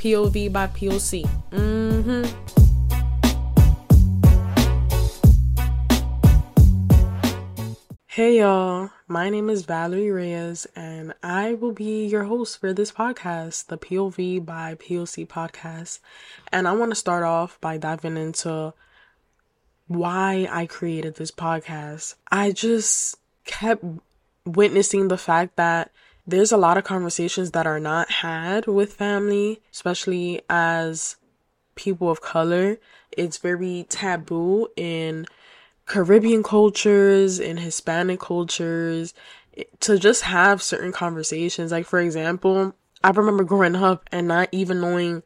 POV 0.00 0.50
by 0.50 0.66
POC. 0.68 1.28
Mm-hmm. 1.50 2.24
Hey 8.06 8.38
y'all, 8.38 8.88
my 9.08 9.28
name 9.28 9.50
is 9.50 9.66
Valerie 9.66 10.10
Reyes, 10.10 10.66
and 10.74 11.12
I 11.22 11.52
will 11.52 11.72
be 11.72 12.06
your 12.06 12.24
host 12.24 12.58
for 12.58 12.72
this 12.72 12.90
podcast, 12.90 13.66
the 13.66 13.76
POV 13.76 14.42
by 14.42 14.74
POC 14.76 15.28
podcast. 15.28 15.98
And 16.50 16.66
I 16.66 16.72
want 16.72 16.92
to 16.92 16.96
start 16.96 17.22
off 17.22 17.60
by 17.60 17.76
diving 17.76 18.16
into 18.16 18.72
why 19.86 20.48
I 20.50 20.64
created 20.64 21.16
this 21.16 21.30
podcast. 21.30 22.14
I 22.32 22.52
just 22.52 23.16
kept 23.44 23.84
witnessing 24.46 25.08
the 25.08 25.18
fact 25.18 25.56
that 25.56 25.90
there's 26.26 26.52
a 26.52 26.56
lot 26.56 26.76
of 26.76 26.84
conversations 26.84 27.50
that 27.52 27.66
are 27.66 27.80
not 27.80 28.10
had 28.10 28.66
with 28.66 28.92
family, 28.92 29.60
especially 29.72 30.42
as 30.48 31.16
people 31.74 32.10
of 32.10 32.20
color. 32.20 32.78
It's 33.16 33.38
very 33.38 33.86
taboo 33.88 34.68
in 34.76 35.26
Caribbean 35.86 36.42
cultures, 36.42 37.40
in 37.40 37.56
Hispanic 37.56 38.20
cultures, 38.20 39.14
to 39.80 39.98
just 39.98 40.22
have 40.22 40.62
certain 40.62 40.92
conversations. 40.92 41.72
Like, 41.72 41.86
for 41.86 42.00
example, 42.00 42.74
I 43.02 43.10
remember 43.10 43.44
growing 43.44 43.74
up 43.74 44.08
and 44.12 44.28
not 44.28 44.48
even 44.52 44.80
knowing 44.80 45.22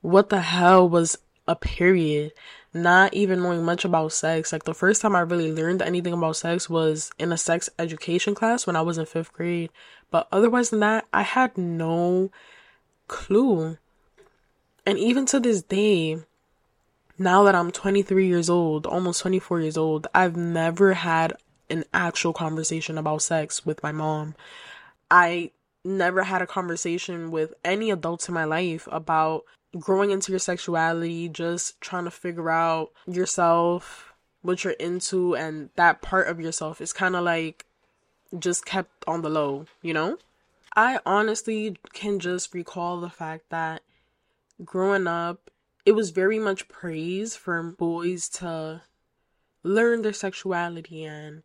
what 0.00 0.28
the 0.28 0.40
hell 0.40 0.88
was 0.88 1.16
a 1.46 1.56
period, 1.56 2.32
not 2.74 3.14
even 3.14 3.42
knowing 3.42 3.64
much 3.64 3.84
about 3.84 4.12
sex. 4.12 4.52
Like, 4.52 4.64
the 4.64 4.74
first 4.74 5.00
time 5.00 5.14
I 5.14 5.20
really 5.20 5.52
learned 5.52 5.80
anything 5.80 6.12
about 6.12 6.36
sex 6.36 6.68
was 6.68 7.10
in 7.18 7.32
a 7.32 7.38
sex 7.38 7.70
education 7.78 8.34
class 8.34 8.66
when 8.66 8.76
I 8.76 8.82
was 8.82 8.98
in 8.98 9.06
fifth 9.06 9.32
grade. 9.32 9.70
But 10.10 10.28
otherwise 10.32 10.70
than 10.70 10.80
that, 10.80 11.06
I 11.12 11.22
had 11.22 11.56
no 11.56 12.30
clue. 13.08 13.78
And 14.84 14.98
even 14.98 15.24
to 15.26 15.40
this 15.40 15.62
day, 15.62 16.18
now 17.18 17.44
that 17.44 17.54
I'm 17.54 17.70
23 17.70 18.26
years 18.26 18.50
old, 18.50 18.86
almost 18.86 19.20
24 19.22 19.60
years 19.60 19.76
old, 19.76 20.08
I've 20.14 20.36
never 20.36 20.94
had 20.94 21.34
an 21.70 21.84
actual 21.94 22.32
conversation 22.32 22.98
about 22.98 23.22
sex 23.22 23.64
with 23.64 23.82
my 23.82 23.92
mom. 23.92 24.34
I 25.10 25.52
never 25.84 26.24
had 26.24 26.42
a 26.42 26.46
conversation 26.46 27.30
with 27.30 27.54
any 27.64 27.90
adults 27.90 28.28
in 28.28 28.34
my 28.34 28.44
life 28.44 28.88
about 28.90 29.44
growing 29.78 30.10
into 30.10 30.32
your 30.32 30.38
sexuality, 30.38 31.28
just 31.28 31.80
trying 31.80 32.04
to 32.04 32.10
figure 32.10 32.50
out 32.50 32.90
yourself, 33.06 34.14
what 34.42 34.64
you're 34.64 34.74
into, 34.74 35.34
and 35.34 35.70
that 35.76 36.02
part 36.02 36.28
of 36.28 36.40
yourself 36.40 36.80
is 36.80 36.92
kind 36.92 37.16
of 37.16 37.24
like 37.24 37.66
just 38.38 38.64
kept 38.64 39.04
on 39.06 39.22
the 39.22 39.30
low, 39.30 39.66
you 39.82 39.94
know? 39.94 40.18
I 40.76 40.98
honestly 41.06 41.76
can 41.92 42.18
just 42.18 42.52
recall 42.52 43.00
the 43.00 43.10
fact 43.10 43.50
that 43.50 43.82
growing 44.64 45.06
up, 45.06 45.50
it 45.86 45.92
was 45.92 46.10
very 46.10 46.38
much 46.38 46.68
praise 46.68 47.36
for 47.36 47.62
boys 47.62 48.28
to 48.30 48.82
learn 49.62 50.02
their 50.02 50.12
sexuality 50.12 51.04
and 51.04 51.42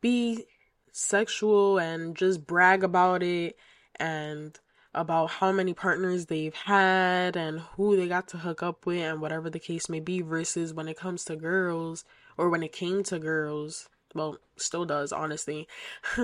be 0.00 0.46
sexual 0.92 1.78
and 1.78 2.16
just 2.16 2.46
brag 2.46 2.82
about 2.82 3.22
it 3.22 3.56
and 3.96 4.58
about 4.94 5.30
how 5.30 5.52
many 5.52 5.72
partners 5.72 6.26
they've 6.26 6.54
had 6.54 7.36
and 7.36 7.60
who 7.60 7.96
they 7.96 8.08
got 8.08 8.28
to 8.28 8.38
hook 8.38 8.62
up 8.62 8.86
with 8.86 9.00
and 9.00 9.20
whatever 9.20 9.48
the 9.48 9.58
case 9.58 9.88
may 9.88 10.00
be 10.00 10.20
versus 10.20 10.74
when 10.74 10.88
it 10.88 10.96
comes 10.96 11.24
to 11.24 11.36
girls 11.36 12.04
or 12.36 12.48
when 12.48 12.62
it 12.62 12.72
came 12.72 13.02
to 13.04 13.18
girls 13.18 13.88
well, 14.14 14.38
still 14.56 14.84
does, 14.84 15.12
honestly. 15.12 15.68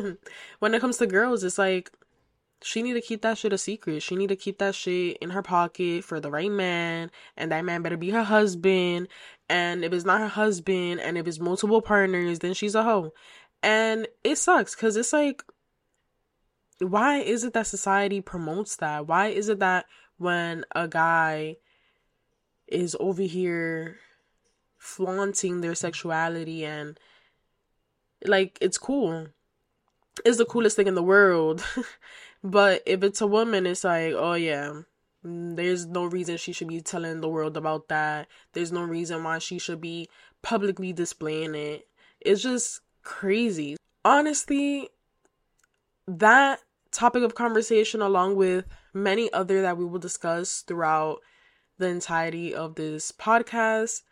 when 0.59 0.75
it 0.75 0.81
comes 0.81 0.99
to 0.99 1.07
girls, 1.07 1.45
it's 1.45 1.59
like 1.59 1.91
she 2.63 2.83
need 2.83 2.95
to 2.95 3.01
keep 3.01 3.23
that 3.23 3.39
shit 3.39 3.53
a 3.53 3.59
secret. 3.59 4.03
She 4.03 4.17
need 4.17 4.29
to 4.29 4.37
keep 4.37 4.59
that 4.59 4.75
shit 4.75 5.19
in 5.19 5.31
her 5.31 5.43
pocket 5.43 6.05
for 6.05 6.21
the 6.21 6.31
right 6.31 6.51
man, 6.51 7.11
and 7.37 7.53
that 7.53 7.65
man 7.65 7.83
better 7.83 7.97
be 7.97 8.11
her 8.11 8.25
husband. 8.25 9.09
And 9.49 9.85
if 9.85 9.93
it's 9.93 10.05
not 10.05 10.21
her 10.21 10.29
husband, 10.29 11.01
and 11.01 11.17
if 11.17 11.27
it's 11.27 11.39
multiple 11.39 11.83
partners, 11.83 12.41
then 12.41 12.55
she's 12.55 12.75
a 12.75 12.83
hoe. 12.83 13.13
And 13.63 14.09
it 14.25 14.37
sucks 14.37 14.75
because 14.75 14.97
it's 14.97 15.13
like, 15.13 15.43
why 16.81 17.19
is 17.19 17.45
it 17.45 17.53
that 17.55 17.67
society 17.67 18.21
promotes 18.21 18.77
that? 18.77 19.07
Why 19.07 19.29
is 19.29 19.49
it 19.49 19.59
that 19.61 19.87
when 20.19 20.65
a 20.75 20.89
guy 20.89 21.57
is 22.67 22.97
over 22.99 23.23
here 23.23 23.99
flaunting 24.79 25.61
their 25.61 25.75
sexuality 25.75 26.65
and 26.65 26.99
like 28.25 28.59
it's 28.61 28.79
cool. 28.79 29.29
It's 30.25 30.39
the 30.39 30.45
coolest 30.45 30.77
thing 30.77 30.87
in 30.87 30.95
the 30.95 31.03
world. 31.03 31.65
but 32.45 32.83
if 32.87 33.03
it's 33.03 33.21
a 33.21 33.27
woman, 33.27 33.67
it's 33.67 33.85
like, 33.85 34.15
oh 34.15 34.35
yeah, 34.35 34.81
there's 35.23 35.87
no 35.87 36.05
reason 36.07 36.37
she 36.37 36.53
should 36.53 36.69
be 36.69 36.81
telling 36.81 37.21
the 37.21 37.29
world 37.29 37.57
about 37.57 37.89
that. 37.89 38.29
There's 38.53 38.73
no 38.73 38.83
reason 38.83 39.25
why 39.25 39.39
she 39.39 39.59
should 39.59 39.81
be 39.81 40.09
publicly 40.43 40.93
displaying 40.93 41.55
it. 41.55 41.87
It's 42.21 42.43
just 42.43 42.81
crazy. 43.03 43.77
Honestly, 44.05 44.89
that 46.07 46.61
topic 46.91 47.23
of 47.23 47.35
conversation, 47.35 48.01
along 48.01 48.37
with 48.37 48.65
many 48.95 49.33
other 49.33 49.63
that 49.63 49.77
we 49.77 49.85
will 49.85 49.99
discuss 49.99 50.63
throughout 50.63 51.21
the 51.79 51.89
entirety 51.89 52.55
of 52.55 52.75
this 52.75 53.13
podcast, 53.13 54.03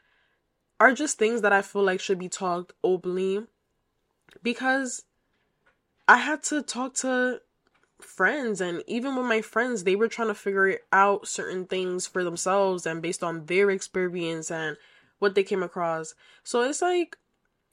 are 0.80 0.92
just 0.92 1.18
things 1.18 1.40
that 1.42 1.52
I 1.52 1.62
feel 1.62 1.82
like 1.82 2.00
should 2.00 2.18
be 2.18 2.28
talked 2.28 2.72
openly 2.82 3.46
because 4.42 5.04
I 6.06 6.18
had 6.18 6.42
to 6.44 6.62
talk 6.62 6.94
to 6.96 7.40
friends 8.00 8.60
and 8.60 8.82
even 8.86 9.16
with 9.16 9.24
my 9.24 9.40
friends 9.40 9.84
they 9.84 9.96
were 9.96 10.08
trying 10.08 10.28
to 10.28 10.34
figure 10.34 10.78
out 10.92 11.26
certain 11.26 11.64
things 11.64 12.06
for 12.06 12.22
themselves 12.22 12.84
and 12.84 13.00
based 13.00 13.24
on 13.24 13.46
their 13.46 13.70
experience 13.70 14.50
and 14.50 14.76
what 15.20 15.34
they 15.34 15.42
came 15.42 15.62
across. 15.62 16.14
So 16.42 16.60
it's 16.62 16.82
like 16.82 17.16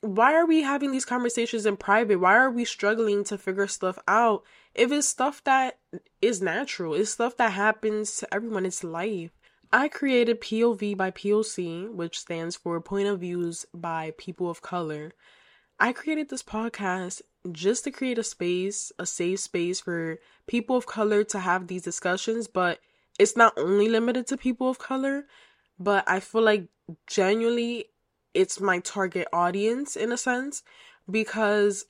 why 0.01 0.33
are 0.33 0.45
we 0.45 0.63
having 0.63 0.91
these 0.91 1.05
conversations 1.05 1.65
in 1.65 1.77
private? 1.77 2.19
Why 2.19 2.35
are 2.35 2.49
we 2.49 2.65
struggling 2.65 3.23
to 3.25 3.37
figure 3.37 3.67
stuff 3.67 3.99
out 4.07 4.43
if 4.73 4.91
it's 4.91 5.07
stuff 5.07 5.43
that 5.43 5.77
is 6.21 6.41
natural? 6.41 6.95
It's 6.95 7.11
stuff 7.11 7.37
that 7.37 7.53
happens 7.53 8.17
to 8.17 8.33
everyone. 8.33 8.65
It's 8.65 8.83
life. 8.83 9.31
I 9.71 9.87
created 9.87 10.41
POV 10.41 10.97
by 10.97 11.11
POC, 11.11 11.93
which 11.93 12.19
stands 12.19 12.55
for 12.55 12.81
Point 12.81 13.07
of 13.07 13.19
Views 13.19 13.65
by 13.73 14.13
People 14.17 14.49
of 14.49 14.61
Color. 14.61 15.13
I 15.79 15.93
created 15.93 16.29
this 16.29 16.43
podcast 16.43 17.21
just 17.51 17.83
to 17.85 17.91
create 17.91 18.17
a 18.17 18.23
space, 18.23 18.91
a 18.99 19.05
safe 19.05 19.39
space 19.39 19.79
for 19.79 20.19
people 20.47 20.75
of 20.75 20.87
color 20.87 21.23
to 21.25 21.39
have 21.39 21.67
these 21.67 21.83
discussions, 21.83 22.47
but 22.47 22.79
it's 23.17 23.37
not 23.37 23.53
only 23.57 23.87
limited 23.87 24.27
to 24.27 24.37
people 24.37 24.69
of 24.69 24.79
color, 24.79 25.25
but 25.79 26.03
I 26.07 26.19
feel 26.19 26.41
like 26.41 26.67
genuinely 27.07 27.85
it's 28.33 28.59
my 28.59 28.79
target 28.79 29.27
audience 29.33 29.95
in 29.95 30.11
a 30.11 30.17
sense 30.17 30.63
because 31.09 31.85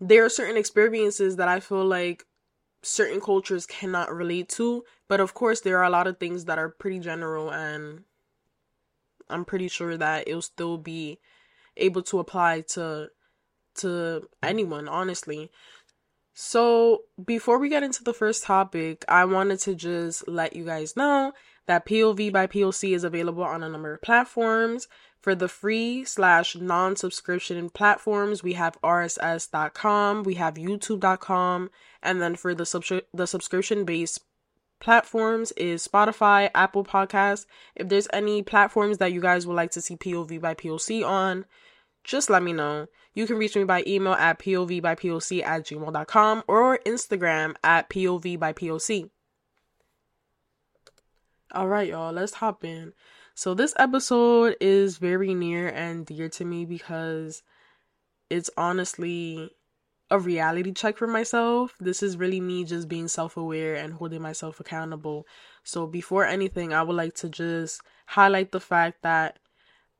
there 0.00 0.24
are 0.24 0.28
certain 0.28 0.56
experiences 0.56 1.36
that 1.36 1.48
I 1.48 1.60
feel 1.60 1.84
like 1.84 2.24
certain 2.82 3.20
cultures 3.20 3.66
cannot 3.66 4.14
relate 4.14 4.48
to, 4.50 4.84
but 5.08 5.20
of 5.20 5.34
course 5.34 5.60
there 5.60 5.78
are 5.78 5.84
a 5.84 5.90
lot 5.90 6.06
of 6.06 6.18
things 6.18 6.44
that 6.44 6.58
are 6.58 6.68
pretty 6.68 7.00
general 7.00 7.50
and 7.50 8.04
I'm 9.28 9.44
pretty 9.44 9.68
sure 9.68 9.96
that 9.96 10.28
it'll 10.28 10.42
still 10.42 10.78
be 10.78 11.18
able 11.76 12.02
to 12.02 12.18
apply 12.18 12.62
to 12.72 13.10
to 13.76 14.28
anyone, 14.42 14.88
honestly. 14.88 15.50
So, 16.34 17.02
before 17.24 17.58
we 17.58 17.68
get 17.68 17.82
into 17.82 18.04
the 18.04 18.14
first 18.14 18.44
topic, 18.44 19.04
I 19.08 19.24
wanted 19.24 19.58
to 19.60 19.74
just 19.74 20.26
let 20.28 20.54
you 20.54 20.64
guys 20.64 20.96
know 20.96 21.32
that 21.68 21.86
POV 21.86 22.32
by 22.32 22.46
POC 22.46 22.94
is 22.94 23.04
available 23.04 23.44
on 23.44 23.62
a 23.62 23.68
number 23.68 23.94
of 23.94 24.02
platforms. 24.02 24.88
For 25.20 25.34
the 25.34 25.48
free 25.48 26.04
slash 26.04 26.56
non 26.56 26.96
subscription 26.96 27.70
platforms, 27.70 28.42
we 28.42 28.54
have 28.54 28.80
RSS.com, 28.82 30.22
we 30.22 30.34
have 30.34 30.54
YouTube.com, 30.54 31.70
and 32.02 32.22
then 32.22 32.36
for 32.36 32.54
the, 32.54 32.64
sub- 32.64 33.02
the 33.12 33.26
subscription 33.26 33.84
based 33.84 34.20
platforms 34.80 35.52
is 35.52 35.86
Spotify, 35.86 36.50
Apple 36.54 36.84
Podcasts. 36.84 37.46
If 37.74 37.88
there's 37.88 38.08
any 38.12 38.42
platforms 38.42 38.98
that 38.98 39.12
you 39.12 39.20
guys 39.20 39.46
would 39.46 39.54
like 39.54 39.72
to 39.72 39.80
see 39.80 39.96
POV 39.96 40.40
by 40.40 40.54
POC 40.54 41.06
on, 41.06 41.44
just 42.04 42.30
let 42.30 42.42
me 42.42 42.52
know. 42.52 42.86
You 43.12 43.26
can 43.26 43.36
reach 43.36 43.56
me 43.56 43.64
by 43.64 43.84
email 43.86 44.14
at 44.14 44.38
POV 44.38 44.80
by 44.80 44.94
POC 44.94 45.42
at 45.42 45.66
gmail.com 45.66 46.44
or 46.46 46.78
Instagram 46.86 47.56
at 47.62 47.90
povbypoc. 47.90 49.10
All 51.52 51.68
right, 51.68 51.88
y'all, 51.88 52.12
let's 52.12 52.34
hop 52.34 52.62
in. 52.62 52.92
So, 53.34 53.54
this 53.54 53.72
episode 53.78 54.56
is 54.60 54.98
very 54.98 55.32
near 55.32 55.68
and 55.68 56.04
dear 56.04 56.28
to 56.30 56.44
me 56.44 56.66
because 56.66 57.42
it's 58.28 58.50
honestly 58.58 59.52
a 60.10 60.18
reality 60.18 60.72
check 60.72 60.98
for 60.98 61.06
myself. 61.06 61.74
This 61.80 62.02
is 62.02 62.18
really 62.18 62.40
me 62.40 62.64
just 62.64 62.86
being 62.88 63.08
self 63.08 63.36
aware 63.38 63.76
and 63.76 63.94
holding 63.94 64.20
myself 64.20 64.60
accountable. 64.60 65.26
So, 65.64 65.86
before 65.86 66.26
anything, 66.26 66.74
I 66.74 66.82
would 66.82 66.96
like 66.96 67.14
to 67.16 67.30
just 67.30 67.80
highlight 68.06 68.52
the 68.52 68.60
fact 68.60 69.02
that 69.02 69.38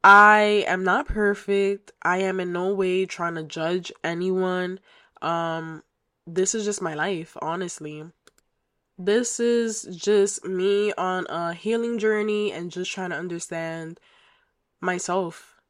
I 0.05 0.65
am 0.67 0.85
not 0.85 1.06
perfect. 1.09 1.93
I 2.03 2.19
am 2.19 2.41
in 2.41 2.53
no 2.53 2.75
way 2.75 3.06
trying 3.06 3.37
to 3.37 3.43
judge 3.43 3.91
anyone. 4.05 4.81
Um 5.23 5.83
this 6.27 6.55
is 6.55 6.65
just 6.67 6.83
my 6.83 6.94
life, 6.94 7.37
honestly. 7.41 8.05
This 8.99 9.39
is 9.39 9.85
just 9.97 10.45
me 10.45 10.93
on 10.95 11.27
a 11.29 11.55
healing 11.55 11.99
journey 11.99 12.53
and 12.53 12.73
just 12.73 12.91
trying 12.91 13.11
to 13.11 13.17
understand 13.17 14.00
myself 14.81 15.61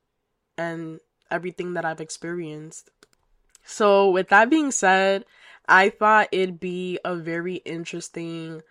and 0.57 1.01
everything 1.31 1.75
that 1.75 1.85
I've 1.85 2.01
experienced. 2.01 2.91
So, 3.65 4.11
with 4.11 4.29
that 4.29 4.49
being 4.49 4.71
said, 4.71 5.27
I 5.69 5.91
thought 5.91 6.29
it'd 6.33 6.59
be 6.59 6.99
a 7.05 7.15
very 7.15 7.57
interesting 7.57 8.63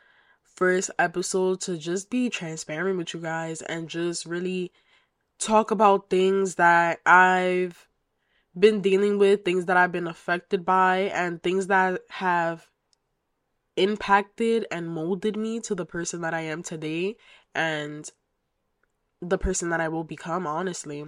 first 0.44 0.90
episode 0.98 1.62
to 1.62 1.78
just 1.78 2.10
be 2.10 2.30
transparent 2.30 2.98
with 2.98 3.14
you 3.14 3.20
guys 3.20 3.62
and 3.62 3.88
just 3.88 4.26
really 4.26 4.72
talk 5.38 5.70
about 5.70 6.10
things 6.10 6.56
that 6.56 7.00
I've 7.06 7.88
been 8.58 8.82
dealing 8.82 9.20
with, 9.20 9.46
things 9.46 9.66
that 9.66 9.78
I've 9.78 9.92
been 9.92 10.08
affected 10.08 10.66
by, 10.66 11.12
and 11.14 11.44
things 11.44 11.68
that 11.68 12.02
have 12.10 12.66
impacted 13.78 14.66
and 14.72 14.90
molded 14.90 15.38
me 15.38 15.60
to 15.62 15.76
the 15.76 15.86
person 15.86 16.22
that 16.22 16.34
I 16.34 16.42
am 16.42 16.64
today 16.64 17.16
and 17.56 18.10
the 19.22 19.38
person 19.38 19.70
that 19.70 19.80
I 19.80 19.88
will 19.88 20.04
become, 20.04 20.46
honestly. 20.46 21.06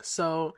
So, 0.00 0.54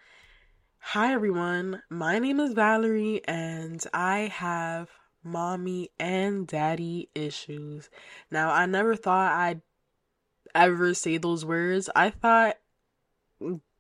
hi 0.81 1.13
everyone, 1.13 1.83
my 1.89 2.19
name 2.19 2.41
is 2.41 2.53
Valerie, 2.53 3.23
and 3.27 3.83
I 3.95 4.31
have 4.33 4.91
mommy 5.23 5.91
and 5.99 6.47
daddy 6.47 7.09
issues. 7.15 7.89
Now, 8.31 8.51
I 8.51 8.67
never 8.67 8.97
thought 8.97 9.33
I'd 9.33 9.63
ever 10.55 10.95
say 10.95 11.17
those 11.19 11.45
words. 11.45 11.89
I 11.95 12.11
thought 12.11 12.57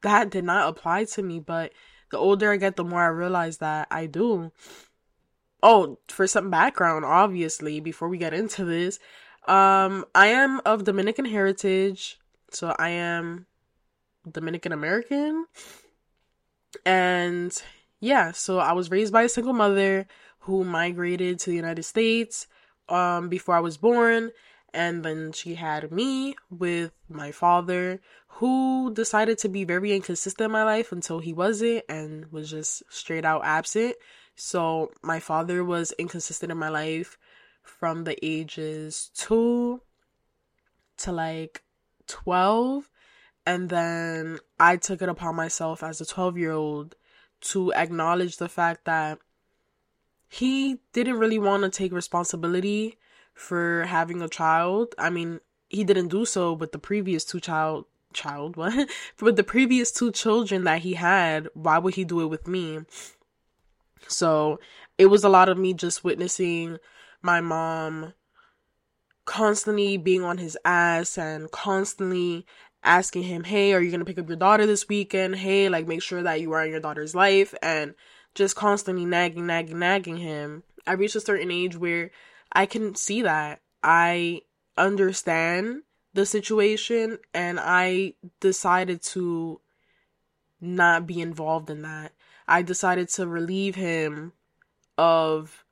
that 0.02 0.30
did 0.30 0.44
not 0.44 0.68
apply 0.68 1.04
to 1.04 1.22
me, 1.22 1.40
but 1.40 1.72
the 2.10 2.18
older 2.18 2.52
I 2.52 2.56
get, 2.56 2.76
the 2.76 2.84
more 2.84 3.02
I 3.02 3.08
realize 3.08 3.58
that 3.58 3.88
I 3.90 4.06
do. 4.06 4.52
Oh, 5.62 5.98
for 6.08 6.26
some 6.26 6.50
background, 6.50 7.04
obviously, 7.04 7.80
before 7.80 8.08
we 8.08 8.18
get 8.18 8.32
into 8.32 8.64
this, 8.64 8.98
um, 9.46 10.04
I 10.14 10.28
am 10.28 10.60
of 10.64 10.84
Dominican 10.84 11.24
heritage, 11.24 12.18
so 12.50 12.74
I 12.78 12.90
am 12.90 13.46
Dominican 14.30 14.72
American. 14.72 15.46
And 16.86 17.52
yeah, 18.00 18.32
so 18.32 18.58
I 18.58 18.72
was 18.72 18.90
raised 18.90 19.12
by 19.12 19.22
a 19.22 19.28
single 19.28 19.52
mother 19.52 20.06
who 20.40 20.64
migrated 20.64 21.38
to 21.40 21.50
the 21.50 21.56
United 21.56 21.82
States 21.82 22.46
um, 22.88 23.28
before 23.28 23.54
I 23.54 23.60
was 23.60 23.76
born. 23.76 24.30
And 24.72 25.04
then 25.04 25.32
she 25.32 25.56
had 25.56 25.90
me 25.90 26.36
with 26.48 26.92
my 27.08 27.32
father, 27.32 28.00
who 28.28 28.92
decided 28.94 29.36
to 29.38 29.48
be 29.48 29.64
very 29.64 29.92
inconsistent 29.92 30.46
in 30.46 30.52
my 30.52 30.62
life 30.62 30.92
until 30.92 31.18
he 31.18 31.32
wasn't 31.32 31.84
and 31.88 32.30
was 32.30 32.50
just 32.50 32.84
straight 32.88 33.24
out 33.24 33.42
absent. 33.44 33.96
So 34.40 34.90
my 35.02 35.20
father 35.20 35.62
was 35.62 35.92
inconsistent 35.98 36.50
in 36.50 36.56
my 36.56 36.70
life 36.70 37.18
from 37.62 38.04
the 38.04 38.16
ages 38.24 39.10
two 39.14 39.82
to 40.96 41.12
like 41.12 41.62
12 42.06 42.90
and 43.44 43.68
then 43.68 44.38
I 44.58 44.76
took 44.76 45.02
it 45.02 45.10
upon 45.10 45.36
myself 45.36 45.82
as 45.82 46.00
a 46.00 46.06
12 46.06 46.38
year 46.38 46.52
old 46.52 46.96
to 47.52 47.72
acknowledge 47.74 48.38
the 48.38 48.48
fact 48.48 48.86
that 48.86 49.18
he 50.26 50.78
didn't 50.94 51.18
really 51.18 51.38
want 51.38 51.62
to 51.64 51.68
take 51.68 51.92
responsibility 51.92 52.96
for 53.34 53.84
having 53.84 54.22
a 54.22 54.28
child. 54.28 54.94
I 54.98 55.10
mean, 55.10 55.40
he 55.68 55.84
didn't 55.84 56.08
do 56.08 56.24
so 56.24 56.54
with 56.54 56.72
the 56.72 56.78
previous 56.78 57.26
two 57.26 57.40
child 57.40 57.84
child 58.14 58.56
what? 58.60 58.88
With 59.20 59.36
the 59.36 59.44
previous 59.44 59.92
two 59.92 60.10
children 60.12 60.64
that 60.64 60.80
he 60.80 60.94
had 60.94 61.48
why 61.52 61.76
would 61.76 61.94
he 61.94 62.04
do 62.04 62.22
it 62.22 62.26
with 62.26 62.48
me 62.48 62.80
so 64.08 64.58
it 64.98 65.06
was 65.06 65.24
a 65.24 65.28
lot 65.28 65.48
of 65.48 65.58
me 65.58 65.74
just 65.74 66.04
witnessing 66.04 66.78
my 67.22 67.40
mom 67.40 68.14
constantly 69.24 69.96
being 69.96 70.24
on 70.24 70.38
his 70.38 70.58
ass 70.64 71.16
and 71.16 71.50
constantly 71.50 72.44
asking 72.82 73.22
him, 73.24 73.44
Hey, 73.44 73.72
are 73.72 73.80
you 73.80 73.90
going 73.90 74.00
to 74.00 74.04
pick 74.04 74.18
up 74.18 74.28
your 74.28 74.36
daughter 74.36 74.66
this 74.66 74.88
weekend? 74.88 75.36
Hey, 75.36 75.68
like 75.68 75.86
make 75.86 76.02
sure 76.02 76.22
that 76.22 76.40
you 76.40 76.52
are 76.52 76.64
in 76.64 76.70
your 76.70 76.80
daughter's 76.80 77.14
life 77.14 77.54
and 77.62 77.94
just 78.34 78.56
constantly 78.56 79.04
nagging, 79.04 79.46
nagging, 79.46 79.78
nagging 79.78 80.16
him. 80.16 80.62
I 80.86 80.92
reached 80.92 81.16
a 81.16 81.20
certain 81.20 81.50
age 81.50 81.76
where 81.76 82.10
I 82.52 82.66
can 82.66 82.94
see 82.94 83.22
that. 83.22 83.60
I 83.82 84.42
understand 84.76 85.82
the 86.14 86.26
situation 86.26 87.18
and 87.32 87.58
I 87.60 88.14
decided 88.40 89.02
to 89.02 89.60
not 90.60 91.06
be 91.06 91.20
involved 91.20 91.70
in 91.70 91.82
that. 91.82 92.12
I 92.50 92.62
decided 92.62 93.08
to 93.10 93.28
relieve 93.28 93.76
him 93.76 94.32
of 94.98 95.64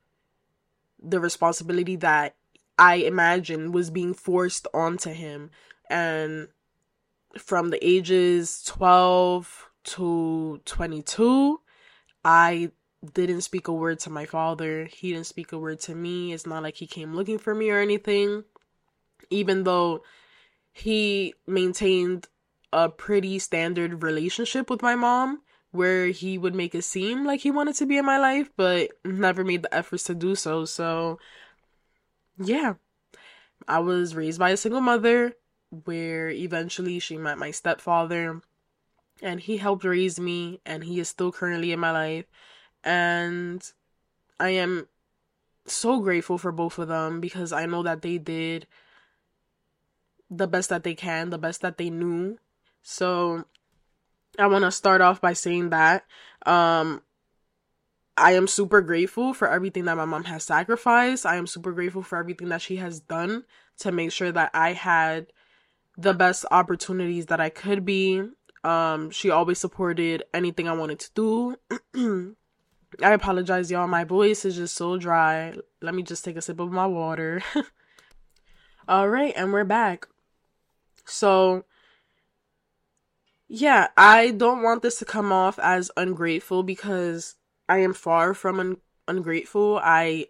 the 1.02 1.18
responsibility 1.18 1.96
that 1.96 2.36
I 2.78 2.94
imagine 2.96 3.72
was 3.72 3.90
being 3.90 4.14
forced 4.14 4.68
onto 4.72 5.10
him. 5.10 5.50
And 5.90 6.48
from 7.36 7.70
the 7.70 7.84
ages 7.84 8.62
12 8.64 9.70
to 9.84 10.60
22, 10.64 11.60
I 12.24 12.70
didn't 13.12 13.40
speak 13.40 13.66
a 13.66 13.72
word 13.72 13.98
to 14.00 14.10
my 14.10 14.24
father. 14.24 14.84
He 14.84 15.12
didn't 15.12 15.26
speak 15.26 15.50
a 15.50 15.58
word 15.58 15.80
to 15.80 15.96
me. 15.96 16.32
It's 16.32 16.46
not 16.46 16.62
like 16.62 16.76
he 16.76 16.86
came 16.86 17.12
looking 17.12 17.38
for 17.38 17.56
me 17.56 17.70
or 17.70 17.80
anything. 17.80 18.44
Even 19.30 19.64
though 19.64 20.04
he 20.72 21.34
maintained 21.44 22.28
a 22.72 22.88
pretty 22.88 23.40
standard 23.40 24.04
relationship 24.04 24.70
with 24.70 24.80
my 24.80 24.94
mom, 24.94 25.42
where 25.70 26.06
he 26.06 26.38
would 26.38 26.54
make 26.54 26.74
it 26.74 26.82
seem 26.82 27.24
like 27.24 27.40
he 27.40 27.50
wanted 27.50 27.74
to 27.76 27.86
be 27.86 27.98
in 27.98 28.04
my 28.04 28.18
life, 28.18 28.50
but 28.56 28.90
never 29.04 29.44
made 29.44 29.62
the 29.62 29.74
efforts 29.74 30.04
to 30.04 30.14
do 30.14 30.34
so. 30.34 30.64
So, 30.64 31.18
yeah. 32.38 32.74
I 33.66 33.80
was 33.80 34.14
raised 34.14 34.38
by 34.38 34.50
a 34.50 34.56
single 34.56 34.80
mother 34.80 35.34
where 35.84 36.30
eventually 36.30 36.98
she 36.98 37.18
met 37.18 37.38
my 37.38 37.50
stepfather 37.50 38.40
and 39.20 39.40
he 39.40 39.56
helped 39.56 39.84
raise 39.84 40.18
me 40.18 40.60
and 40.64 40.84
he 40.84 41.00
is 41.00 41.08
still 41.08 41.32
currently 41.32 41.72
in 41.72 41.80
my 41.80 41.90
life 41.90 42.24
and 42.84 43.72
I 44.40 44.50
am 44.50 44.88
so 45.66 46.00
grateful 46.00 46.38
for 46.38 46.52
both 46.52 46.78
of 46.78 46.88
them 46.88 47.20
because 47.20 47.52
I 47.52 47.66
know 47.66 47.82
that 47.82 48.02
they 48.02 48.18
did 48.18 48.66
the 50.30 50.46
best 50.46 50.68
that 50.70 50.84
they 50.84 50.94
can, 50.94 51.30
the 51.30 51.38
best 51.38 51.60
that 51.62 51.78
they 51.78 51.90
knew. 51.90 52.38
So 52.82 53.44
I 54.38 54.46
want 54.46 54.64
to 54.64 54.70
start 54.70 55.00
off 55.00 55.20
by 55.20 55.32
saying 55.32 55.70
that 55.70 56.04
um 56.46 57.02
I 58.16 58.32
am 58.32 58.48
super 58.48 58.80
grateful 58.80 59.32
for 59.32 59.48
everything 59.48 59.84
that 59.84 59.96
my 59.96 60.04
mom 60.04 60.24
has 60.24 60.42
sacrificed. 60.42 61.24
I 61.24 61.36
am 61.36 61.46
super 61.46 61.72
grateful 61.72 62.02
for 62.02 62.18
everything 62.18 62.48
that 62.48 62.60
she 62.60 62.76
has 62.76 63.00
done 63.00 63.44
to 63.78 63.92
make 63.92 64.10
sure 64.10 64.32
that 64.32 64.50
I 64.54 64.72
had 64.72 65.28
the 65.96 66.14
best 66.14 66.44
opportunities 66.50 67.26
that 67.26 67.40
I 67.40 67.48
could 67.48 67.84
be. 67.84 68.22
Um, 68.64 69.10
she 69.10 69.30
always 69.30 69.58
supported 69.58 70.24
anything 70.34 70.68
I 70.68 70.72
wanted 70.72 70.98
to 71.00 71.10
do. 71.14 72.36
I 73.02 73.12
apologize, 73.12 73.70
y'all. 73.70 73.86
My 73.86 74.02
voice 74.04 74.44
is 74.44 74.56
just 74.56 74.74
so 74.74 74.96
dry. 74.96 75.54
Let 75.80 75.94
me 75.94 76.02
just 76.02 76.24
take 76.24 76.36
a 76.36 76.42
sip 76.42 76.58
of 76.58 76.72
my 76.72 76.86
water. 76.86 77.42
All 78.88 79.08
right, 79.08 79.32
and 79.36 79.52
we're 79.52 79.64
back. 79.64 80.08
So, 81.04 81.64
yeah, 83.48 83.88
I 83.96 84.30
don't 84.30 84.62
want 84.62 84.82
this 84.82 84.98
to 84.98 85.04
come 85.04 85.32
off 85.32 85.58
as 85.58 85.90
ungrateful 85.96 86.62
because 86.62 87.36
I 87.68 87.78
am 87.78 87.94
far 87.94 88.34
from 88.34 88.60
un- 88.60 88.76
ungrateful. 89.06 89.80
I 89.82 90.26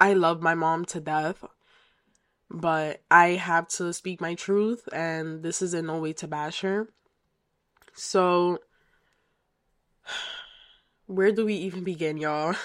I 0.00 0.14
love 0.14 0.42
my 0.42 0.54
mom 0.54 0.84
to 0.86 1.00
death 1.00 1.44
but 2.52 3.00
I 3.10 3.30
have 3.30 3.66
to 3.68 3.92
speak 3.92 4.20
my 4.20 4.34
truth, 4.34 4.88
and 4.92 5.42
this 5.42 5.62
is 5.62 5.72
in 5.72 5.86
no 5.86 5.98
way 5.98 6.12
to 6.14 6.28
bash 6.28 6.60
her. 6.60 6.88
So, 7.94 8.58
where 11.06 11.32
do 11.32 11.46
we 11.46 11.54
even 11.54 11.82
begin, 11.82 12.18
y'all? 12.18 12.54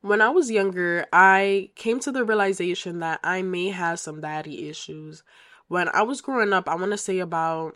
when 0.00 0.20
I 0.20 0.30
was 0.30 0.50
younger, 0.50 1.06
I 1.12 1.70
came 1.74 2.00
to 2.00 2.12
the 2.12 2.24
realization 2.24 3.00
that 3.00 3.20
I 3.22 3.42
may 3.42 3.68
have 3.68 3.98
some 3.98 4.20
daddy 4.20 4.68
issues. 4.68 5.22
When 5.68 5.88
I 5.88 6.02
was 6.02 6.20
growing 6.20 6.52
up, 6.52 6.68
I 6.68 6.76
want 6.76 6.92
to 6.92 6.98
say 6.98 7.18
about 7.18 7.74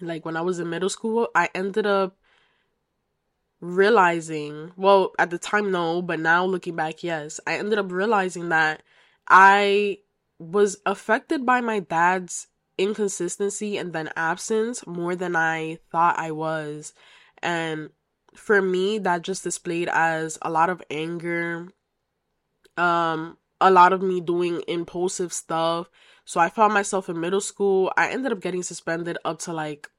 like 0.00 0.24
when 0.24 0.36
I 0.36 0.40
was 0.40 0.58
in 0.58 0.70
middle 0.70 0.88
school, 0.88 1.28
I 1.34 1.48
ended 1.54 1.86
up 1.86 2.16
realizing, 3.60 4.72
well, 4.76 5.12
at 5.18 5.30
the 5.30 5.38
time, 5.38 5.70
no, 5.70 6.02
but 6.02 6.20
now 6.20 6.44
looking 6.44 6.76
back, 6.76 7.02
yes, 7.02 7.40
I 7.46 7.56
ended 7.58 7.78
up 7.78 7.90
realizing 7.90 8.50
that 8.50 8.82
I 9.28 9.98
was 10.38 10.76
affected 10.84 11.46
by 11.46 11.60
my 11.60 11.80
dad's 11.80 12.48
inconsistency 12.76 13.78
and 13.78 13.92
then 13.92 14.10
absence 14.16 14.86
more 14.86 15.14
than 15.16 15.36
I 15.36 15.78
thought 15.90 16.18
I 16.18 16.32
was. 16.32 16.92
And 17.42 17.90
for 18.34 18.60
me, 18.60 18.98
that 18.98 19.22
just 19.22 19.44
displayed 19.44 19.88
as 19.92 20.38
a 20.42 20.50
lot 20.50 20.70
of 20.70 20.82
anger, 20.90 21.68
um, 22.76 23.38
a 23.60 23.70
lot 23.70 23.92
of 23.92 24.02
me 24.02 24.20
doing 24.20 24.62
impulsive 24.68 25.32
stuff. 25.32 25.88
So 26.24 26.40
I 26.40 26.48
found 26.48 26.74
myself 26.74 27.08
in 27.08 27.20
middle 27.20 27.40
school. 27.40 27.92
I 27.96 28.10
ended 28.10 28.32
up 28.32 28.40
getting 28.40 28.62
suspended 28.62 29.18
up 29.24 29.38
to 29.40 29.52
like 29.52 29.90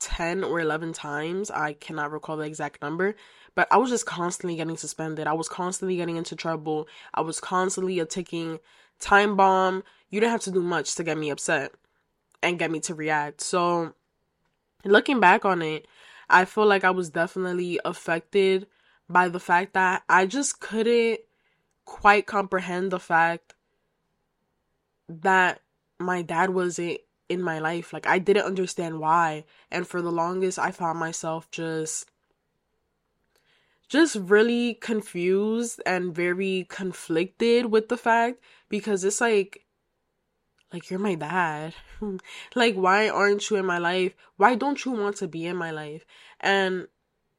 10 0.00 0.44
or 0.44 0.60
11 0.60 0.92
times. 0.92 1.50
I 1.50 1.72
cannot 1.72 2.12
recall 2.12 2.36
the 2.36 2.44
exact 2.44 2.82
number, 2.82 3.14
but 3.54 3.66
I 3.70 3.78
was 3.78 3.90
just 3.90 4.06
constantly 4.06 4.56
getting 4.56 4.76
suspended. 4.76 5.26
I 5.26 5.32
was 5.32 5.48
constantly 5.48 5.96
getting 5.96 6.16
into 6.16 6.36
trouble. 6.36 6.86
I 7.14 7.22
was 7.22 7.40
constantly 7.40 7.98
a 7.98 8.04
ticking 8.04 8.60
time 9.00 9.36
bomb. 9.36 9.82
You 10.10 10.20
didn't 10.20 10.32
have 10.32 10.42
to 10.42 10.50
do 10.50 10.62
much 10.62 10.94
to 10.96 11.04
get 11.04 11.18
me 11.18 11.30
upset 11.30 11.72
and 12.42 12.58
get 12.58 12.70
me 12.70 12.80
to 12.80 12.94
react. 12.94 13.40
So, 13.40 13.94
looking 14.84 15.20
back 15.20 15.44
on 15.44 15.62
it, 15.62 15.86
I 16.28 16.44
feel 16.44 16.66
like 16.66 16.84
I 16.84 16.90
was 16.90 17.10
definitely 17.10 17.80
affected 17.84 18.66
by 19.08 19.28
the 19.28 19.40
fact 19.40 19.74
that 19.74 20.02
I 20.08 20.26
just 20.26 20.60
couldn't 20.60 21.20
quite 21.84 22.26
comprehend 22.26 22.90
the 22.90 23.00
fact 23.00 23.54
that 25.08 25.60
my 25.98 26.22
dad 26.22 26.50
wasn't 26.50 26.98
in 27.28 27.42
my 27.42 27.58
life. 27.58 27.92
Like 27.92 28.06
I 28.06 28.18
didn't 28.18 28.44
understand 28.44 28.98
why. 28.98 29.44
And 29.70 29.86
for 29.86 30.02
the 30.02 30.12
longest 30.12 30.58
I 30.58 30.70
found 30.70 30.98
myself 30.98 31.50
just 31.50 32.10
just 33.88 34.16
really 34.16 34.74
confused 34.74 35.80
and 35.84 36.14
very 36.14 36.66
conflicted 36.68 37.66
with 37.66 37.88
the 37.88 37.96
fact 37.96 38.40
because 38.68 39.04
it's 39.04 39.20
like 39.20 39.63
like 40.74 40.90
you're 40.90 40.98
my 40.98 41.14
dad. 41.14 41.74
like 42.54 42.74
why 42.74 43.08
aren't 43.08 43.48
you 43.48 43.56
in 43.56 43.64
my 43.64 43.78
life? 43.78 44.14
Why 44.36 44.56
don't 44.56 44.84
you 44.84 44.92
want 44.92 45.16
to 45.18 45.28
be 45.28 45.46
in 45.46 45.56
my 45.56 45.70
life? 45.70 46.04
And 46.40 46.88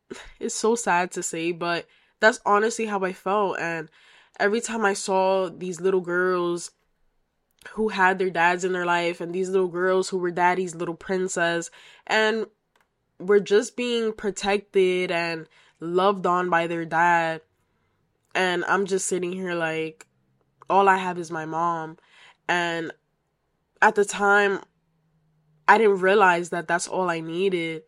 it's 0.39 0.56
so 0.56 0.75
sad 0.75 1.12
to 1.12 1.22
say, 1.22 1.51
but 1.51 1.86
that's 2.22 2.39
honestly 2.46 2.86
how 2.86 3.04
I 3.04 3.13
felt 3.13 3.60
and 3.60 3.89
every 4.39 4.62
time 4.62 4.86
I 4.86 4.94
saw 4.94 5.50
these 5.50 5.82
little 5.82 6.01
girls 6.01 6.72
who 7.72 7.89
had 7.89 8.20
their 8.20 8.30
dads 8.30 8.63
in 8.63 8.74
their 8.74 8.86
life 8.86 9.20
and 9.20 9.34
these 9.34 9.50
little 9.50 9.68
girls 9.68 10.10
who 10.10 10.18
were 10.18 10.32
daddy's 10.32 10.75
little 10.75 10.96
princess 10.96 11.70
and 12.08 12.46
were 13.20 13.39
just 13.39 13.75
being 13.75 14.13
protected 14.13 15.12
and 15.12 15.48
loved 15.80 16.25
on 16.25 16.50
by 16.50 16.68
their 16.68 16.86
dad 16.86 17.42
and 18.34 18.63
I'm 18.65 18.86
just 18.86 19.08
sitting 19.08 19.32
here 19.32 19.56
like 19.56 20.08
all 20.70 20.88
I 20.88 20.98
have 20.98 21.18
is 21.18 21.32
my 21.32 21.46
mom 21.46 21.98
and 22.48 22.92
at 23.86 23.96
the 23.96 24.06
time 24.06 24.60
I 25.68 25.77
didn't 25.77 26.00
realize 26.00 26.50
that 26.50 26.68
that's 26.68 26.88
all 26.88 27.10
I 27.10 27.20
needed 27.20 27.84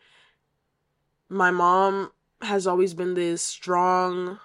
my 1.30 1.52
mom 1.52 2.12
has 2.42 2.68
always 2.68 2.94
been 2.94 3.14
this 3.14 3.42
strong 3.42 4.40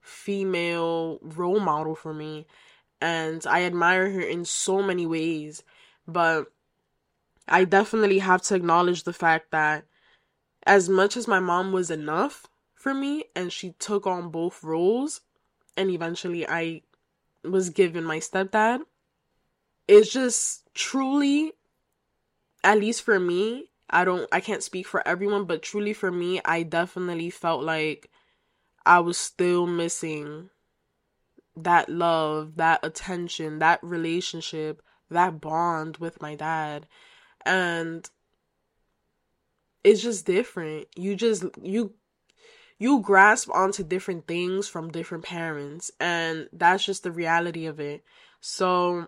female 0.00 1.18
role 1.22 1.60
model 1.60 1.94
for 1.94 2.12
me 2.12 2.46
and 3.00 3.46
I 3.46 3.62
admire 3.64 4.10
her 4.10 4.20
in 4.20 4.44
so 4.44 4.82
many 4.82 5.06
ways. 5.06 5.62
But 6.06 6.46
I 7.48 7.64
definitely 7.64 8.20
have 8.20 8.42
to 8.42 8.54
acknowledge 8.54 9.04
the 9.04 9.12
fact 9.12 9.50
that 9.50 9.84
as 10.66 10.88
much 10.88 11.16
as 11.16 11.28
my 11.28 11.40
mom 11.40 11.72
was 11.72 11.90
enough 11.90 12.46
for 12.74 12.94
me 12.94 13.24
and 13.34 13.52
she 13.52 13.72
took 13.78 14.06
on 14.06 14.30
both 14.30 14.62
roles, 14.64 15.20
and 15.76 15.90
eventually 15.90 16.48
I 16.48 16.82
was 17.44 17.70
given 17.70 18.04
my 18.04 18.18
stepdad, 18.18 18.80
it's 19.88 20.12
just 20.12 20.62
truly, 20.74 21.52
at 22.64 22.78
least 22.78 23.02
for 23.02 23.18
me, 23.20 23.66
I 23.88 24.04
don't, 24.04 24.28
I 24.32 24.40
can't 24.40 24.62
speak 24.62 24.86
for 24.86 25.06
everyone, 25.06 25.44
but 25.44 25.62
truly 25.62 25.92
for 25.92 26.10
me, 26.10 26.40
I 26.44 26.62
definitely 26.62 27.30
felt 27.30 27.62
like 27.62 28.10
I 28.84 29.00
was 29.00 29.16
still 29.16 29.66
missing 29.66 30.50
that 31.56 31.88
love, 31.88 32.56
that 32.56 32.84
attention, 32.84 33.60
that 33.60 33.80
relationship, 33.82 34.82
that 35.10 35.40
bond 35.40 35.96
with 35.98 36.20
my 36.20 36.34
dad. 36.34 36.86
And 37.44 38.08
it's 39.84 40.02
just 40.02 40.26
different. 40.26 40.88
You 40.96 41.14
just 41.14 41.44
you 41.62 41.94
you 42.78 43.00
grasp 43.00 43.48
onto 43.54 43.82
different 43.82 44.26
things 44.26 44.68
from 44.68 44.90
different 44.90 45.24
parents 45.24 45.90
and 45.98 46.48
that's 46.52 46.84
just 46.84 47.04
the 47.04 47.12
reality 47.12 47.66
of 47.66 47.80
it. 47.80 48.04
So 48.40 49.06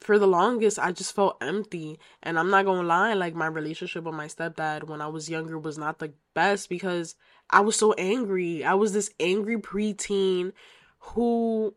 for 0.00 0.18
the 0.18 0.26
longest 0.26 0.78
I 0.78 0.92
just 0.92 1.14
felt 1.14 1.36
empty 1.42 1.98
and 2.22 2.38
I'm 2.38 2.50
not 2.50 2.62
to 2.62 2.72
lie 2.72 3.12
like 3.14 3.34
my 3.34 3.46
relationship 3.46 4.04
with 4.04 4.14
my 4.14 4.26
stepdad 4.26 4.84
when 4.84 5.00
I 5.00 5.08
was 5.08 5.28
younger 5.28 5.58
was 5.58 5.76
not 5.76 5.98
the 5.98 6.12
best 6.34 6.68
because 6.68 7.16
I 7.50 7.60
was 7.60 7.76
so 7.76 7.92
angry. 7.94 8.64
I 8.64 8.74
was 8.74 8.92
this 8.92 9.10
angry 9.20 9.58
preteen 9.58 10.52
who 11.00 11.74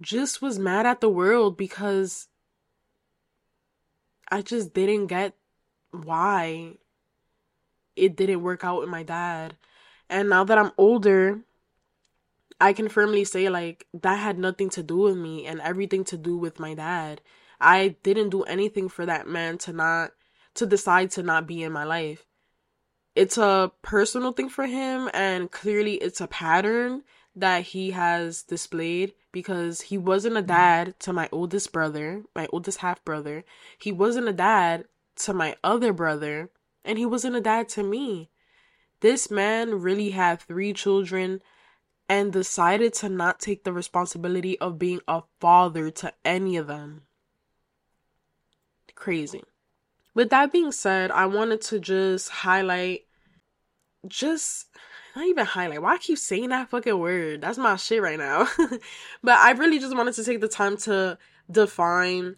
just 0.00 0.42
was 0.42 0.58
mad 0.58 0.86
at 0.86 1.00
the 1.00 1.08
world 1.08 1.56
because 1.56 2.28
I 4.30 4.42
just 4.42 4.74
didn't 4.74 5.06
get 5.06 5.36
why 5.92 6.78
it 7.94 8.16
didn't 8.16 8.42
work 8.42 8.64
out 8.64 8.80
with 8.80 8.88
my 8.88 9.02
dad. 9.02 9.56
And 10.08 10.28
now 10.28 10.42
that 10.44 10.58
I'm 10.58 10.72
older, 10.76 11.40
I 12.60 12.72
can 12.72 12.88
firmly 12.88 13.24
say 13.24 13.48
like 13.48 13.86
that 13.92 14.16
had 14.16 14.38
nothing 14.38 14.70
to 14.70 14.82
do 14.82 14.98
with 14.98 15.16
me 15.16 15.46
and 15.46 15.60
everything 15.60 16.04
to 16.04 16.16
do 16.16 16.36
with 16.36 16.58
my 16.58 16.74
dad. 16.74 17.20
I 17.62 17.96
didn't 18.02 18.30
do 18.30 18.42
anything 18.42 18.88
for 18.88 19.06
that 19.06 19.26
man 19.26 19.58
to 19.58 19.72
not 19.72 20.12
to 20.54 20.66
decide 20.66 21.10
to 21.12 21.22
not 21.22 21.46
be 21.46 21.62
in 21.62 21.72
my 21.72 21.84
life 21.84 22.26
it's 23.14 23.36
a 23.36 23.72
personal 23.82 24.32
thing 24.32 24.48
for 24.48 24.66
him 24.66 25.10
and 25.12 25.50
clearly 25.50 25.94
it's 25.94 26.20
a 26.20 26.26
pattern 26.26 27.02
that 27.36 27.62
he 27.64 27.90
has 27.90 28.42
displayed 28.42 29.12
because 29.32 29.82
he 29.82 29.98
wasn't 29.98 30.36
a 30.36 30.40
mm-hmm. 30.40 30.48
dad 30.48 31.00
to 31.00 31.12
my 31.12 31.28
oldest 31.32 31.72
brother, 31.72 32.22
my 32.34 32.46
oldest 32.52 32.78
half 32.78 33.04
brother. 33.04 33.44
He 33.78 33.92
wasn't 33.92 34.28
a 34.28 34.32
dad 34.32 34.84
to 35.16 35.32
my 35.32 35.56
other 35.62 35.92
brother, 35.92 36.50
and 36.84 36.98
he 36.98 37.06
wasn't 37.06 37.36
a 37.36 37.40
dad 37.40 37.68
to 37.70 37.82
me. 37.82 38.30
This 39.00 39.30
man 39.30 39.80
really 39.80 40.10
had 40.10 40.40
three 40.40 40.72
children 40.72 41.42
and 42.08 42.32
decided 42.32 42.92
to 42.94 43.08
not 43.08 43.40
take 43.40 43.64
the 43.64 43.72
responsibility 43.72 44.58
of 44.58 44.78
being 44.78 45.00
a 45.08 45.22
father 45.40 45.90
to 45.90 46.12
any 46.24 46.56
of 46.56 46.66
them. 46.66 47.02
Crazy. 49.02 49.42
With 50.14 50.30
that 50.30 50.52
being 50.52 50.70
said, 50.70 51.10
I 51.10 51.26
wanted 51.26 51.60
to 51.62 51.80
just 51.80 52.28
highlight, 52.28 53.00
just 54.06 54.66
not 55.16 55.26
even 55.26 55.44
highlight. 55.44 55.82
Why 55.82 55.94
I 55.94 55.98
keep 55.98 56.18
saying 56.18 56.50
that 56.50 56.70
fucking 56.70 56.96
word? 56.96 57.40
That's 57.40 57.58
my 57.58 57.74
shit 57.74 58.00
right 58.00 58.16
now. 58.16 58.46
but 59.24 59.38
I 59.38 59.50
really 59.52 59.80
just 59.80 59.96
wanted 59.96 60.14
to 60.14 60.22
take 60.22 60.40
the 60.40 60.46
time 60.46 60.76
to 60.76 61.18
define 61.50 62.36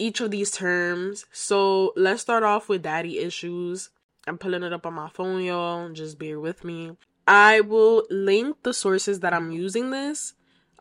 each 0.00 0.20
of 0.20 0.32
these 0.32 0.50
terms. 0.50 1.26
So 1.30 1.92
let's 1.94 2.22
start 2.22 2.42
off 2.42 2.68
with 2.68 2.82
daddy 2.82 3.20
issues. 3.20 3.90
I'm 4.26 4.36
pulling 4.36 4.64
it 4.64 4.72
up 4.72 4.84
on 4.84 4.94
my 4.94 5.10
phone, 5.10 5.44
y'all. 5.44 5.92
Just 5.92 6.18
bear 6.18 6.40
with 6.40 6.64
me. 6.64 6.96
I 7.28 7.60
will 7.60 8.04
link 8.10 8.64
the 8.64 8.74
sources 8.74 9.20
that 9.20 9.32
I'm 9.32 9.52
using 9.52 9.90
this, 9.90 10.34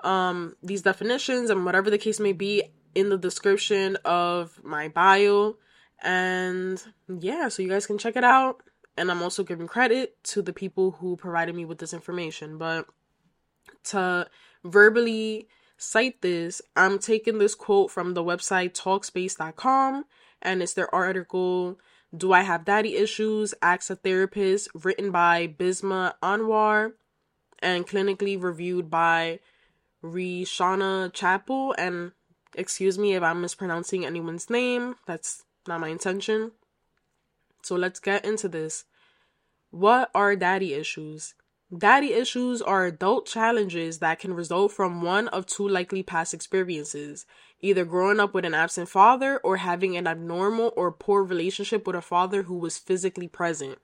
um, 0.03 0.55
these 0.63 0.81
definitions 0.81 1.51
and 1.51 1.65
whatever 1.65 1.91
the 1.91 1.99
case 1.99 2.19
may 2.19 2.33
be 2.33 2.63
in 2.97 3.09
the 3.09 3.17
description 3.17 3.95
of 4.03 4.59
my 4.63 4.87
bio. 4.87 5.55
And 6.01 6.83
yeah, 7.07 7.47
so 7.47 7.61
you 7.61 7.69
guys 7.69 7.85
can 7.85 7.99
check 7.99 8.15
it 8.15 8.23
out. 8.23 8.63
And 8.97 9.11
I'm 9.11 9.21
also 9.21 9.43
giving 9.43 9.67
credit 9.67 10.21
to 10.23 10.41
the 10.41 10.51
people 10.51 10.91
who 10.91 11.15
provided 11.15 11.53
me 11.53 11.63
with 11.63 11.77
this 11.77 11.93
information. 11.93 12.57
But 12.57 12.87
to 13.85 14.27
verbally 14.63 15.47
cite 15.77 16.23
this, 16.23 16.59
I'm 16.75 16.97
taking 16.97 17.37
this 17.37 17.53
quote 17.53 17.91
from 17.91 18.15
the 18.15 18.23
website 18.23 18.73
talkspace.com 18.73 20.05
and 20.41 20.63
it's 20.63 20.73
their 20.73 20.93
article 20.93 21.79
Do 22.15 22.33
I 22.33 22.41
Have 22.41 22.65
Daddy 22.65 22.95
Issues? 22.95 23.53
Ask 23.61 23.91
a 23.91 23.95
Therapist, 23.95 24.69
written 24.73 25.11
by 25.11 25.47
Bisma 25.47 26.13
Anwar 26.23 26.93
and 27.59 27.85
clinically 27.87 28.41
reviewed 28.41 28.89
by 28.89 29.39
Reshawna 30.03 31.11
Chapple. 31.13 31.75
And 31.77 32.13
excuse 32.55 32.97
me 32.97 33.13
if 33.13 33.23
I'm 33.23 33.41
mispronouncing 33.41 34.05
anyone's 34.05 34.49
name, 34.49 34.95
that's 35.05 35.43
not 35.67 35.81
my 35.81 35.89
intention. 35.89 36.51
So 37.63 37.75
let's 37.75 37.99
get 37.99 38.25
into 38.25 38.47
this. 38.47 38.85
What 39.71 40.09
are 40.15 40.35
daddy 40.35 40.73
issues? 40.73 41.35
Daddy 41.75 42.13
issues 42.13 42.61
are 42.61 42.85
adult 42.85 43.25
challenges 43.25 43.99
that 43.99 44.19
can 44.19 44.33
result 44.33 44.71
from 44.71 45.01
one 45.01 45.27
of 45.27 45.45
two 45.45 45.67
likely 45.67 46.01
past 46.01 46.33
experiences 46.33 47.25
either 47.59 47.83
growing 47.83 48.19
up 48.19 48.33
with 48.33 48.45
an 48.45 48.53
absent 48.53 48.87
father 48.87 49.37
or 49.43 49.57
having 49.57 49.97
an 49.97 50.07
abnormal 50.07 50.71
or 50.77 50.91
poor 50.91 51.23
relationship 51.23 51.85
with 51.85 51.95
a 51.95 52.01
father 52.01 52.43
who 52.43 52.57
was 52.57 52.77
physically 52.77 53.27
present. 53.27 53.79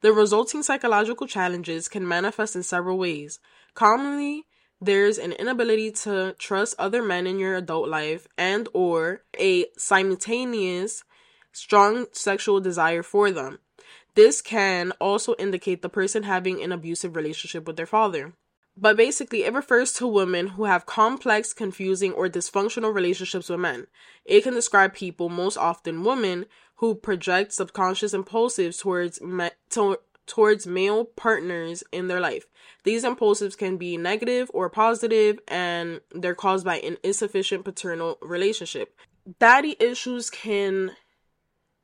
The 0.00 0.12
resulting 0.12 0.62
psychological 0.62 1.26
challenges 1.26 1.88
can 1.88 2.06
manifest 2.06 2.54
in 2.54 2.62
several 2.62 2.96
ways. 2.96 3.40
Commonly, 3.74 4.46
there's 4.80 5.18
an 5.18 5.32
inability 5.32 5.90
to 5.90 6.34
trust 6.38 6.74
other 6.78 7.02
men 7.02 7.26
in 7.26 7.38
your 7.38 7.56
adult 7.56 7.88
life 7.88 8.28
and 8.36 8.68
or 8.72 9.22
a 9.38 9.66
simultaneous 9.76 11.04
strong 11.52 12.06
sexual 12.12 12.60
desire 12.60 13.02
for 13.02 13.30
them. 13.30 13.58
This 14.14 14.40
can 14.40 14.92
also 15.00 15.34
indicate 15.38 15.82
the 15.82 15.88
person 15.88 16.22
having 16.24 16.62
an 16.62 16.72
abusive 16.72 17.16
relationship 17.16 17.66
with 17.66 17.76
their 17.76 17.86
father. 17.86 18.34
But 18.80 18.96
basically, 18.96 19.42
it 19.44 19.52
refers 19.52 19.92
to 19.94 20.06
women 20.06 20.48
who 20.48 20.64
have 20.64 20.86
complex, 20.86 21.52
confusing, 21.52 22.12
or 22.12 22.28
dysfunctional 22.28 22.94
relationships 22.94 23.48
with 23.48 23.58
men. 23.58 23.88
It 24.24 24.44
can 24.44 24.54
describe 24.54 24.94
people, 24.94 25.28
most 25.28 25.56
often 25.56 26.04
women, 26.04 26.46
who 26.76 26.94
project 26.94 27.52
subconscious 27.52 28.14
impulsives 28.14 28.78
towards 28.78 29.20
me- 29.20 29.50
to- 29.70 29.98
towards 30.28 30.66
male 30.66 31.04
partners 31.04 31.82
in 31.90 32.06
their 32.06 32.20
life. 32.20 32.46
These 32.84 33.04
impulsives 33.04 33.58
can 33.58 33.76
be 33.76 33.96
negative 33.96 34.50
or 34.54 34.70
positive, 34.70 35.40
and 35.48 36.00
they're 36.12 36.34
caused 36.34 36.64
by 36.64 36.78
an 36.78 36.98
insufficient 37.02 37.64
paternal 37.64 38.18
relationship. 38.22 38.96
Daddy 39.40 39.76
issues 39.80 40.30
can 40.30 40.92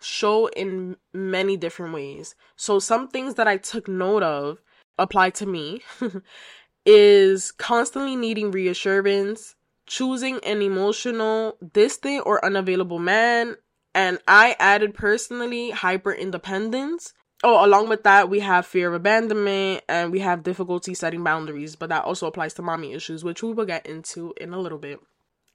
show 0.01 0.49
in 0.49 0.97
many 1.13 1.57
different 1.57 1.95
ways. 1.95 2.35
So, 2.57 2.79
some 2.79 3.09
things 3.09 3.35
that 3.35 3.49
I 3.49 3.57
took 3.57 3.89
note 3.89 4.23
of 4.23 4.59
apply 4.99 5.31
to 5.31 5.47
me 5.47 5.83
is 6.87 7.51
constantly 7.53 8.17
needing 8.17 8.51
reassurance, 8.51 9.55
choosing 9.87 10.39
an 10.45 10.63
emotional, 10.63 11.57
distant, 11.73 12.23
or 12.27 12.45
unavailable 12.45 12.99
man. 12.99 13.57
And 13.95 14.19
I 14.27 14.57
added 14.59 14.95
personally 14.95 15.71
hyper 15.71 16.13
independence. 16.13 17.15
Oh, 17.47 17.63
along 17.63 17.91
with 17.91 18.05
that, 18.05 18.31
we 18.31 18.41
have 18.41 18.65
fear 18.65 18.89
of 18.89 18.95
abandonment 18.95 19.85
and 19.87 20.11
we 20.11 20.21
have 20.21 20.43
difficulty 20.43 20.95
setting 20.95 21.23
boundaries, 21.23 21.77
but 21.77 21.91
that 21.91 22.07
also 22.07 22.27
applies 22.27 22.55
to 22.55 22.63
mommy 22.63 22.95
issues, 22.95 23.23
which 23.23 23.43
we 23.43 23.53
will 23.53 23.67
get 23.67 23.87
into 23.87 24.33
in 24.41 24.55
a 24.55 24.59
little 24.59 24.79
bit. 24.79 24.99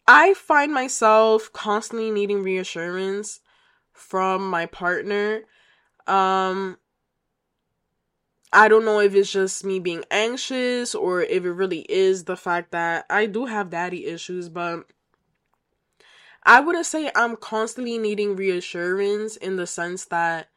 I 0.08 0.36
find 0.36 0.72
myself 0.72 1.52
constantly 1.52 2.12
needing 2.12 2.44
reassurance 2.44 3.40
from 3.92 4.48
my 4.48 4.68
partner. 4.68 5.42
Um, 6.06 6.78
I 8.54 8.68
don't 8.68 8.86
know 8.86 9.00
if 9.00 9.16
it's 9.16 9.32
just 9.32 9.66
me 9.66 9.80
being 9.80 10.04
anxious 10.12 10.94
or 10.94 11.24
if 11.24 11.44
it 11.44 11.52
really 11.52 11.88
is 11.90 12.26
the 12.26 12.38
fact 12.38 12.70
that 12.70 13.08
I 13.10 13.26
do 13.26 13.48
have 13.48 13.72
daddy 13.72 14.06
issues, 14.06 14.48
but 14.48 14.86
I 16.44 16.60
wouldn't 16.60 16.86
say 16.86 17.10
I'm 17.16 17.36
constantly 17.36 17.98
needing 17.98 18.36
reassurance 18.36 19.38
in 19.38 19.56
the 19.56 19.66
sense 19.66 20.06
that 20.06 20.50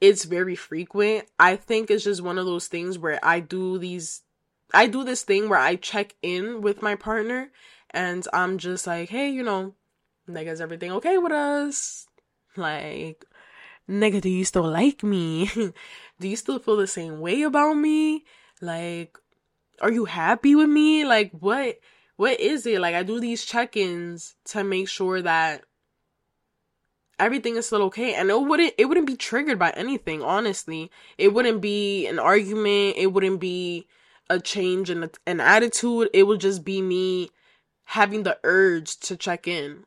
it's 0.00 0.24
very 0.24 0.54
frequent. 0.54 1.26
I 1.38 1.56
think 1.56 1.90
it's 1.90 2.04
just 2.04 2.22
one 2.22 2.38
of 2.38 2.46
those 2.46 2.66
things 2.66 2.98
where 2.98 3.18
I 3.22 3.40
do 3.40 3.78
these 3.78 4.22
I 4.72 4.86
do 4.86 5.02
this 5.02 5.22
thing 5.22 5.48
where 5.48 5.58
I 5.58 5.76
check 5.76 6.14
in 6.22 6.60
with 6.60 6.82
my 6.82 6.94
partner 6.94 7.50
and 7.90 8.26
I'm 8.34 8.58
just 8.58 8.86
like, 8.86 9.08
hey, 9.08 9.30
you 9.30 9.42
know, 9.42 9.74
like 10.26 10.46
is 10.46 10.60
everything 10.60 10.92
okay 10.92 11.18
with 11.18 11.32
us? 11.32 12.06
Like 12.56 13.24
nigga, 13.88 14.20
do 14.20 14.28
you 14.28 14.44
still 14.44 14.68
like 14.68 15.02
me? 15.02 15.50
do 16.20 16.28
you 16.28 16.36
still 16.36 16.58
feel 16.58 16.76
the 16.76 16.86
same 16.86 17.20
way 17.20 17.42
about 17.42 17.74
me? 17.74 18.24
Like, 18.60 19.18
are 19.80 19.92
you 19.92 20.04
happy 20.04 20.54
with 20.54 20.68
me? 20.68 21.04
Like, 21.04 21.32
what, 21.32 21.78
what 22.16 22.38
is 22.40 22.66
it? 22.66 22.80
Like, 22.80 22.94
I 22.94 23.02
do 23.02 23.20
these 23.20 23.44
check-ins 23.44 24.34
to 24.46 24.64
make 24.64 24.88
sure 24.88 25.22
that 25.22 25.64
everything 27.18 27.56
is 27.56 27.66
still 27.66 27.82
okay. 27.84 28.14
And 28.14 28.30
it 28.30 28.40
wouldn't, 28.40 28.74
it 28.78 28.86
wouldn't 28.86 29.06
be 29.06 29.16
triggered 29.16 29.58
by 29.58 29.70
anything, 29.70 30.22
honestly. 30.22 30.90
It 31.16 31.34
wouldn't 31.34 31.60
be 31.60 32.06
an 32.06 32.18
argument. 32.18 32.96
It 32.96 33.12
wouldn't 33.12 33.40
be 33.40 33.86
a 34.30 34.38
change 34.40 34.90
in 34.90 35.10
an 35.26 35.40
attitude. 35.40 36.10
It 36.12 36.24
would 36.24 36.40
just 36.40 36.64
be 36.64 36.82
me 36.82 37.30
having 37.84 38.22
the 38.22 38.38
urge 38.44 38.98
to 39.00 39.16
check 39.16 39.48
in. 39.48 39.84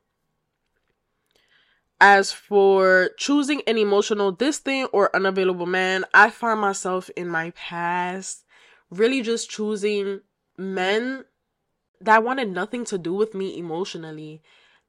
As 2.00 2.32
for 2.32 3.12
choosing 3.18 3.62
an 3.68 3.78
emotional 3.78 4.32
distant 4.32 4.90
or 4.92 5.16
unavailable 5.16 5.68
man, 5.68 6.04
I 6.14 6.32
find 6.32 6.60
myself 6.60 7.12
in 7.16 7.28
my 7.28 7.52
past 7.52 8.44
really 8.90 9.22
just 9.22 9.52
choosing 9.52 10.22
men 10.58 11.26
that 12.02 12.24
wanted 12.24 12.50
nothing 12.50 12.86
to 12.86 12.98
do 12.98 13.14
with 13.14 13.36
me 13.36 13.58
emotionally. 13.58 14.42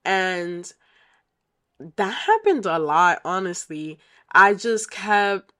And 0.07 0.73
that 1.97 2.13
happened 2.13 2.67
a 2.67 2.79
lot, 2.79 3.21
honestly. 3.25 3.99
I 4.33 4.55
just 4.55 4.91
kept 4.91 5.53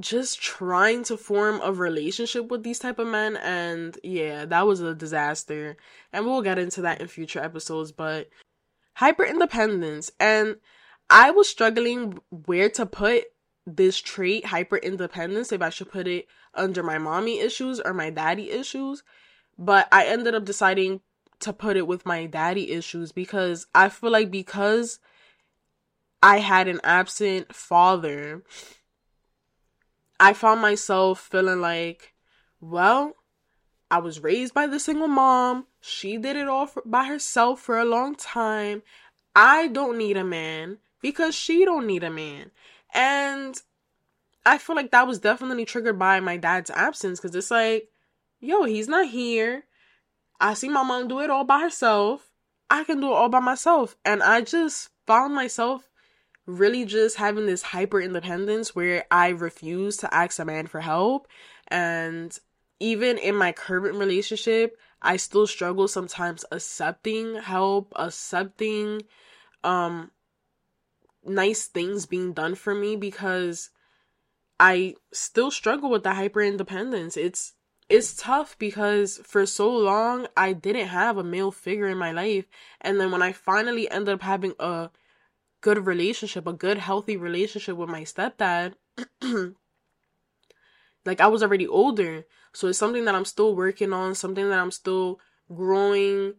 just 0.00 0.42
trying 0.42 1.04
to 1.04 1.16
form 1.16 1.60
a 1.62 1.72
relationship 1.72 2.48
with 2.48 2.64
these 2.64 2.80
type 2.80 2.98
of 2.98 3.06
men 3.06 3.36
and 3.36 3.96
yeah, 4.02 4.44
that 4.44 4.66
was 4.66 4.80
a 4.80 4.94
disaster. 4.94 5.76
And 6.12 6.26
we'll 6.26 6.42
get 6.42 6.58
into 6.58 6.82
that 6.82 7.00
in 7.00 7.06
future 7.06 7.38
episodes, 7.38 7.92
but 7.92 8.28
hyper 8.94 9.24
independence. 9.24 10.10
And 10.18 10.56
I 11.08 11.30
was 11.30 11.48
struggling 11.48 12.18
where 12.30 12.68
to 12.70 12.86
put 12.86 13.24
this 13.66 14.00
trait, 14.00 14.46
hyper 14.46 14.76
independence, 14.76 15.52
if 15.52 15.62
I 15.62 15.70
should 15.70 15.90
put 15.90 16.06
it 16.06 16.26
under 16.54 16.82
my 16.82 16.98
mommy 16.98 17.40
issues 17.40 17.80
or 17.80 17.94
my 17.94 18.10
daddy 18.10 18.50
issues. 18.50 19.02
But 19.56 19.88
I 19.92 20.06
ended 20.06 20.34
up 20.34 20.44
deciding 20.44 21.00
to 21.40 21.52
put 21.52 21.76
it 21.76 21.86
with 21.86 22.06
my 22.06 22.26
daddy 22.26 22.72
issues 22.72 23.12
because 23.12 23.66
I 23.74 23.88
feel 23.88 24.10
like 24.10 24.30
because 24.30 24.98
I 26.24 26.38
had 26.38 26.68
an 26.68 26.80
absent 26.82 27.54
father, 27.54 28.44
I 30.18 30.32
found 30.32 30.62
myself 30.62 31.20
feeling 31.20 31.60
like, 31.60 32.14
well, 32.62 33.16
I 33.90 33.98
was 33.98 34.22
raised 34.22 34.54
by 34.54 34.66
the 34.66 34.80
single 34.80 35.06
mom. 35.06 35.66
She 35.82 36.16
did 36.16 36.36
it 36.36 36.48
all 36.48 36.66
for, 36.66 36.82
by 36.86 37.04
herself 37.04 37.60
for 37.60 37.78
a 37.78 37.84
long 37.84 38.14
time. 38.14 38.82
I 39.36 39.68
don't 39.68 39.98
need 39.98 40.16
a 40.16 40.24
man 40.24 40.78
because 41.02 41.34
she 41.34 41.66
don't 41.66 41.86
need 41.86 42.02
a 42.02 42.10
man. 42.10 42.52
And 42.94 43.60
I 44.46 44.56
feel 44.56 44.76
like 44.76 44.92
that 44.92 45.06
was 45.06 45.18
definitely 45.18 45.66
triggered 45.66 45.98
by 45.98 46.20
my 46.20 46.38
dad's 46.38 46.70
absence 46.70 47.20
because 47.20 47.36
it's 47.36 47.50
like, 47.50 47.90
yo, 48.40 48.64
he's 48.64 48.88
not 48.88 49.08
here. 49.08 49.64
I 50.40 50.54
see 50.54 50.70
my 50.70 50.84
mom 50.84 51.06
do 51.06 51.20
it 51.20 51.28
all 51.28 51.44
by 51.44 51.60
herself. 51.60 52.30
I 52.70 52.82
can 52.84 52.98
do 53.02 53.08
it 53.08 53.14
all 53.14 53.28
by 53.28 53.40
myself. 53.40 53.94
And 54.06 54.22
I 54.22 54.40
just 54.40 54.88
found 55.06 55.34
myself 55.34 55.90
really 56.46 56.84
just 56.84 57.16
having 57.16 57.46
this 57.46 57.62
hyper 57.62 58.00
independence 58.00 58.74
where 58.74 59.04
I 59.10 59.28
refuse 59.28 59.96
to 59.98 60.12
ask 60.14 60.38
a 60.38 60.44
man 60.44 60.66
for 60.66 60.80
help. 60.80 61.26
And 61.68 62.36
even 62.80 63.18
in 63.18 63.34
my 63.34 63.52
current 63.52 63.96
relationship, 63.96 64.76
I 65.00 65.16
still 65.16 65.46
struggle 65.46 65.88
sometimes 65.88 66.44
accepting 66.50 67.36
help, 67.36 67.92
accepting 67.96 69.02
um 69.62 70.10
nice 71.24 71.66
things 71.66 72.04
being 72.04 72.32
done 72.34 72.54
for 72.54 72.74
me 72.74 72.96
because 72.96 73.70
I 74.60 74.94
still 75.12 75.50
struggle 75.50 75.90
with 75.90 76.02
the 76.02 76.14
hyper 76.14 76.42
independence. 76.42 77.16
It's 77.16 77.54
it's 77.88 78.14
tough 78.14 78.58
because 78.58 79.20
for 79.24 79.44
so 79.46 79.70
long 79.70 80.26
I 80.36 80.52
didn't 80.52 80.88
have 80.88 81.18
a 81.18 81.24
male 81.24 81.50
figure 81.50 81.88
in 81.88 81.98
my 81.98 82.12
life 82.12 82.46
and 82.80 82.98
then 82.98 83.10
when 83.10 83.20
I 83.22 83.32
finally 83.32 83.90
ended 83.90 84.14
up 84.14 84.22
having 84.22 84.54
a 84.58 84.90
good 85.64 85.86
relationship, 85.86 86.46
a 86.46 86.52
good 86.52 86.76
healthy 86.76 87.16
relationship 87.16 87.74
with 87.74 87.88
my 87.88 88.02
stepdad, 88.02 88.74
like 91.06 91.22
I 91.22 91.26
was 91.26 91.42
already 91.42 91.66
older. 91.66 92.26
So 92.52 92.68
it's 92.68 92.78
something 92.78 93.06
that 93.06 93.14
I'm 93.14 93.24
still 93.24 93.56
working 93.56 93.94
on, 93.94 94.14
something 94.14 94.50
that 94.50 94.58
I'm 94.58 94.70
still 94.70 95.20
growing 95.52 96.34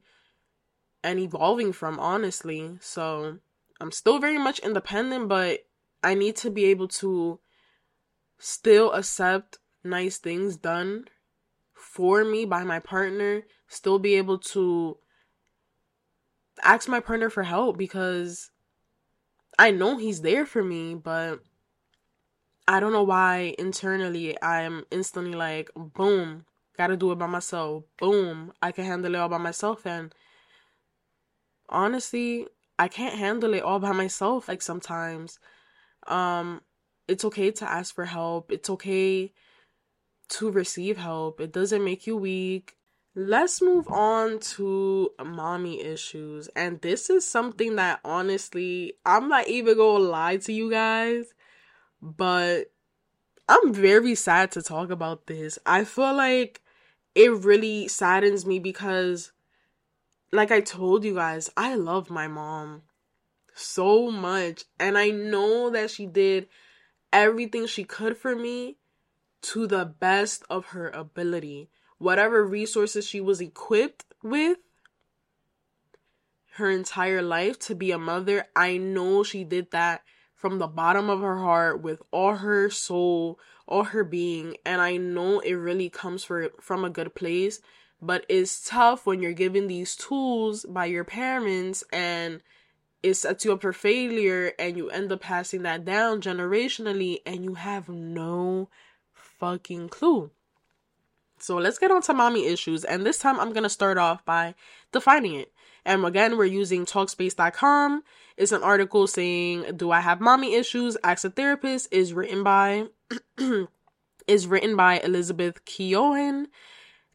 and 1.03 1.17
evolving 1.17 1.73
from 1.73 1.99
honestly. 1.99 2.77
So 2.81 3.39
I'm 3.81 3.91
still 3.91 4.19
very 4.19 4.37
much 4.37 4.59
independent, 4.59 5.27
but 5.27 5.65
I 6.03 6.13
need 6.13 6.35
to 6.37 6.51
be 6.51 6.65
able 6.65 6.87
to 6.99 7.39
still 8.37 8.91
accept 8.91 9.57
nice 9.83 10.19
things 10.19 10.55
done 10.55 11.05
for 11.73 12.23
me 12.23 12.45
by 12.45 12.63
my 12.63 12.77
partner, 12.79 13.41
still 13.67 13.97
be 13.97 14.13
able 14.13 14.37
to 14.53 14.99
ask 16.61 16.87
my 16.87 16.99
partner 16.99 17.31
for 17.31 17.41
help 17.41 17.75
because 17.75 18.51
I 19.57 19.71
know 19.71 19.97
he's 19.97 20.21
there 20.21 20.45
for 20.45 20.63
me, 20.63 20.95
but 20.95 21.39
I 22.67 22.79
don't 22.79 22.91
know 22.91 23.03
why 23.03 23.55
internally 23.59 24.41
I'm 24.41 24.85
instantly 24.91 25.33
like, 25.33 25.69
boom, 25.75 26.45
gotta 26.77 26.97
do 26.97 27.11
it 27.11 27.19
by 27.19 27.27
myself. 27.27 27.83
Boom, 27.97 28.51
I 28.61 28.71
can 28.71 28.85
handle 28.85 29.13
it 29.13 29.17
all 29.17 29.29
by 29.29 29.37
myself. 29.37 29.85
And 29.85 30.13
honestly, 31.69 32.47
I 32.77 32.87
can't 32.87 33.15
handle 33.17 33.53
it 33.53 33.63
all 33.63 33.79
by 33.79 33.91
myself 33.91 34.47
like 34.47 34.61
sometimes. 34.61 35.39
Um 36.07 36.61
it's 37.07 37.23
okay 37.25 37.51
to 37.51 37.69
ask 37.69 37.93
for 37.93 38.05
help. 38.05 38.51
It's 38.51 38.69
okay 38.69 39.31
to 40.29 40.51
receive 40.51 40.97
help. 40.97 41.39
It 41.39 41.53
doesn't 41.53 41.83
make 41.83 42.07
you 42.07 42.17
weak. 42.17 42.74
Let's 43.17 43.61
move 43.61 43.87
on 43.87 44.39
to 44.39 45.11
mommy 45.23 45.81
issues. 45.81 46.49
And 46.49 46.81
this 46.81 47.09
is 47.09 47.25
something 47.25 47.77
that 47.77 48.01
honestly, 48.03 48.93
I'm 49.05 49.29
not 49.29 49.47
even 49.47 49.77
gonna 49.77 50.03
lie 50.03 50.37
to 50.37 50.51
you 50.51 50.69
guys, 50.69 51.33
but 52.01 52.73
I'm 53.47 53.73
very 53.73 54.15
sad 54.15 54.51
to 54.51 54.61
talk 54.61 54.89
about 54.89 55.27
this. 55.27 55.57
I 55.65 55.85
feel 55.85 56.13
like 56.13 56.61
it 57.15 57.31
really 57.31 57.87
saddens 57.87 58.45
me 58.45 58.59
because 58.59 59.31
like 60.33 60.51
I 60.51 60.59
told 60.59 61.05
you 61.05 61.15
guys, 61.15 61.49
I 61.55 61.75
love 61.75 62.09
my 62.09 62.27
mom 62.27 62.81
so 63.53 64.11
much. 64.11 64.65
And 64.77 64.97
I 64.97 65.09
know 65.09 65.69
that 65.69 65.89
she 65.89 66.05
did 66.05 66.49
everything 67.13 67.65
she 67.65 67.85
could 67.85 68.17
for 68.17 68.35
me 68.35 68.77
to 69.43 69.67
the 69.67 69.85
best 69.85 70.43
of 70.49 70.67
her 70.67 70.89
ability. 70.89 71.69
Whatever 71.97 72.45
resources 72.45 73.07
she 73.07 73.21
was 73.21 73.39
equipped 73.39 74.05
with 74.21 74.57
her 76.55 76.69
entire 76.69 77.21
life 77.21 77.59
to 77.59 77.75
be 77.75 77.91
a 77.91 77.97
mother, 77.97 78.45
I 78.55 78.77
know 78.77 79.23
she 79.23 79.43
did 79.43 79.71
that 79.71 80.03
from 80.35 80.59
the 80.59 80.67
bottom 80.67 81.09
of 81.09 81.21
her 81.21 81.39
heart 81.39 81.81
with 81.81 82.01
all 82.11 82.35
her 82.35 82.69
soul, 82.69 83.39
all 83.67 83.85
her 83.85 84.03
being. 84.03 84.57
And 84.65 84.81
I 84.81 84.97
know 84.97 85.39
it 85.39 85.53
really 85.53 85.89
comes 85.89 86.23
for, 86.23 86.51
from 86.61 86.85
a 86.85 86.89
good 86.89 87.15
place, 87.15 87.61
but 88.01 88.25
it's 88.29 88.67
tough 88.67 89.05
when 89.05 89.21
you're 89.21 89.33
given 89.33 89.67
these 89.67 89.95
tools 89.95 90.65
by 90.67 90.85
your 90.85 91.03
parents 91.03 91.83
and 91.91 92.41
it 93.01 93.15
sets 93.15 93.45
you 93.45 93.53
up 93.53 93.61
for 93.61 93.73
failure 93.73 94.53
and 94.59 94.77
you 94.77 94.89
end 94.89 95.11
up 95.11 95.21
passing 95.21 95.63
that 95.63 95.85
down 95.85 96.21
generationally 96.21 97.19
and 97.25 97.43
you 97.43 97.55
have 97.55 97.87
no 97.87 98.69
fucking 99.13 99.89
clue. 99.89 100.31
So 101.45 101.57
let's 101.57 101.77
get 101.77 101.91
on 101.91 102.01
to 102.01 102.13
mommy 102.15 102.47
issues. 102.47 102.83
And 102.83 103.05
this 103.05 103.19
time 103.19 103.39
I'm 103.39 103.53
going 103.53 103.61
to 103.61 103.69
start 103.69 103.99
off 103.99 104.25
by 104.25 104.55
defining 104.91 105.35
it. 105.35 105.53
And 105.85 106.03
again, 106.03 106.39
we're 106.39 106.45
using 106.45 106.87
Talkspace.com. 106.87 108.03
It's 108.35 108.51
an 108.51 108.63
article 108.63 109.05
saying, 109.05 109.77
"Do 109.77 109.91
I 109.91 109.99
have 109.99 110.19
mommy 110.19 110.55
issues? 110.55 110.97
Ask 111.03 111.23
a 111.23 111.29
therapist." 111.29 111.87
is 111.91 112.13
written 112.13 112.43
by 112.43 112.87
is 114.27 114.47
written 114.47 114.75
by 114.75 114.99
Elizabeth 115.01 115.63
Keohan, 115.65 116.47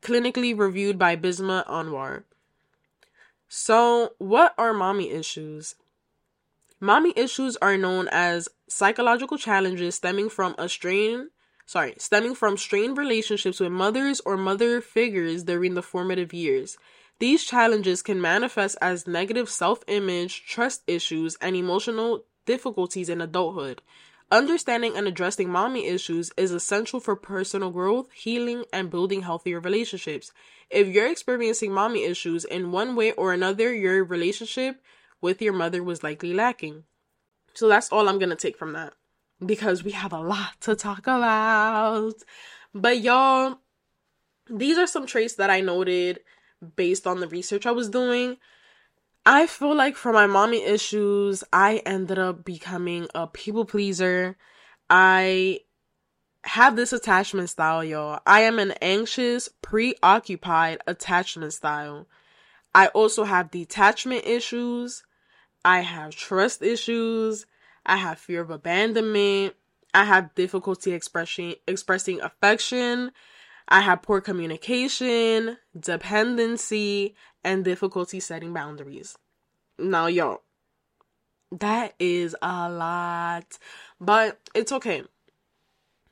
clinically 0.00 0.56
reviewed 0.56 0.96
by 0.96 1.16
Bisma 1.16 1.66
Anwar. 1.66 2.22
So, 3.48 4.12
what 4.18 4.54
are 4.56 4.72
mommy 4.72 5.10
issues? 5.10 5.74
Mommy 6.78 7.12
issues 7.16 7.56
are 7.56 7.76
known 7.76 8.06
as 8.12 8.48
psychological 8.68 9.38
challenges 9.38 9.96
stemming 9.96 10.30
from 10.30 10.54
a 10.56 10.68
strain 10.68 11.30
sorry, 11.70 11.94
stemming 11.98 12.34
from 12.34 12.56
strained 12.56 12.98
relationships 12.98 13.60
with 13.60 13.70
mothers 13.70 14.20
or 14.26 14.36
mother 14.36 14.80
figures 14.80 15.44
during 15.44 15.74
the 15.74 15.82
formative 15.82 16.32
years. 16.32 16.76
These 17.20 17.44
challenges 17.44 18.02
can 18.02 18.20
manifest 18.20 18.76
as 18.80 19.06
negative 19.06 19.48
self 19.48 19.84
image, 19.86 20.44
trust 20.48 20.82
issues, 20.88 21.36
and 21.40 21.54
emotional 21.54 22.24
difficulties 22.44 23.08
in 23.08 23.20
adulthood. 23.20 23.82
Understanding 24.32 24.96
and 24.96 25.06
addressing 25.06 25.48
mommy 25.48 25.86
issues 25.86 26.32
is 26.36 26.50
essential 26.50 26.98
for 26.98 27.14
personal 27.14 27.70
growth, 27.70 28.10
healing, 28.10 28.64
and 28.72 28.90
building 28.90 29.22
healthier 29.22 29.60
relationships. 29.60 30.32
If 30.70 30.88
you're 30.88 31.10
experiencing 31.10 31.72
mommy 31.72 32.02
issues 32.02 32.44
in 32.44 32.72
one 32.72 32.96
way 32.96 33.12
or 33.12 33.32
another, 33.32 33.72
your 33.72 34.02
relationship 34.02 34.82
with 35.20 35.40
your 35.40 35.52
mother 35.52 35.84
was 35.84 36.02
likely 36.02 36.34
lacking. 36.34 36.82
So 37.54 37.68
that's 37.68 37.92
all 37.92 38.08
I'm 38.08 38.18
going 38.18 38.30
to 38.30 38.34
take 38.36 38.56
from 38.56 38.72
that 38.72 38.94
because 39.44 39.82
we 39.84 39.92
have 39.92 40.12
a 40.12 40.20
lot 40.20 40.60
to 40.62 40.74
talk 40.74 41.00
about. 41.00 42.14
But 42.74 43.00
y'all, 43.00 43.58
these 44.48 44.78
are 44.78 44.86
some 44.86 45.06
traits 45.06 45.34
that 45.34 45.50
I 45.50 45.60
noted 45.60 46.20
based 46.76 47.06
on 47.06 47.20
the 47.20 47.28
research 47.28 47.66
I 47.66 47.72
was 47.72 47.88
doing. 47.88 48.36
I 49.24 49.46
feel 49.46 49.74
like 49.74 49.96
for 49.96 50.12
my 50.12 50.26
mommy 50.26 50.62
issues, 50.64 51.44
I 51.52 51.82
ended 51.86 52.18
up 52.18 52.44
becoming 52.44 53.08
a 53.14 53.26
people 53.26 53.64
pleaser. 53.64 54.36
I 54.88 55.60
have 56.44 56.74
this 56.74 56.92
attachment 56.92 57.50
style, 57.50 57.84
y'all. 57.84 58.20
I 58.26 58.40
am 58.42 58.58
an 58.58 58.72
anxious, 58.80 59.48
preoccupied 59.62 60.78
attachment 60.86 61.52
style. 61.52 62.06
I 62.74 62.88
also 62.88 63.24
have 63.24 63.50
detachment 63.50 64.26
issues. 64.26 65.04
I 65.64 65.80
have 65.80 66.14
trust 66.14 66.62
issues. 66.62 67.46
I 67.90 67.96
have 67.96 68.20
fear 68.20 68.40
of 68.40 68.50
abandonment. 68.50 69.56
I 69.92 70.04
have 70.04 70.36
difficulty 70.36 70.92
expressing 70.92 71.56
expressing 71.66 72.20
affection. 72.20 73.10
I 73.66 73.80
have 73.80 74.02
poor 74.02 74.20
communication, 74.20 75.58
dependency, 75.78 77.16
and 77.42 77.64
difficulty 77.64 78.20
setting 78.20 78.54
boundaries. 78.54 79.18
Now, 79.76 80.06
y'all, 80.06 80.42
that 81.50 81.94
is 81.98 82.36
a 82.40 82.70
lot, 82.70 83.58
but 84.00 84.38
it's 84.54 84.70
okay. 84.70 85.02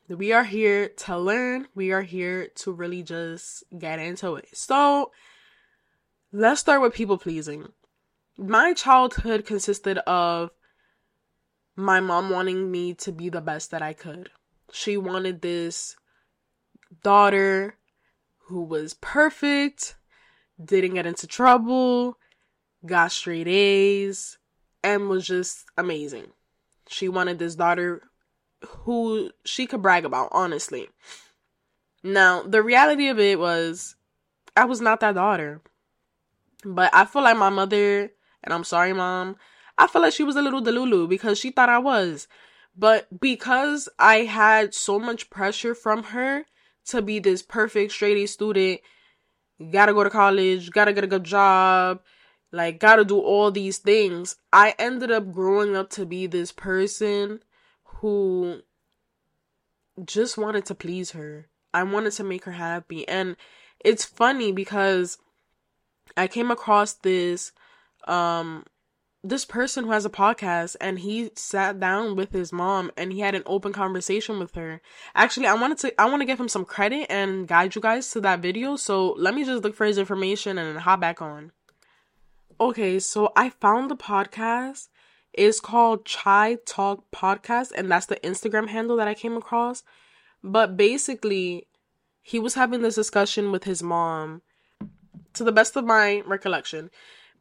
We 0.09 0.33
are 0.33 0.43
here 0.43 0.89
to 0.89 1.17
learn. 1.17 1.69
We 1.75 1.91
are 1.93 2.01
here 2.01 2.47
to 2.55 2.73
really 2.73 3.03
just 3.03 3.63
get 3.77 3.99
into 3.99 4.35
it. 4.35 4.49
So, 4.51 5.11
let's 6.33 6.59
start 6.59 6.81
with 6.81 6.93
people 6.93 7.17
pleasing. 7.17 7.69
My 8.37 8.73
childhood 8.73 9.45
consisted 9.45 9.99
of 9.99 10.51
my 11.79 12.01
mom 12.01 12.29
wanting 12.29 12.69
me 12.69 12.93
to 12.93 13.11
be 13.11 13.29
the 13.29 13.41
best 13.41 13.71
that 13.71 13.81
I 13.81 13.93
could. 13.93 14.29
She 14.71 14.97
wanted 14.97 15.41
this 15.41 15.95
daughter 17.03 17.75
who 18.47 18.63
was 18.63 18.95
perfect, 18.95 19.95
didn't 20.63 20.95
get 20.95 21.05
into 21.05 21.25
trouble, 21.25 22.17
got 22.85 23.13
straight 23.13 23.47
A's, 23.47 24.37
and 24.83 25.07
was 25.07 25.25
just 25.25 25.65
amazing. 25.77 26.27
She 26.89 27.07
wanted 27.07 27.39
this 27.39 27.55
daughter 27.55 28.01
who 28.67 29.31
she 29.45 29.65
could 29.65 29.81
brag 29.81 30.03
about, 30.03 30.29
honestly. 30.33 30.89
Now, 32.03 32.43
the 32.43 32.61
reality 32.61 33.07
of 33.07 33.19
it 33.19 33.39
was, 33.39 33.95
I 34.55 34.65
was 34.65 34.81
not 34.81 34.99
that 34.99 35.15
daughter. 35.15 35.61
But 36.65 36.93
I 36.93 37.05
feel 37.05 37.21
like 37.21 37.37
my 37.37 37.49
mother, 37.49 38.11
and 38.43 38.53
I'm 38.53 38.65
sorry, 38.65 38.91
mom, 38.91 39.37
I 39.79 39.87
feel 39.87 40.01
like 40.01 40.13
she 40.13 40.23
was 40.23 40.35
a 40.35 40.41
little 40.41 40.61
delulu 40.61 41.07
because 41.07 41.39
she 41.39 41.51
thought 41.51 41.69
I 41.69 41.79
was. 41.79 42.27
But 42.77 43.19
because 43.19 43.87
I 43.97 44.17
had 44.17 44.73
so 44.73 44.99
much 44.99 45.29
pressure 45.29 45.73
from 45.73 46.03
her 46.03 46.45
to 46.87 47.01
be 47.01 47.19
this 47.19 47.41
perfect 47.41 47.93
straight 47.93 48.17
A 48.17 48.27
student, 48.27 48.81
gotta 49.71 49.93
go 49.93 50.03
to 50.03 50.09
college, 50.09 50.69
gotta 50.71 50.91
get 50.91 51.05
a 51.05 51.07
good 51.07 51.23
job, 51.23 52.01
like 52.51 52.79
gotta 52.79 53.05
do 53.05 53.19
all 53.19 53.51
these 53.51 53.77
things, 53.77 54.35
I 54.51 54.75
ended 54.77 55.11
up 55.11 55.31
growing 55.31 55.77
up 55.77 55.89
to 55.91 56.05
be 56.05 56.27
this 56.27 56.51
person 56.51 57.41
who 57.85 58.61
just 60.03 60.37
wanted 60.37 60.65
to 60.65 60.75
please 60.75 61.11
her. 61.11 61.47
I 61.73 61.83
wanted 61.83 62.11
to 62.13 62.23
make 62.25 62.43
her 62.43 62.51
happy. 62.51 63.07
And 63.07 63.37
it's 63.79 64.03
funny 64.03 64.51
because 64.51 65.17
I 66.17 66.27
came 66.27 66.51
across 66.51 66.93
this 66.93 67.53
um 68.07 68.65
this 69.23 69.43
person 69.43 69.83
who 69.83 69.91
has 69.91 70.05
a 70.05 70.09
podcast 70.09 70.77
and 70.79 70.99
he 70.99 71.29
sat 71.35 71.79
down 71.79 72.15
with 72.15 72.31
his 72.31 72.53
mom 72.53 72.89
and 72.95 73.11
he 73.11 73.19
had 73.19 73.35
an 73.35 73.43
open 73.45 73.73
conversation 73.73 74.39
with 74.39 74.55
her. 74.55 74.81
Actually, 75.13 75.47
I 75.47 75.55
wanted 75.55 75.77
to 75.79 76.01
I 76.01 76.05
want 76.05 76.21
to 76.21 76.25
give 76.25 76.39
him 76.39 76.47
some 76.47 76.65
credit 76.65 77.07
and 77.09 77.47
guide 77.47 77.75
you 77.75 77.81
guys 77.81 78.09
to 78.11 78.21
that 78.21 78.39
video. 78.39 78.77
So, 78.77 79.13
let 79.17 79.35
me 79.35 79.43
just 79.43 79.63
look 79.63 79.75
for 79.75 79.85
his 79.85 79.97
information 79.97 80.57
and 80.57 80.79
hop 80.79 81.01
back 81.01 81.21
on. 81.21 81.51
Okay, 82.61 82.99
so 82.99 83.31
I 83.35 83.49
found 83.49 83.91
the 83.91 83.97
podcast. 83.97 84.87
It's 85.33 85.59
called 85.59 86.05
Chai 86.05 86.57
Talk 86.65 87.03
Podcast 87.11 87.71
and 87.75 87.91
that's 87.91 88.07
the 88.07 88.17
Instagram 88.17 88.69
handle 88.69 88.97
that 88.97 89.07
I 89.07 89.13
came 89.13 89.35
across. 89.35 89.83
But 90.43 90.77
basically, 90.77 91.67
he 92.21 92.39
was 92.39 92.55
having 92.55 92.81
this 92.81 92.95
discussion 92.95 93.51
with 93.51 93.65
his 93.65 93.83
mom 93.83 94.41
to 95.33 95.43
the 95.43 95.51
best 95.51 95.75
of 95.75 95.85
my 95.85 96.23
recollection 96.25 96.89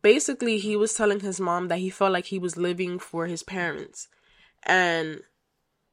basically 0.02 0.58
he 0.58 0.76
was 0.76 0.94
telling 0.94 1.20
his 1.20 1.40
mom 1.40 1.68
that 1.68 1.78
he 1.78 1.90
felt 1.90 2.12
like 2.12 2.26
he 2.26 2.38
was 2.38 2.56
living 2.56 2.98
for 2.98 3.26
his 3.26 3.42
parents. 3.42 4.08
And 4.64 5.20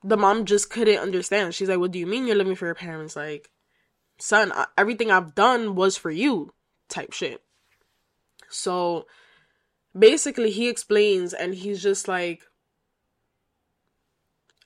the 0.04 0.18
mom 0.18 0.46
just 0.46 0.70
couldn't 0.70 1.00
understand. 1.00 1.54
She's 1.54 1.70
like 1.70 1.80
what 1.80 1.92
do 1.92 2.00
you 2.00 2.08
mean 2.08 2.28
you're 2.28 2.36
living 2.36 2.56
for 2.56 2.66
your 2.66 2.76
parents? 2.76 3.16
Like 3.16 3.50
son 4.18 4.54
everything 4.78 5.12
i've 5.12 5.36
done 5.36 5.76
was 5.76 5.98
for 5.98 6.12
you 6.12 6.54
type 6.90 7.14
shit. 7.14 7.42
So 8.50 9.08
basically 9.98 10.52
he 10.52 10.70
explains 10.70 11.34
and 11.34 11.56
he's 11.56 11.82
just 11.82 12.08
like 12.08 12.44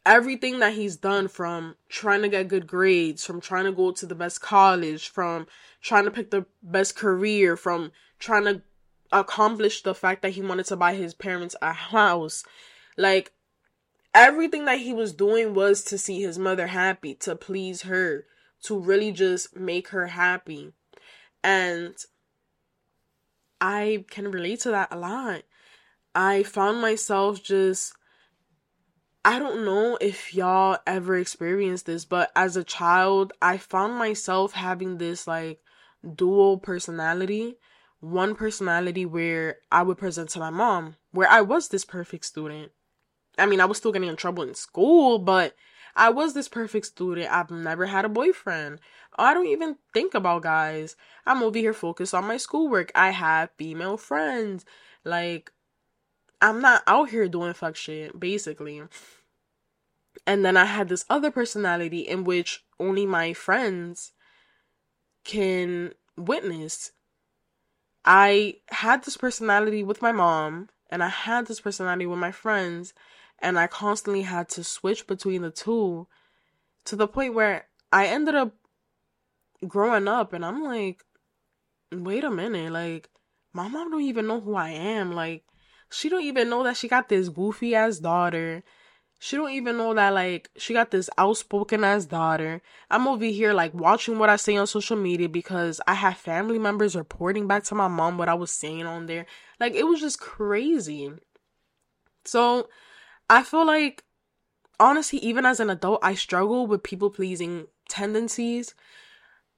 everything 0.06 0.60
that 0.60 0.74
he's 0.74 0.98
done 0.98 1.28
from 1.28 1.76
trying 1.88 2.22
to 2.22 2.30
get 2.30 2.48
good 2.48 2.66
grades 2.66 3.26
from 3.26 3.40
trying 3.40 3.66
to 3.66 3.72
go 3.72 3.92
to 3.92 4.06
the 4.06 4.16
best 4.16 4.42
college 4.42 5.10
from 5.10 5.46
trying 5.82 6.06
to 6.06 6.12
pick 6.12 6.32
the 6.32 6.46
best 6.64 6.96
career 6.96 7.56
from 7.56 7.92
trying 8.18 8.44
to 8.46 8.62
accomplish 9.12 9.82
the 9.82 9.96
fact 9.96 10.22
that 10.22 10.32
he 10.32 10.42
wanted 10.42 10.66
to 10.68 10.76
buy 10.76 10.96
his 10.96 11.14
parents 11.14 11.56
a 11.62 11.74
house. 11.74 12.44
Like 12.98 13.32
everything 14.14 14.66
that 14.66 14.80
he 14.80 14.94
was 14.94 15.14
doing 15.14 15.54
was 15.54 15.84
to 15.86 15.98
see 15.98 16.22
his 16.22 16.38
mother 16.38 16.68
happy, 16.68 17.16
to 17.16 17.36
please 17.36 17.84
her, 17.84 18.26
to 18.64 18.78
really 18.78 19.12
just 19.12 19.56
make 19.56 19.90
her 19.90 20.08
happy. 20.08 20.74
And 21.44 21.96
I 23.62 24.06
can 24.10 24.32
relate 24.32 24.62
to 24.62 24.72
that 24.72 24.90
a 24.92 24.98
lot. 24.98 25.44
I 26.16 26.44
found 26.44 26.82
myself 26.82 27.44
just 27.44 27.94
I 29.26 29.38
don't 29.38 29.66
know 29.66 29.98
if 30.00 30.34
y'all 30.34 30.78
ever 30.88 31.18
experienced 31.18 31.86
this, 31.86 32.06
but 32.06 32.32
as 32.36 32.56
a 32.56 32.64
child, 32.64 33.34
I 33.42 33.58
found 33.58 33.96
myself 33.96 34.54
having 34.54 34.98
this 34.98 35.28
like 35.28 35.60
dual 36.16 36.58
personality 36.58 37.58
one 38.00 38.36
personality 38.36 39.06
where 39.06 39.58
I 39.72 39.84
would 39.84 39.98
present 39.98 40.30
to 40.30 40.40
my 40.40 40.50
mom, 40.50 40.96
where 41.12 41.30
I 41.30 41.42
was 41.42 41.68
this 41.68 41.86
perfect 41.86 42.26
student. 42.26 42.72
I 43.38 43.46
mean, 43.46 43.62
I 43.62 43.66
was 43.66 43.78
still 43.78 43.92
getting 43.92 44.10
in 44.10 44.16
trouble 44.16 44.44
in 44.44 44.56
school, 44.56 45.20
but 45.20 45.56
I 45.96 46.10
was 46.10 46.34
this 46.34 46.48
perfect 46.48 46.86
student. 46.86 47.32
I've 47.32 47.52
never 47.52 47.86
had 47.86 48.06
a 48.06 48.10
boyfriend. 48.10 48.80
I 49.18 49.34
don't 49.34 49.48
even 49.48 49.78
think 49.94 50.14
about 50.14 50.44
guys. 50.44 50.96
I'm 51.26 51.44
over 51.44 51.58
here 51.58 51.74
focused 51.74 52.14
on 52.14 52.26
my 52.26 52.38
schoolwork. 52.38 52.92
I 52.96 53.12
have 53.12 53.50
female 53.58 53.98
friends. 53.98 54.66
Like, 55.04 55.52
I'm 56.42 56.62
not 56.62 56.84
out 56.88 57.10
here 57.10 57.28
doing 57.28 57.54
fuck 57.54 57.76
shit, 57.76 58.18
basically. 58.18 58.82
And 60.26 60.46
then 60.46 60.56
I 60.56 60.66
had 60.66 60.90
this 60.90 61.06
other 61.10 61.32
personality 61.32 62.00
in 62.00 62.24
which 62.24 62.64
only 62.80 63.06
my 63.06 63.34
friends 63.34 64.14
can 65.24 65.94
witness. 66.18 66.92
I 68.06 68.56
had 68.70 69.04
this 69.04 69.18
personality 69.18 69.84
with 69.84 70.02
my 70.02 70.12
mom, 70.12 70.70
and 70.90 71.04
I 71.04 71.10
had 71.10 71.48
this 71.48 71.62
personality 71.62 72.06
with 72.06 72.20
my 72.20 72.32
friends, 72.32 72.94
and 73.40 73.58
I 73.60 73.68
constantly 73.68 74.24
had 74.24 74.50
to 74.50 74.64
switch 74.64 75.08
between 75.08 75.42
the 75.42 75.52
two 75.52 76.08
to 76.86 76.96
the 76.96 77.08
point 77.08 77.34
where 77.34 77.68
I 77.92 78.08
ended 78.08 78.36
up 78.36 78.54
growing 79.68 80.08
up 80.08 80.34
and 80.34 80.46
I'm 80.46 80.64
like, 80.64 81.04
wait 81.92 82.24
a 82.24 82.32
minute, 82.32 82.72
like 82.72 83.10
my 83.54 83.68
mom 83.68 83.92
don't 83.92 84.02
even 84.02 84.28
know 84.28 84.42
who 84.42 84.56
I 84.56 84.70
am. 84.70 85.14
Like 85.14 85.44
she 85.92 86.10
don't 86.10 86.24
even 86.24 86.50
know 86.50 86.64
that 86.64 86.78
she 86.78 86.88
got 86.88 87.10
this 87.10 87.30
goofy 87.30 87.76
ass 87.76 88.00
daughter. 88.00 88.64
She 89.22 89.36
don't 89.36 89.52
even 89.52 89.76
know 89.76 89.94
that 89.94 90.14
like 90.14 90.50
she 90.56 90.74
got 90.74 90.92
this 90.92 91.10
outspoken 91.18 91.84
ass 91.84 92.06
daughter. 92.06 92.62
I'm 92.90 93.06
over 93.06 93.26
here 93.26 93.52
like 93.52 93.74
watching 93.74 94.18
what 94.18 94.30
I 94.30 94.38
say 94.38 94.56
on 94.56 94.66
social 94.66 94.96
media 94.96 95.28
because 95.28 95.82
I 95.86 95.96
have 95.96 96.16
family 96.16 96.58
members 96.58 96.96
reporting 96.96 97.46
back 97.46 97.66
to 97.66 97.76
my 97.76 97.90
mom 97.90 98.18
what 98.18 98.30
I 98.30 98.34
was 98.34 98.50
saying 98.50 98.86
on 98.86 99.08
there. 99.08 99.26
Like 99.60 99.74
it 99.74 99.84
was 99.86 100.00
just 100.00 100.22
crazy. 100.22 101.12
So 102.24 102.70
I 103.30 103.44
feel 103.44 103.68
like 103.68 104.06
honestly, 104.80 105.20
even 105.20 105.46
as 105.46 105.60
an 105.60 105.70
adult, 105.70 106.00
I 106.02 106.16
struggle 106.16 106.66
with 106.66 106.82
people 106.82 107.10
pleasing 107.10 107.68
tendencies. 107.90 108.74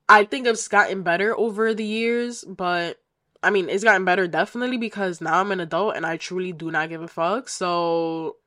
I 0.10 0.24
think 0.24 0.48
it's 0.48 0.68
gotten 0.68 1.04
better 1.04 1.38
over 1.38 1.76
the 1.76 1.86
years, 1.86 2.44
but 2.44 2.98
I 3.44 3.52
mean, 3.52 3.70
it's 3.70 3.84
gotten 3.84 4.06
better 4.06 4.28
definitely 4.28 4.78
because 4.78 5.22
now 5.22 5.40
I'm 5.40 5.52
an 5.52 5.60
adult 5.60 5.96
and 5.96 6.06
I 6.06 6.18
truly 6.18 6.52
do 6.52 6.72
not 6.72 6.90
give 6.90 7.04
a 7.04 7.08
fuck. 7.08 7.48
So 7.48 8.38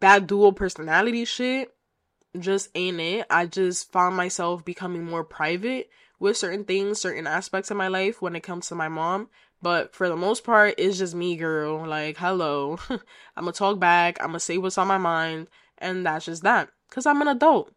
that 0.00 0.26
dual 0.26 0.52
personality 0.52 1.24
shit 1.24 1.74
just 2.38 2.68
ain't 2.74 3.00
it. 3.00 3.26
I 3.30 3.46
just 3.46 3.92
found 3.92 4.16
myself 4.16 4.64
becoming 4.64 5.04
more 5.04 5.24
private 5.24 5.90
with 6.18 6.36
certain 6.36 6.64
things, 6.64 7.00
certain 7.00 7.26
aspects 7.26 7.70
of 7.70 7.76
my 7.76 7.88
life 7.88 8.20
when 8.20 8.34
it 8.34 8.42
comes 8.42 8.68
to 8.68 8.74
my 8.74 8.88
mom. 8.88 9.28
But 9.62 9.94
for 9.94 10.08
the 10.08 10.16
most 10.16 10.44
part, 10.44 10.74
it's 10.78 10.98
just 10.98 11.14
me, 11.14 11.36
girl. 11.36 11.86
Like, 11.86 12.18
hello. 12.18 12.78
I'm 12.90 12.98
gonna 13.36 13.52
talk 13.52 13.78
back. 13.78 14.20
I'm 14.20 14.28
gonna 14.28 14.40
say 14.40 14.58
what's 14.58 14.78
on 14.78 14.88
my 14.88 14.98
mind. 14.98 15.48
And 15.78 16.04
that's 16.04 16.26
just 16.26 16.42
that. 16.42 16.70
Because 16.88 17.06
I'm 17.06 17.22
an 17.22 17.28
adult. 17.28 17.72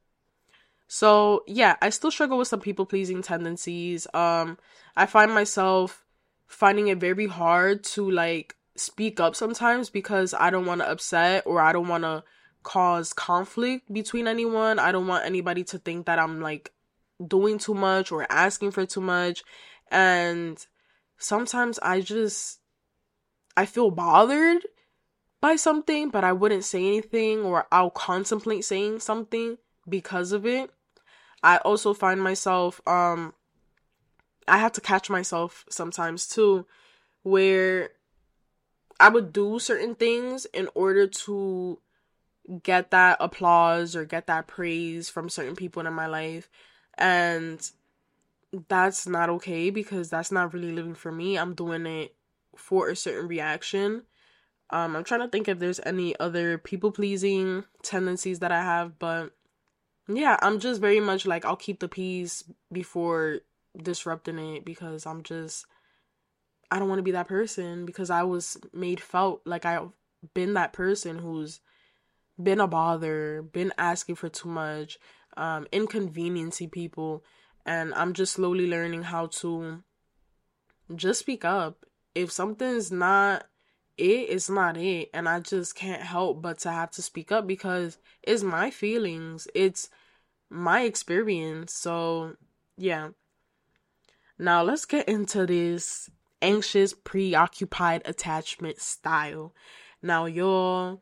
So, 0.88 1.43
yeah, 1.48 1.76
I 1.82 1.89
still 1.89 2.12
struggle 2.12 2.38
with 2.38 2.48
some 2.48 2.62
people 2.62 2.86
pleasing 2.86 3.22
tendencies. 3.22 4.08
Um, 4.13 4.58
I 4.96 5.06
find 5.06 5.34
myself 5.34 6.06
finding 6.48 6.88
it 6.88 6.98
very 6.98 7.28
hard 7.28 7.84
to, 7.84 8.10
like, 8.10 8.56
speak 8.78 9.20
up 9.20 9.36
sometimes 9.36 9.90
because 9.90 10.34
I 10.34 10.50
don't 10.50 10.66
want 10.66 10.82
to 10.82 10.90
upset 10.90 11.44
or 11.46 11.62
I 11.62 11.74
don't 11.74 11.88
want 11.88 12.04
to 12.04 12.24
cause 12.63 13.13
conflict 13.13 13.92
between 13.92 14.28
anyone. 14.28 14.80
I 14.80 14.92
don't 14.92 15.08
want 15.08 15.26
anybody 15.26 15.63
to 15.66 15.78
think 15.78 16.06
that 16.06 16.20
I'm, 16.20 16.42
like, 16.42 16.72
doing 17.26 17.58
too 17.58 17.74
much 17.74 18.12
or 18.12 18.26
asking 18.30 18.72
for 18.72 18.86
too 18.86 19.02
much. 19.02 19.44
And 19.92 20.63
sometimes 21.18 21.80
I 21.82 22.02
just 22.02 22.60
I 23.56 23.66
feel 23.66 23.90
bothered 23.90 24.68
by 25.42 25.56
something, 25.56 26.10
but 26.10 26.24
I 26.24 26.34
wouldn't 26.34 26.63
say 26.63 26.86
anything 26.86 27.42
or 27.42 27.68
I'll 27.72 27.90
contemplate 27.90 28.66
saying 28.66 29.00
something 29.00 29.58
because 29.88 30.32
of 30.32 30.46
it. 30.46 30.70
I 31.44 31.58
also 31.58 31.94
find 31.94 32.22
myself 32.22 32.82
um 32.88 33.34
I 34.48 34.58
have 34.58 34.74
to 34.74 34.82
catch 34.82 35.10
myself 35.10 35.66
sometimes 35.70 36.28
too 36.28 36.66
where 37.24 37.90
I 39.00 39.10
would 39.10 39.32
do 39.32 39.60
certain 39.60 39.96
things 39.96 40.46
in 40.46 40.70
order 40.74 41.08
to 41.08 41.80
get 42.64 42.92
that 42.92 43.18
applause 43.20 43.96
or 43.96 44.06
get 44.06 44.28
that 44.28 44.48
praise 44.48 45.10
from 45.10 45.30
certain 45.30 45.56
people 45.56 45.86
in 45.86 45.94
my 45.94 46.08
life 46.08 46.50
and 46.98 47.72
that's 48.70 49.08
not 49.08 49.30
okay 49.30 49.70
because 49.70 50.10
that's 50.10 50.32
not 50.32 50.54
really 50.54 50.72
living 50.72 50.96
for 50.96 51.12
me. 51.12 51.38
I'm 51.38 51.54
doing 51.54 51.86
it 51.86 52.16
for 52.56 52.90
a 52.90 52.96
certain 52.96 53.28
reaction. 53.28 54.04
Um, 54.70 54.96
I'm 54.96 55.04
trying 55.04 55.22
to 55.22 55.28
think 55.28 55.48
if 55.48 55.60
there's 55.60 55.80
any 55.86 56.18
other 56.20 56.58
people 56.58 56.92
pleasing 56.92 57.66
tendencies 57.84 58.40
that 58.40 58.52
I 58.52 58.62
have, 58.62 59.00
but 59.00 59.32
yeah, 60.08 60.38
I'm 60.42 60.60
just 60.60 60.82
very 60.82 61.00
much 61.00 61.26
like 61.26 61.46
I'll 61.46 61.56
keep 61.56 61.80
the 61.80 61.88
peace 61.88 62.44
before 62.72 63.40
disrupting 63.82 64.40
it 64.40 64.66
because 64.66 65.06
I'm 65.06 65.24
just 65.24 65.66
I 66.69 66.80
don't 66.80 66.89
want 66.89 66.99
to 66.99 67.03
be 67.03 67.12
that 67.12 67.27
person 67.27 67.86
because 67.86 68.10
I 68.10 68.23
was 68.23 68.58
made 68.73 68.99
felt 68.99 69.41
like 69.45 69.65
I've 69.65 69.89
been 70.34 70.53
that 70.56 70.73
person 70.73 71.19
who's 71.19 71.62
been 72.41 72.60
a 72.60 72.67
bother, 72.67 73.41
been 73.41 73.73
asking 73.77 74.15
for 74.15 74.30
too 74.30 74.49
much, 74.49 74.97
um, 75.38 75.67
inconveniencing 75.71 76.69
people 76.69 77.23
and 77.67 77.93
I'm 77.93 78.13
just 78.13 78.34
slowly 78.34 78.67
learning 78.67 79.03
how 79.03 79.27
to 79.27 79.84
just 80.95 81.19
speak 81.19 81.43
up. 81.43 81.86
If 82.15 82.32
something's 82.32 82.91
not 82.91 83.45
it, 83.97 84.30
it's 84.30 84.49
not 84.49 84.77
it. 84.77 85.10
And 85.13 85.27
I 85.27 85.41
just 85.41 85.75
can't 85.75 86.01
help 86.01 86.41
but 86.41 86.60
to 86.60 86.71
have 86.71 86.91
to 86.91 87.01
speak 87.01 87.32
up 87.32 87.45
because 87.45 87.97
it's 88.23 88.41
my 88.41 88.71
feelings. 88.71 89.47
It's 89.53 89.89
my 90.49 90.82
experience. 90.82 91.73
So, 91.73 92.38
yeah. 92.77 93.10
Now, 94.39 94.63
let's 94.63 94.86
get 94.86 95.10
into 95.10 95.45
this 95.45 96.10
anxious, 96.41 96.93
preoccupied 96.93 98.02
attachment 98.06 98.80
style. 98.80 99.54
Now, 100.02 100.26
y'all, 100.26 101.02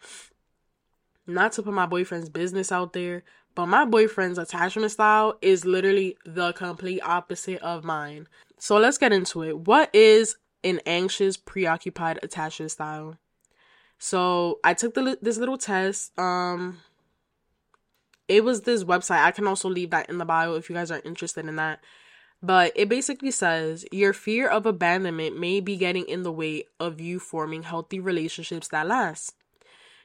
not 1.28 1.52
to 1.54 1.64
put 1.64 1.74
my 1.74 1.86
boyfriend's 1.86 2.30
business 2.30 2.72
out 2.72 2.94
there, 2.94 3.24
but 3.56 3.68
my 3.68 3.86
boyfriend's 3.86 4.38
attachment 4.38 4.92
style 4.92 5.38
is 5.42 5.66
literally 5.66 6.18
the 6.26 6.54
complete 6.54 7.02
opposite 7.02 7.62
of 7.62 7.84
mine. 7.84 8.28
So 8.58 8.78
let's 8.78 8.98
get 8.98 9.14
into 9.14 9.44
it. 9.44 9.60
What 9.60 9.94
is 9.94 10.36
an 10.64 10.82
anxious, 10.86 11.38
preoccupied 11.38 12.20
attachment 12.22 12.72
style? 12.72 13.18
So 13.98 14.60
I 14.64 14.74
took 14.74 14.94
the 14.94 15.18
this 15.22 15.38
little 15.38 15.58
test. 15.58 16.18
Um, 16.20 16.80
it 18.28 18.44
was 18.44 18.62
this 18.62 18.84
website. 18.84 19.24
I 19.24 19.32
can 19.32 19.48
also 19.48 19.70
leave 19.70 19.92
that 19.92 20.10
in 20.10 20.18
the 20.18 20.26
bio 20.26 20.56
if 20.56 20.70
you 20.70 20.76
guys 20.76 20.92
are 20.92 21.02
interested 21.06 21.46
in 21.46 21.56
that. 21.56 21.80
But 22.42 22.74
it 22.76 22.90
basically 22.90 23.32
says 23.32 23.86
your 23.92 24.14
fear 24.14 24.48
of 24.48 24.66
abandonment 24.66 25.40
may 25.40 25.60
be 25.60 25.78
getting 25.78 26.06
in 26.06 26.24
the 26.24 26.32
way 26.32 26.66
of 26.80 27.02
you 27.02 27.20
forming 27.20 27.64
healthy 27.64 28.00
relationships 28.00 28.68
that 28.70 28.88
last. 28.88 29.36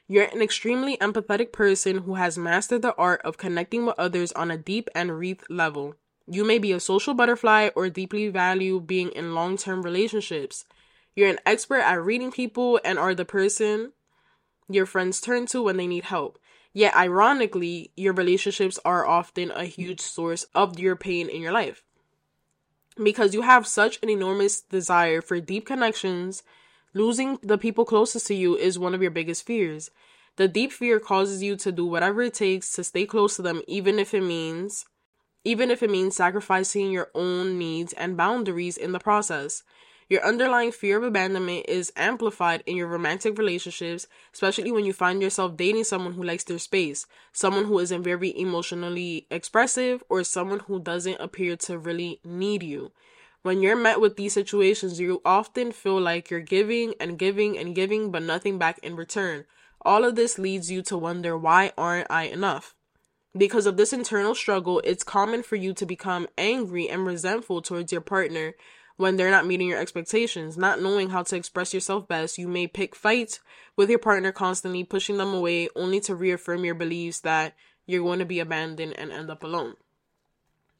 You're 0.07 0.25
an 0.25 0.41
extremely 0.41 0.97
empathetic 0.97 1.51
person 1.51 1.99
who 1.99 2.15
has 2.15 2.37
mastered 2.37 2.81
the 2.81 2.95
art 2.95 3.21
of 3.23 3.37
connecting 3.37 3.85
with 3.85 3.95
others 3.97 4.31
on 4.33 4.51
a 4.51 4.57
deep 4.57 4.89
and 4.93 5.17
wreath 5.17 5.43
level. 5.49 5.95
You 6.27 6.43
may 6.43 6.59
be 6.59 6.71
a 6.71 6.79
social 6.79 7.13
butterfly 7.13 7.69
or 7.75 7.89
deeply 7.89 8.27
value 8.29 8.79
being 8.79 9.09
in 9.09 9.33
long 9.33 9.57
term 9.57 9.83
relationships. 9.83 10.65
You're 11.15 11.29
an 11.29 11.39
expert 11.45 11.81
at 11.81 12.03
reading 12.03 12.31
people 12.31 12.79
and 12.83 12.97
are 12.97 13.15
the 13.15 13.25
person 13.25 13.93
your 14.69 14.85
friends 14.85 15.21
turn 15.21 15.45
to 15.47 15.61
when 15.61 15.77
they 15.77 15.87
need 15.87 16.05
help. 16.05 16.39
Yet, 16.73 16.95
ironically, 16.95 17.91
your 17.97 18.13
relationships 18.13 18.79
are 18.85 19.05
often 19.05 19.51
a 19.51 19.65
huge 19.65 19.99
source 19.99 20.45
of 20.55 20.79
your 20.79 20.95
pain 20.95 21.27
in 21.27 21.41
your 21.41 21.51
life. 21.51 21.83
Because 23.01 23.33
you 23.33 23.41
have 23.41 23.65
such 23.65 23.99
an 24.03 24.09
enormous 24.09 24.61
desire 24.61 25.21
for 25.21 25.39
deep 25.39 25.65
connections 25.65 26.43
Losing 26.93 27.39
the 27.41 27.57
people 27.57 27.85
closest 27.85 28.27
to 28.27 28.35
you 28.35 28.57
is 28.57 28.77
one 28.77 28.93
of 28.93 29.01
your 29.01 29.11
biggest 29.11 29.45
fears. 29.45 29.91
The 30.35 30.49
deep 30.49 30.73
fear 30.73 30.99
causes 30.99 31.41
you 31.41 31.55
to 31.57 31.71
do 31.71 31.85
whatever 31.85 32.21
it 32.21 32.33
takes 32.33 32.73
to 32.73 32.83
stay 32.83 33.05
close 33.05 33.37
to 33.37 33.41
them 33.41 33.61
even 33.67 33.97
if 33.97 34.13
it 34.13 34.21
means 34.21 34.85
even 35.43 35.71
if 35.71 35.81
it 35.81 35.89
means 35.89 36.15
sacrificing 36.15 36.91
your 36.91 37.09
own 37.15 37.57
needs 37.57 37.93
and 37.93 38.15
boundaries 38.15 38.77
in 38.77 38.91
the 38.91 38.99
process. 38.99 39.63
Your 40.11 40.25
underlying 40.25 40.73
fear 40.73 40.97
of 40.97 41.03
abandonment 41.03 41.67
is 41.69 41.93
amplified 41.95 42.63
in 42.65 42.75
your 42.75 42.87
romantic 42.87 43.37
relationships, 43.37 44.07
especially 44.33 44.69
when 44.69 44.83
you 44.83 44.91
find 44.91 45.21
yourself 45.21 45.55
dating 45.55 45.85
someone 45.85 46.15
who 46.15 46.23
likes 46.23 46.43
their 46.43 46.59
space, 46.59 47.05
someone 47.31 47.63
who 47.63 47.79
isn't 47.79 48.03
very 48.03 48.37
emotionally 48.37 49.25
expressive, 49.31 50.03
or 50.09 50.25
someone 50.25 50.59
who 50.59 50.81
doesn't 50.81 51.21
appear 51.21 51.55
to 51.55 51.77
really 51.77 52.19
need 52.25 52.61
you. 52.61 52.91
When 53.43 53.61
you're 53.61 53.77
met 53.77 54.01
with 54.01 54.17
these 54.17 54.33
situations, 54.33 54.99
you 54.99 55.21
often 55.23 55.71
feel 55.71 56.01
like 56.01 56.29
you're 56.29 56.41
giving 56.41 56.93
and 56.99 57.17
giving 57.17 57.57
and 57.57 57.73
giving, 57.73 58.11
but 58.11 58.23
nothing 58.23 58.57
back 58.57 58.79
in 58.79 58.97
return. 58.97 59.45
All 59.83 60.03
of 60.03 60.17
this 60.17 60.37
leads 60.37 60.69
you 60.69 60.81
to 60.81 60.97
wonder 60.97 61.37
why 61.37 61.71
aren't 61.77 62.11
I 62.11 62.23
enough? 62.23 62.75
Because 63.37 63.65
of 63.65 63.77
this 63.77 63.93
internal 63.93 64.35
struggle, 64.35 64.81
it's 64.83 65.05
common 65.05 65.41
for 65.41 65.55
you 65.55 65.73
to 65.75 65.85
become 65.85 66.27
angry 66.37 66.89
and 66.89 67.05
resentful 67.05 67.61
towards 67.61 67.93
your 67.93 68.01
partner 68.01 68.55
when 69.01 69.17
they're 69.17 69.31
not 69.31 69.47
meeting 69.47 69.67
your 69.67 69.79
expectations. 69.79 70.57
Not 70.57 70.81
knowing 70.81 71.09
how 71.09 71.23
to 71.23 71.35
express 71.35 71.73
yourself 71.73 72.07
best, 72.07 72.37
you 72.37 72.47
may 72.47 72.67
pick 72.67 72.95
fights 72.95 73.39
with 73.75 73.89
your 73.89 73.99
partner 73.99 74.31
constantly, 74.31 74.83
pushing 74.83 75.17
them 75.17 75.33
away, 75.33 75.67
only 75.75 75.99
to 76.01 76.15
reaffirm 76.15 76.63
your 76.63 76.75
beliefs 76.75 77.19
that 77.21 77.55
you're 77.85 78.03
going 78.03 78.19
to 78.19 78.25
be 78.25 78.39
abandoned 78.39 78.93
and 78.97 79.11
end 79.11 79.29
up 79.31 79.43
alone. 79.43 79.73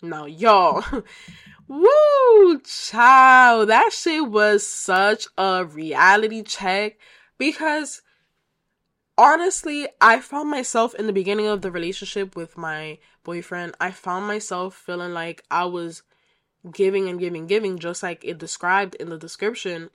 Now, 0.04 0.26
y'all, 0.26 0.84
woo, 1.68 2.60
child, 2.60 3.70
that 3.70 3.92
shit 3.92 4.28
was 4.28 4.66
such 4.66 5.28
a 5.38 5.66
reality 5.66 6.44
check 6.44 6.98
because 7.38 8.02
honestly, 9.18 9.88
I 10.00 10.20
found 10.20 10.50
myself 10.50 10.96
in 10.96 11.08
the 11.08 11.14
beginning 11.14 11.48
of 11.48 11.62
the 11.62 11.72
relationship 11.72 12.36
with 12.36 12.58
my 12.58 13.00
boyfriend, 13.24 13.76
I 13.80 13.92
found 13.92 14.28
myself 14.28 14.76
feeling 14.76 15.14
like 15.14 15.44
I 15.52 15.66
was 15.66 16.04
giving 16.70 17.10
and 17.10 17.20
giving, 17.20 17.48
giving, 17.48 17.80
just 17.80 18.04
like 18.04 18.24
it 18.24 18.38
described 18.38 18.96
in 18.96 19.10
the 19.10 19.18
description. 19.18 19.90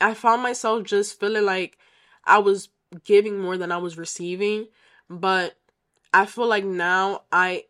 I 0.00 0.14
found 0.14 0.42
myself 0.42 0.84
just 0.84 1.18
feeling 1.18 1.44
like 1.44 1.78
I 2.24 2.38
was 2.38 2.68
giving 3.04 3.40
more 3.40 3.56
than 3.56 3.72
I 3.72 3.78
was 3.78 3.96
receiving, 3.96 4.68
but 5.08 5.56
I 6.12 6.26
feel 6.26 6.46
like 6.46 6.64
now 6.64 7.22
I 7.32 7.64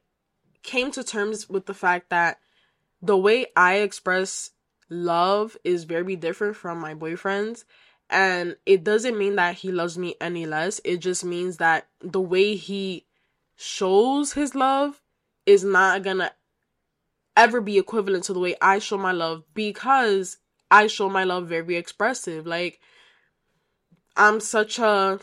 came 0.62 0.90
to 0.92 1.04
terms 1.04 1.48
with 1.48 1.66
the 1.66 1.74
fact 1.74 2.10
that 2.10 2.38
the 3.02 3.16
way 3.16 3.46
I 3.56 3.76
express 3.76 4.50
love 4.88 5.56
is 5.64 5.84
very 5.84 6.16
different 6.16 6.56
from 6.56 6.78
my 6.78 6.94
boyfriend's 6.94 7.64
and 8.10 8.56
it 8.66 8.84
doesn't 8.84 9.18
mean 9.18 9.36
that 9.36 9.56
he 9.56 9.72
loves 9.72 9.96
me 9.96 10.14
any 10.20 10.46
less. 10.46 10.80
It 10.84 10.98
just 10.98 11.24
means 11.24 11.56
that 11.56 11.88
the 12.00 12.20
way 12.20 12.54
he 12.54 13.06
shows 13.56 14.34
his 14.34 14.54
love 14.54 15.00
is 15.46 15.64
not 15.64 16.02
gonna 16.02 16.32
ever 17.36 17.60
be 17.60 17.78
equivalent 17.78 18.24
to 18.24 18.32
the 18.32 18.40
way 18.40 18.54
I 18.60 18.78
show 18.78 18.98
my 18.98 19.12
love 19.12 19.44
because 19.54 20.38
I 20.70 20.86
show 20.86 21.08
my 21.08 21.24
love 21.24 21.48
very 21.48 21.76
expressive. 21.76 22.46
Like, 22.46 22.80
I'm 24.16 24.40
such 24.40 24.78
a, 24.78 25.20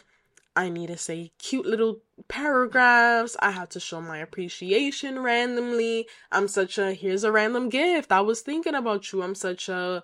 I 0.55 0.69
need 0.69 0.87
to 0.87 0.97
say 0.97 1.31
cute 1.39 1.65
little 1.65 2.01
paragraphs. 2.27 3.37
I 3.39 3.51
have 3.51 3.69
to 3.69 3.79
show 3.79 4.01
my 4.01 4.17
appreciation 4.17 5.19
randomly. 5.19 6.07
I'm 6.31 6.47
such 6.47 6.77
a, 6.77 6.93
here's 6.93 7.23
a 7.23 7.31
random 7.31 7.69
gift. 7.69 8.11
I 8.11 8.21
was 8.21 8.41
thinking 8.41 8.75
about 8.75 9.11
you. 9.11 9.23
I'm 9.23 9.35
such 9.35 9.69
a, 9.69 10.03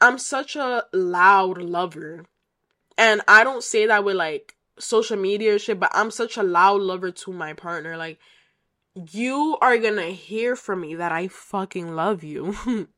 I'm 0.00 0.18
such 0.18 0.56
a 0.56 0.84
loud 0.92 1.58
lover. 1.58 2.24
And 2.98 3.20
I 3.28 3.44
don't 3.44 3.62
say 3.62 3.86
that 3.86 4.04
with 4.04 4.16
like 4.16 4.56
social 4.78 5.16
media 5.16 5.58
shit, 5.58 5.78
but 5.78 5.90
I'm 5.92 6.10
such 6.10 6.36
a 6.36 6.42
loud 6.42 6.80
lover 6.80 7.10
to 7.10 7.32
my 7.32 7.52
partner. 7.52 7.96
Like, 7.96 8.18
you 8.96 9.58
are 9.60 9.76
gonna 9.76 10.08
hear 10.08 10.56
from 10.56 10.80
me 10.80 10.94
that 10.94 11.12
I 11.12 11.28
fucking 11.28 11.94
love 11.94 12.24
you. 12.24 12.56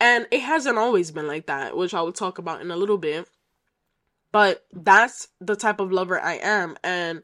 and 0.00 0.26
it 0.30 0.40
hasn't 0.40 0.78
always 0.78 1.10
been 1.10 1.26
like 1.26 1.46
that, 1.46 1.76
which 1.76 1.94
I 1.94 2.02
will 2.02 2.12
talk 2.12 2.38
about 2.38 2.60
in 2.60 2.70
a 2.70 2.76
little 2.76 2.98
bit. 2.98 3.28
But 4.30 4.66
that's 4.72 5.28
the 5.40 5.56
type 5.56 5.80
of 5.80 5.90
lover 5.90 6.20
I 6.20 6.34
am. 6.34 6.76
And 6.84 7.22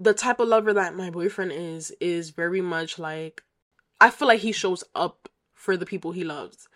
the 0.00 0.14
type 0.14 0.40
of 0.40 0.48
lover 0.48 0.72
that 0.72 0.96
my 0.96 1.10
boyfriend 1.10 1.52
is, 1.52 1.90
is 2.00 2.30
very 2.30 2.62
much 2.62 2.98
like, 2.98 3.42
I 4.00 4.08
feel 4.08 4.28
like 4.28 4.40
he 4.40 4.52
shows 4.52 4.82
up 4.94 5.28
for 5.52 5.76
the 5.76 5.86
people 5.86 6.12
he 6.12 6.24
loves. 6.24 6.68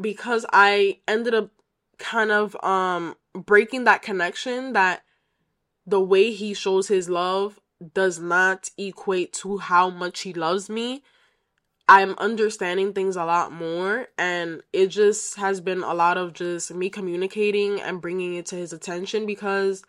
Because 0.00 0.46
I 0.52 1.00
ended 1.06 1.34
up 1.34 1.50
kind 1.98 2.32
of 2.32 2.56
um 2.64 3.14
breaking 3.34 3.84
that 3.84 4.02
connection 4.02 4.72
that 4.72 5.04
the 5.86 6.00
way 6.00 6.32
he 6.32 6.54
shows 6.54 6.88
his 6.88 7.08
love 7.08 7.60
does 7.92 8.18
not 8.18 8.70
equate 8.78 9.32
to 9.32 9.58
how 9.58 9.90
much 9.90 10.20
he 10.20 10.32
loves 10.32 10.68
me. 10.68 11.02
I'm 11.86 12.14
understanding 12.16 12.94
things 12.94 13.14
a 13.16 13.26
lot 13.26 13.52
more, 13.52 14.08
and 14.16 14.62
it 14.72 14.86
just 14.86 15.36
has 15.36 15.60
been 15.60 15.82
a 15.82 15.92
lot 15.92 16.16
of 16.16 16.32
just 16.32 16.72
me 16.72 16.88
communicating 16.88 17.80
and 17.80 18.00
bringing 18.00 18.34
it 18.34 18.46
to 18.46 18.56
his 18.56 18.72
attention 18.72 19.26
because 19.26 19.84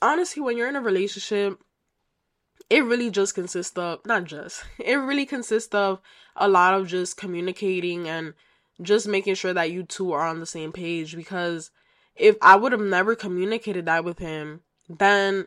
honestly, 0.00 0.42
when 0.42 0.56
you're 0.56 0.68
in 0.68 0.76
a 0.76 0.80
relationship, 0.80 1.60
it 2.70 2.84
really 2.84 3.10
just 3.10 3.34
consists 3.34 3.76
of 3.76 4.00
not 4.06 4.24
just, 4.24 4.64
it 4.78 4.94
really 4.94 5.26
consists 5.26 5.74
of 5.74 6.00
a 6.36 6.48
lot 6.48 6.74
of 6.74 6.86
just 6.86 7.16
communicating 7.16 8.08
and 8.08 8.32
just 8.80 9.06
making 9.06 9.34
sure 9.34 9.52
that 9.52 9.70
you 9.70 9.82
two 9.82 10.12
are 10.12 10.26
on 10.26 10.40
the 10.40 10.46
same 10.46 10.72
page 10.72 11.14
because 11.14 11.70
if 12.16 12.36
I 12.40 12.56
would 12.56 12.72
have 12.72 12.80
never 12.80 13.14
communicated 13.14 13.86
that 13.86 14.04
with 14.04 14.18
him, 14.18 14.62
then 14.88 15.46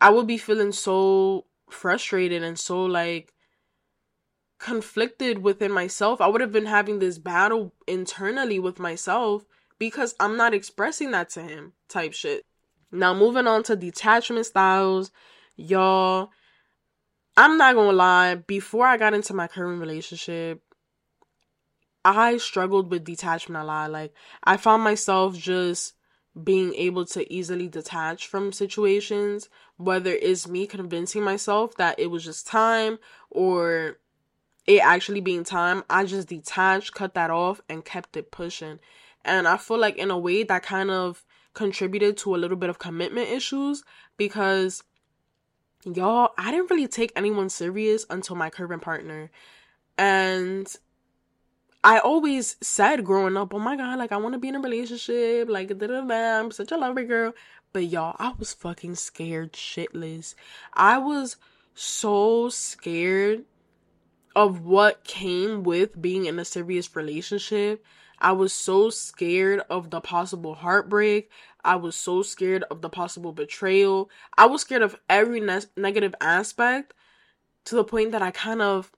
I 0.00 0.10
would 0.10 0.26
be 0.26 0.38
feeling 0.38 0.72
so 0.72 1.46
frustrated 1.68 2.42
and 2.42 2.58
so 2.58 2.84
like 2.84 3.32
conflicted 4.58 5.38
within 5.38 5.72
myself. 5.72 6.20
I 6.20 6.26
would 6.28 6.40
have 6.40 6.52
been 6.52 6.66
having 6.66 6.98
this 6.98 7.18
battle 7.18 7.74
internally 7.86 8.58
with 8.58 8.78
myself 8.78 9.44
because 9.78 10.14
I'm 10.20 10.36
not 10.36 10.54
expressing 10.54 11.10
that 11.12 11.30
to 11.30 11.42
him 11.42 11.72
type 11.88 12.12
shit. 12.12 12.44
Now 12.92 13.14
moving 13.14 13.46
on 13.46 13.62
to 13.64 13.76
detachment 13.76 14.46
styles, 14.46 15.10
y'all. 15.56 16.30
I'm 17.36 17.56
not 17.56 17.74
gonna 17.74 17.92
lie, 17.92 18.34
before 18.34 18.86
I 18.86 18.96
got 18.96 19.14
into 19.14 19.32
my 19.32 19.46
current 19.46 19.80
relationship, 19.80 20.62
I 22.04 22.36
struggled 22.38 22.90
with 22.90 23.04
detachment 23.04 23.62
a 23.62 23.66
lot. 23.66 23.90
Like 23.90 24.14
I 24.44 24.56
found 24.56 24.82
myself 24.82 25.36
just 25.36 25.94
being 26.42 26.74
able 26.74 27.04
to 27.04 27.32
easily 27.32 27.68
detach 27.68 28.26
from 28.26 28.52
situations, 28.52 29.48
whether 29.76 30.12
it's 30.12 30.46
me 30.46 30.66
convincing 30.66 31.24
myself 31.24 31.74
that 31.76 31.98
it 31.98 32.06
was 32.06 32.24
just 32.24 32.46
time 32.46 32.98
or 33.30 33.98
it 34.66 34.80
actually 34.80 35.20
being 35.20 35.42
time, 35.42 35.82
I 35.90 36.04
just 36.04 36.28
detached, 36.28 36.94
cut 36.94 37.14
that 37.14 37.30
off, 37.30 37.60
and 37.68 37.84
kept 37.84 38.16
it 38.16 38.30
pushing. 38.30 38.78
And 39.24 39.48
I 39.48 39.56
feel 39.56 39.78
like, 39.78 39.96
in 39.96 40.10
a 40.10 40.18
way, 40.18 40.44
that 40.44 40.62
kind 40.62 40.90
of 40.90 41.24
contributed 41.52 42.16
to 42.18 42.34
a 42.34 42.38
little 42.38 42.56
bit 42.56 42.70
of 42.70 42.78
commitment 42.78 43.28
issues 43.28 43.82
because, 44.16 44.84
y'all, 45.84 46.30
I 46.38 46.52
didn't 46.52 46.70
really 46.70 46.88
take 46.88 47.12
anyone 47.16 47.48
serious 47.48 48.06
until 48.08 48.36
my 48.36 48.50
current 48.50 48.82
partner. 48.82 49.30
And 49.98 50.72
I 51.82 51.98
always 51.98 52.56
said 52.60 53.04
growing 53.04 53.36
up, 53.36 53.54
oh 53.54 53.58
my 53.58 53.76
god, 53.76 53.98
like 53.98 54.12
I 54.12 54.18
want 54.18 54.34
to 54.34 54.38
be 54.38 54.48
in 54.48 54.56
a 54.56 54.60
relationship, 54.60 55.48
like 55.48 55.68
da 55.68 55.86
da 55.86 56.00
da. 56.02 56.38
I'm 56.40 56.50
such 56.50 56.72
a 56.72 56.76
lover 56.76 57.04
girl, 57.04 57.32
but 57.72 57.86
y'all, 57.86 58.16
I 58.18 58.34
was 58.38 58.52
fucking 58.52 58.96
scared 58.96 59.54
shitless. 59.54 60.34
I 60.74 60.98
was 60.98 61.36
so 61.74 62.50
scared 62.50 63.44
of 64.36 64.64
what 64.64 65.04
came 65.04 65.62
with 65.62 66.00
being 66.00 66.26
in 66.26 66.38
a 66.38 66.44
serious 66.44 66.94
relationship. 66.94 67.82
I 68.18 68.32
was 68.32 68.52
so 68.52 68.90
scared 68.90 69.62
of 69.70 69.88
the 69.88 70.02
possible 70.02 70.54
heartbreak. 70.54 71.30
I 71.64 71.76
was 71.76 71.96
so 71.96 72.22
scared 72.22 72.64
of 72.70 72.82
the 72.82 72.90
possible 72.90 73.32
betrayal. 73.32 74.10
I 74.36 74.46
was 74.46 74.60
scared 74.60 74.82
of 74.82 74.96
every 75.08 75.40
ne- 75.40 75.60
negative 75.76 76.14
aspect 76.20 76.92
to 77.64 77.74
the 77.74 77.84
point 77.84 78.12
that 78.12 78.20
I 78.20 78.30
kind 78.30 78.60
of 78.60 78.92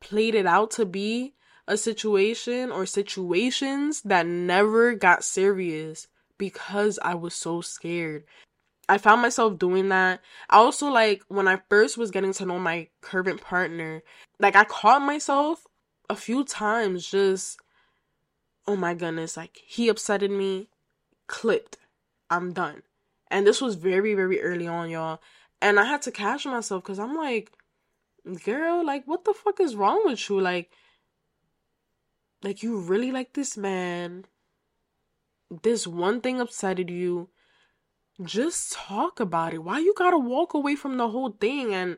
played 0.00 0.34
it 0.34 0.46
out 0.46 0.72
to 0.72 0.84
be 0.84 1.34
a 1.66 1.76
situation 1.76 2.70
or 2.70 2.86
situations 2.86 4.02
that 4.02 4.26
never 4.26 4.94
got 4.94 5.24
serious 5.24 6.08
because 6.38 6.98
I 7.02 7.14
was 7.14 7.34
so 7.34 7.60
scared. 7.60 8.24
I 8.88 8.98
found 8.98 9.22
myself 9.22 9.58
doing 9.58 9.88
that. 9.88 10.20
I 10.50 10.56
also 10.56 10.88
like 10.88 11.22
when 11.28 11.48
I 11.48 11.60
first 11.70 11.96
was 11.96 12.10
getting 12.10 12.32
to 12.34 12.46
know 12.46 12.58
my 12.58 12.88
current 13.00 13.40
partner, 13.40 14.02
like 14.38 14.56
I 14.56 14.64
caught 14.64 15.00
myself 15.00 15.66
a 16.10 16.16
few 16.16 16.44
times 16.44 17.08
just 17.08 17.58
oh 18.66 18.76
my 18.76 18.94
goodness, 18.94 19.36
like 19.36 19.58
he 19.64 19.88
upsetted 19.88 20.30
me, 20.30 20.68
clipped. 21.26 21.78
I'm 22.30 22.52
done. 22.52 22.82
And 23.30 23.46
this 23.46 23.60
was 23.60 23.74
very 23.76 24.14
very 24.14 24.40
early 24.42 24.66
on, 24.66 24.90
y'all. 24.90 25.20
And 25.62 25.80
I 25.80 25.84
had 25.84 26.02
to 26.02 26.12
catch 26.12 26.44
myself 26.44 26.84
cuz 26.84 26.98
I'm 26.98 27.16
like, 27.16 27.52
girl, 28.44 28.84
like 28.84 29.06
what 29.06 29.24
the 29.24 29.32
fuck 29.32 29.60
is 29.60 29.76
wrong 29.76 30.02
with 30.04 30.28
you? 30.28 30.40
Like 30.40 30.70
like 32.44 32.62
you 32.62 32.78
really 32.78 33.10
like 33.10 33.32
this 33.32 33.56
man. 33.56 34.26
This 35.62 35.86
one 35.86 36.20
thing 36.20 36.36
upsetted 36.36 36.90
you. 36.90 37.30
Just 38.22 38.72
talk 38.72 39.18
about 39.18 39.54
it. 39.54 39.64
Why 39.64 39.78
you 39.78 39.94
gotta 39.96 40.18
walk 40.18 40.54
away 40.54 40.76
from 40.76 40.98
the 40.98 41.08
whole 41.08 41.30
thing 41.30 41.74
and 41.74 41.96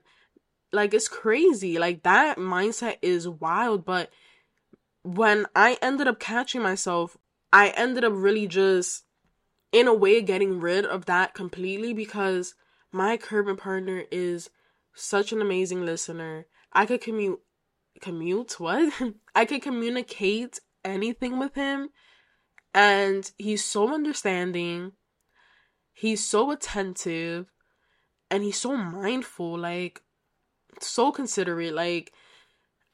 like 0.72 0.94
it's 0.94 1.08
crazy. 1.08 1.78
Like 1.78 2.04
that 2.04 2.38
mindset 2.38 2.98
is 3.02 3.28
wild, 3.28 3.84
but 3.84 4.10
when 5.02 5.46
I 5.54 5.78
ended 5.82 6.06
up 6.06 6.20
catching 6.20 6.62
myself, 6.62 7.16
I 7.52 7.70
ended 7.70 8.04
up 8.04 8.12
really 8.14 8.46
just 8.46 9.04
in 9.72 9.88
a 9.88 9.94
way 9.94 10.22
getting 10.22 10.60
rid 10.60 10.84
of 10.84 11.06
that 11.06 11.34
completely 11.34 11.92
because 11.92 12.54
my 12.92 13.16
current 13.16 13.58
partner 13.58 14.04
is 14.10 14.48
such 14.94 15.32
an 15.32 15.42
amazing 15.42 15.84
listener. 15.84 16.46
I 16.72 16.86
could 16.86 17.00
commute 17.00 17.40
commute 18.00 18.58
what? 18.58 18.92
I 19.34 19.44
could 19.44 19.62
communicate 19.62 20.60
anything 20.84 21.38
with 21.38 21.54
him 21.54 21.90
and 22.76 23.32
he's 23.38 23.64
so 23.64 23.92
understanding 23.92 24.92
he's 25.92 26.26
so 26.26 26.50
attentive 26.50 27.46
and 28.30 28.42
he's 28.42 28.60
so 28.60 28.76
mindful 28.76 29.58
like 29.58 30.02
so 30.80 31.10
considerate 31.10 31.74
like 31.74 32.12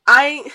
i 0.07 0.49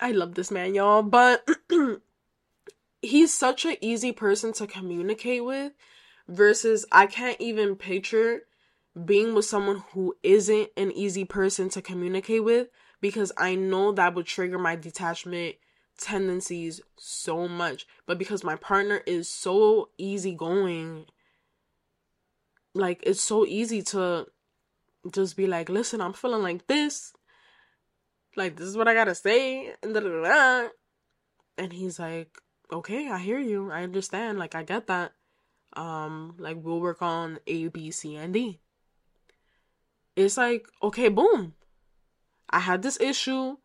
i 0.00 0.10
love 0.10 0.34
this 0.34 0.50
man 0.50 0.74
y'all 0.74 1.02
but 1.02 1.46
he's 3.02 3.32
such 3.32 3.64
an 3.66 3.76
easy 3.80 4.10
person 4.10 4.52
to 4.52 4.66
communicate 4.66 5.44
with 5.44 5.72
versus 6.26 6.86
i 6.90 7.06
can't 7.06 7.40
even 7.40 7.76
picture 7.76 8.40
being 9.04 9.34
with 9.34 9.44
someone 9.44 9.82
who 9.92 10.14
isn't 10.22 10.70
an 10.76 10.90
easy 10.92 11.24
person 11.24 11.68
to 11.68 11.82
communicate 11.82 12.42
with 12.42 12.68
because 13.02 13.32
I 13.36 13.54
know 13.54 13.92
that 13.92 14.14
would 14.14 14.24
trigger 14.24 14.58
my 14.58 14.76
detachment 14.76 15.56
tendencies 15.98 16.80
so 16.96 17.46
much. 17.46 17.86
But 18.06 18.18
because 18.18 18.42
my 18.42 18.56
partner 18.56 19.02
is 19.06 19.28
so 19.28 19.90
easygoing, 19.98 21.04
like 22.74 23.02
it's 23.02 23.20
so 23.20 23.44
easy 23.44 23.82
to 23.82 24.28
just 25.12 25.36
be 25.36 25.46
like, 25.46 25.68
listen, 25.68 26.00
I'm 26.00 26.14
feeling 26.14 26.42
like 26.42 26.66
this. 26.66 27.12
Like 28.34 28.56
this 28.56 28.66
is 28.66 28.78
what 28.78 28.88
I 28.88 28.94
gotta 28.94 29.14
say. 29.14 29.74
And, 29.82 29.94
and 31.58 31.72
he's 31.74 31.98
like, 31.98 32.38
Okay, 32.72 33.10
I 33.10 33.18
hear 33.18 33.38
you. 33.38 33.70
I 33.70 33.82
understand. 33.82 34.38
Like 34.38 34.54
I 34.54 34.62
get 34.62 34.86
that. 34.86 35.12
Um, 35.74 36.34
like 36.38 36.56
we'll 36.60 36.80
work 36.80 37.02
on 37.02 37.38
A, 37.46 37.68
B, 37.68 37.90
C, 37.90 38.16
and 38.16 38.32
D. 38.32 38.60
It's 40.16 40.38
like, 40.38 40.66
okay, 40.82 41.08
boom. 41.08 41.54
I 42.52 42.60
had 42.60 42.82
this 42.82 43.00
issue. 43.00 43.56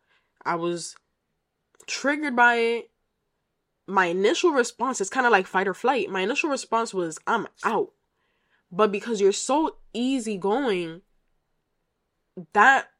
I 0.44 0.54
was 0.54 0.96
triggered 1.86 2.34
by 2.34 2.54
it. 2.56 2.90
My 3.86 4.06
initial 4.06 4.50
response 4.50 5.00
is 5.00 5.10
kind 5.10 5.26
of 5.26 5.32
like 5.32 5.46
fight 5.46 5.68
or 5.68 5.74
flight. 5.74 6.10
My 6.10 6.20
initial 6.20 6.50
response 6.50 6.92
was, 6.92 7.18
I'm 7.26 7.46
out. 7.64 7.92
But 8.70 8.92
because 8.92 9.20
you're 9.20 9.32
so 9.32 9.76
easygoing, 9.94 11.02
that 12.52 12.90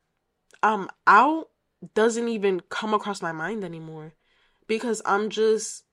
I'm 0.63 0.89
out 1.07 1.51
doesn't 1.95 2.29
even 2.29 2.61
come 2.69 2.95
across 2.95 3.23
my 3.23 3.33
mind 3.33 3.65
anymore. 3.65 4.15
Because 4.67 5.01
I'm 5.05 5.31
just 5.31 5.85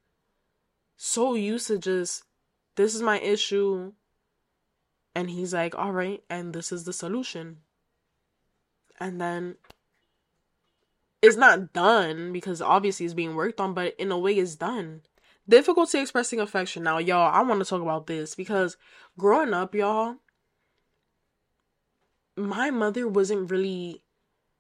so 0.98 1.36
used 1.36 1.68
to 1.68 1.78
just, 1.78 2.24
this 2.76 2.96
is 2.96 3.02
my 3.02 3.20
issue. 3.20 3.94
And 5.14 5.30
he's 5.30 5.54
like, 5.54 5.76
all 5.78 5.92
right, 5.92 6.24
and 6.30 6.54
this 6.54 6.72
is 6.72 6.84
the 6.84 6.94
solution. 6.94 7.58
And 9.00 9.20
then 9.20 9.56
it's 11.22 11.38
not 11.38 11.74
done 11.74 12.32
because 12.32 12.62
obviously 12.62 13.06
it's 13.06 13.16
being 13.16 13.36
worked 13.36 13.60
on, 13.60 13.74
but 13.74 13.96
in 13.98 14.12
a 14.12 14.18
way 14.18 14.34
it's 14.34 14.56
done. 14.56 15.02
Difficulty 15.48 16.00
expressing 16.00 16.40
affection. 16.40 16.84
Now, 16.84 16.98
y'all, 16.98 17.34
I 17.34 17.42
want 17.42 17.60
to 17.60 17.66
talk 17.66 17.82
about 17.82 18.08
this 18.08 18.36
because 18.36 18.78
growing 19.18 19.54
up, 19.54 19.76
y'all, 19.76 20.16
my 22.36 22.72
mother 22.72 23.08
wasn't 23.08 23.50
really 23.50 24.04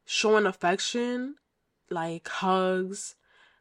showing 0.06 0.46
affection, 0.46 1.36
like 1.90 2.28
hugs, 2.28 3.16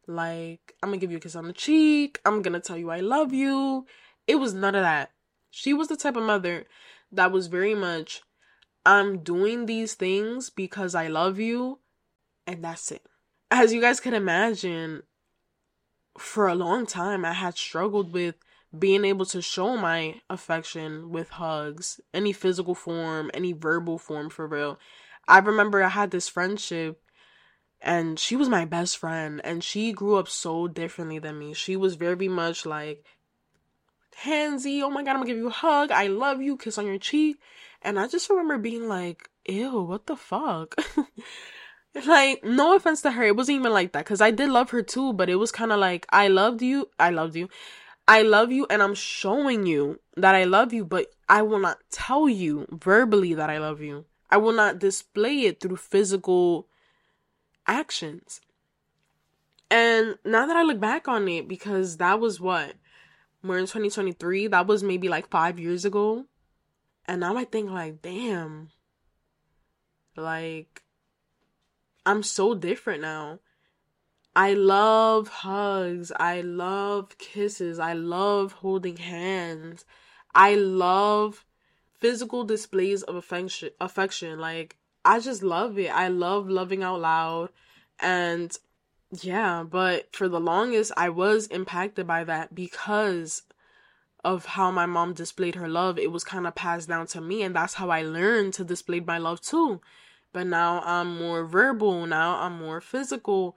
like 0.07 0.74
I'm 0.82 0.90
gonna 0.90 0.99
give 0.99 1.11
you 1.11 1.16
a 1.16 1.20
kiss 1.20 1.36
on 1.36 1.47
the 1.47 1.53
cheek, 1.53 2.20
I'm 2.24 2.42
gonna 2.42 2.61
tell 2.61 2.76
you 2.76 2.90
I 2.90 3.01
love 3.01 3.32
you. 3.32 3.86
It 4.26 4.36
was 4.36 4.55
none 4.55 4.74
of 4.74 4.82
that. 4.82 5.11
She 5.51 5.72
was 5.72 5.88
the 5.88 5.97
type 5.97 6.16
of 6.16 6.24
mother 6.24 6.66
that 7.12 7.32
was 7.32 7.47
very 7.47 7.74
much, 7.74 8.22
I'm 8.84 9.18
doing 9.18 9.66
these 9.66 9.95
things 9.95 10.51
because 10.51 10.95
I 10.95 11.09
love 11.09 11.38
you, 11.38 11.78
and 12.47 12.64
that's 12.64 12.90
it. 12.92 13.03
As 13.51 13.72
you 13.72 13.80
guys 13.80 14.01
can 14.01 14.14
imagine, 14.14 15.03
for 16.18 16.49
a 16.49 16.55
long 16.55 16.86
time, 16.86 17.24
I 17.24 17.32
had 17.32 17.57
struggled 17.57 18.12
with 18.12 18.36
being 18.76 19.05
able 19.05 19.26
to 19.26 19.40
show 19.40 19.76
my 19.76 20.20
affection 20.28 21.11
with 21.11 21.30
hugs, 21.30 22.01
any 22.12 22.32
physical 22.32 22.74
form, 22.74 23.30
any 23.32 23.53
verbal 23.53 23.99
form 23.99 24.30
for 24.30 24.47
real. 24.47 24.78
I 25.28 25.38
remember 25.38 25.82
I 25.82 25.88
had 25.88 26.11
this 26.11 26.28
friendship 26.28 27.01
and 27.80 28.18
she 28.18 28.36
was 28.36 28.49
my 28.49 28.64
best 28.64 28.99
friend 28.99 29.40
and 29.45 29.62
she 29.62 29.92
grew 29.92 30.16
up 30.16 30.28
so 30.28 30.66
differently 30.66 31.18
than 31.18 31.38
me. 31.38 31.55
She 31.55 31.76
was 31.76 31.95
very 31.95 32.28
much 32.28 32.66
like 32.66 33.05
handsy, 34.22 34.82
oh 34.82 34.90
my 34.90 35.03
god, 35.03 35.11
I'm 35.11 35.16
gonna 35.16 35.26
give 35.26 35.36
you 35.36 35.49
a 35.49 35.51
hug, 35.51 35.90
I 35.90 36.07
love 36.07 36.40
you, 36.40 36.57
kiss 36.57 36.78
on 36.78 36.86
your 36.86 36.99
cheek. 36.99 37.36
And 37.82 37.99
I 37.99 38.09
just 38.09 38.30
remember 38.30 38.59
being 38.59 38.88
like, 38.88 39.28
ew, 39.47 39.82
what 39.82 40.07
the 40.07 40.16
fuck? 40.16 40.74
like, 42.07 42.45
no 42.45 42.74
offense 42.74 43.03
to 43.03 43.12
her, 43.12 43.24
it 43.24 43.36
wasn't 43.36 43.61
even 43.61 43.72
like 43.72 43.92
that, 43.92 44.05
because 44.05 44.20
I 44.20 44.30
did 44.30 44.51
love 44.51 44.70
her 44.70 44.82
too, 44.82 45.12
but 45.12 45.28
it 45.28 45.36
was 45.36 45.53
kind 45.53 45.72
of 45.72 45.78
like, 45.78 46.07
I 46.11 46.28
loved 46.28 46.62
you, 46.62 46.90
I 46.99 47.11
loved 47.11 47.36
you. 47.36 47.49
I 48.07 48.20
love 48.20 48.53
you 48.53 48.66
and 48.68 48.82
I'm 48.82 48.95
showing 48.95 49.64
you 49.64 49.99
that 50.16 50.34
I 50.34 50.45
love 50.45 50.74
you, 50.74 50.84
but 50.84 51.07
I 51.28 51.40
will 51.40 51.59
not 51.59 51.78
tell 51.90 52.28
you 52.28 52.66
verbally 52.70 53.32
that 53.32 53.49
I 53.49 53.57
love 53.59 53.80
you. 53.80 54.05
I 54.30 54.36
will 54.36 54.53
not 54.53 54.78
display 54.78 55.47
it 55.47 55.61
through 55.61 55.76
physical 55.76 56.66
actions. 57.66 58.42
And 59.70 60.18
now 60.24 60.47
that 60.47 60.57
I 60.57 60.62
look 60.62 60.80
back 60.80 61.09
on 61.09 61.26
it, 61.28 61.49
because 61.49 61.97
that 61.97 62.20
was 62.20 62.40
what? 62.40 62.74
We're 63.42 63.59
in 63.59 63.64
2023. 63.64 64.49
That 64.49 64.66
was 64.66 64.82
maybe 64.82 65.09
like 65.09 65.30
five 65.30 65.59
years 65.59 65.84
ago. 65.84 66.26
And 67.07 67.20
now 67.20 67.36
I 67.36 67.45
think, 67.45 67.70
like, 67.70 68.03
damn. 68.03 68.68
Like, 70.16 70.84
I'm 72.07 72.23
so 72.23 72.55
different 72.55 73.03
now. 73.03 73.41
I 74.37 74.55
love 74.55 75.29
hugs. 75.29 76.13
I 76.19 76.41
love 76.41 77.17
kisses. 77.19 77.79
I 77.79 77.93
love 77.93 78.53
holding 78.53 78.97
hands. 78.97 79.85
I 80.35 80.55
love 80.57 81.45
physical 82.01 82.45
displays 82.45 83.03
of 83.03 83.15
affection 83.15 83.71
affection. 83.81 84.39
Like 84.39 84.77
I 85.05 85.21
just 85.21 85.43
love 85.43 85.79
it. 85.79 85.89
I 85.89 86.09
love 86.09 86.49
loving 86.49 86.83
out 86.83 87.01
loud. 87.01 87.51
And 88.01 88.57
yeah, 89.23 89.63
but 89.63 90.15
for 90.15 90.29
the 90.29 90.41
longest, 90.41 90.93
I 90.97 91.09
was 91.11 91.47
impacted 91.47 92.07
by 92.07 92.25
that 92.25 92.55
because 92.55 93.43
of 94.25 94.47
how 94.47 94.71
my 94.71 94.87
mom 94.87 95.13
displayed 95.13 95.55
her 95.55 95.69
love. 95.69 95.99
It 95.99 96.11
was 96.11 96.25
kind 96.25 96.47
of 96.47 96.55
passed 96.55 96.89
down 96.89 97.07
to 97.09 97.21
me, 97.21 97.43
and 97.43 97.55
that's 97.55 97.75
how 97.75 97.91
I 97.91 98.03
learned 98.03 98.55
to 98.55 98.65
display 98.65 99.01
my 99.01 99.19
love 99.19 99.41
too. 99.41 99.81
But 100.35 100.47
now 100.47 100.82
I'm 100.85 101.18
more 101.18 101.47
verbal, 101.47 102.07
now 102.07 102.41
I'm 102.41 102.59
more 102.59 102.82
physical. 102.82 103.57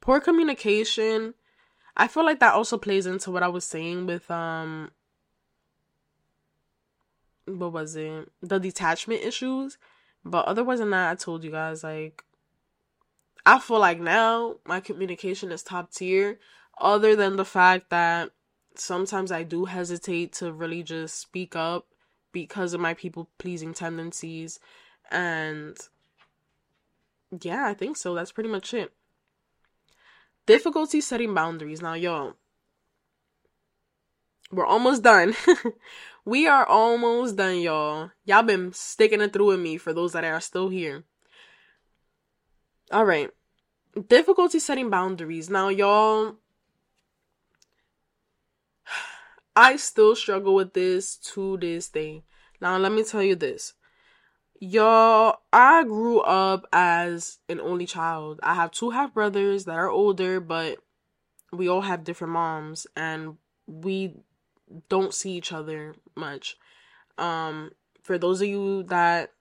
Poor 0.00 0.20
communication. 0.20 1.34
I 1.96 2.08
feel 2.08 2.24
like 2.24 2.40
that 2.40 2.54
also 2.54 2.78
plays 2.78 3.04
into 3.06 3.30
what 3.30 3.42
I 3.42 3.48
was 3.48 3.64
saying 3.64 4.06
with 4.06 4.30
um 4.30 4.92
what 7.44 7.72
was 7.72 7.94
it? 7.94 8.32
The 8.40 8.58
detachment 8.58 9.22
issues 9.22 9.76
but 10.26 10.46
otherwise 10.46 10.80
than 10.80 10.90
that, 10.90 11.12
I 11.12 11.14
told 11.14 11.44
you 11.44 11.52
guys 11.52 11.84
like 11.84 12.24
I 13.46 13.60
feel 13.60 13.78
like 13.78 14.00
now 14.00 14.56
my 14.66 14.80
communication 14.80 15.52
is 15.52 15.62
top 15.62 15.92
tier. 15.92 16.40
Other 16.78 17.14
than 17.14 17.36
the 17.36 17.44
fact 17.44 17.90
that 17.90 18.30
sometimes 18.74 19.30
I 19.30 19.44
do 19.44 19.66
hesitate 19.66 20.32
to 20.34 20.52
really 20.52 20.82
just 20.82 21.20
speak 21.20 21.54
up 21.54 21.86
because 22.32 22.74
of 22.74 22.80
my 22.80 22.92
people 22.92 23.30
pleasing 23.38 23.72
tendencies. 23.72 24.58
And 25.12 25.78
yeah, 27.42 27.66
I 27.66 27.74
think 27.74 27.96
so. 27.96 28.14
That's 28.14 28.32
pretty 28.32 28.50
much 28.50 28.74
it. 28.74 28.92
Difficulty 30.46 31.00
setting 31.00 31.34
boundaries. 31.34 31.82
Now, 31.82 31.94
y'all, 31.94 32.34
we're 34.52 34.66
almost 34.66 35.02
done. 35.02 35.34
we 36.24 36.46
are 36.46 36.64
almost 36.64 37.36
done, 37.36 37.58
y'all. 37.58 38.10
Y'all 38.24 38.42
been 38.42 38.72
sticking 38.72 39.20
it 39.20 39.32
through 39.32 39.46
with 39.46 39.60
me 39.60 39.76
for 39.76 39.92
those 39.92 40.12
that 40.12 40.24
are 40.24 40.40
still 40.40 40.68
here. 40.68 41.04
All 42.92 43.04
right. 43.04 43.30
Difficulty 44.08 44.58
setting 44.58 44.90
boundaries. 44.90 45.50
Now, 45.50 45.68
y'all, 45.68 46.36
I 49.56 49.76
still 49.76 50.14
struggle 50.14 50.54
with 50.54 50.74
this 50.74 51.16
to 51.34 51.56
this 51.56 51.88
day. 51.88 52.22
Now, 52.60 52.78
let 52.78 52.92
me 52.92 53.02
tell 53.02 53.22
you 53.22 53.34
this. 53.34 53.74
Y'all, 54.60 55.40
I 55.52 55.84
grew 55.84 56.20
up 56.20 56.66
as 56.72 57.38
an 57.48 57.60
only 57.60 57.84
child. 57.86 58.40
I 58.42 58.54
have 58.54 58.70
two 58.70 58.90
half 58.90 59.12
brothers 59.12 59.66
that 59.66 59.76
are 59.76 59.90
older, 59.90 60.40
but 60.40 60.78
we 61.52 61.68
all 61.68 61.82
have 61.82 62.04
different 62.04 62.32
moms 62.32 62.86
and 62.96 63.36
we 63.66 64.14
don't 64.88 65.12
see 65.12 65.32
each 65.32 65.52
other 65.52 65.94
much. 66.14 66.56
Um, 67.18 67.72
for 68.02 68.18
those 68.18 68.40
of 68.40 68.48
you 68.48 68.82
that 68.84 69.32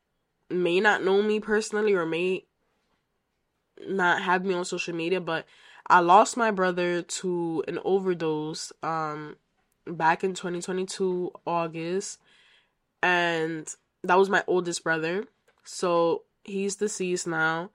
may 0.49 0.79
not 0.79 1.03
know 1.03 1.21
me 1.21 1.39
personally 1.39 1.93
or 1.93 2.05
may 2.05 2.45
not 3.87 4.21
have 4.21 4.43
me 4.43 4.53
on 4.53 4.65
social 4.65 4.95
media, 4.95 5.21
but 5.21 5.45
I 5.87 5.99
lost 5.99 6.35
my 6.35 6.51
brother 6.51 7.01
to 7.01 7.63
an 7.67 7.79
overdose 7.85 8.73
um 8.81 9.37
back 9.87 10.23
in 10.23 10.33
2022 10.33 11.31
August 11.45 12.19
and 13.03 13.75
that 14.05 14.17
was 14.17 14.29
my 14.29 14.43
oldest 14.47 14.83
brother. 14.83 15.25
So 15.63 16.23
he's 16.43 16.75
deceased 16.75 17.27
now. 17.27 17.71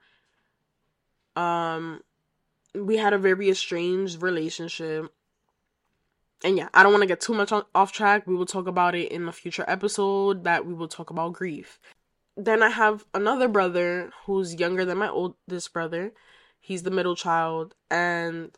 Um 1.35 2.01
we 2.73 2.97
had 2.97 3.13
a 3.13 3.17
very 3.17 3.49
estranged 3.49 4.21
relationship 4.21 5.13
and 6.43 6.57
yeah, 6.57 6.69
I 6.73 6.81
don't 6.81 6.91
want 6.91 7.03
to 7.03 7.07
get 7.07 7.21
too 7.21 7.33
much 7.33 7.51
on, 7.51 7.63
off 7.75 7.91
track. 7.91 8.25
We 8.25 8.35
will 8.35 8.47
talk 8.47 8.67
about 8.67 8.95
it 8.95 9.11
in 9.11 9.27
a 9.27 9.31
future 9.31 9.65
episode 9.67 10.43
that 10.45 10.65
we 10.65 10.73
will 10.73 10.87
talk 10.87 11.11
about 11.11 11.33
grief. 11.33 11.79
Then 12.35 12.63
I 12.63 12.69
have 12.69 13.05
another 13.13 13.47
brother 13.47 14.11
who's 14.25 14.55
younger 14.55 14.85
than 14.85 14.97
my 14.97 15.09
oldest 15.09 15.71
brother. 15.73 16.13
He's 16.59 16.83
the 16.83 16.91
middle 16.91 17.15
child 17.15 17.75
and 17.91 18.51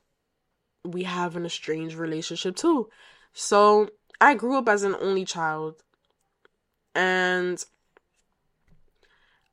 we 0.86 1.04
have 1.04 1.36
an 1.36 1.46
estranged 1.46 1.96
relationship 1.96 2.56
too. 2.56 2.90
So, 3.34 3.90
I 4.22 4.36
grew 4.36 4.58
up 4.58 4.70
as 4.70 4.84
an 4.84 4.96
only 5.02 5.26
child 5.26 5.84
and 6.96 7.64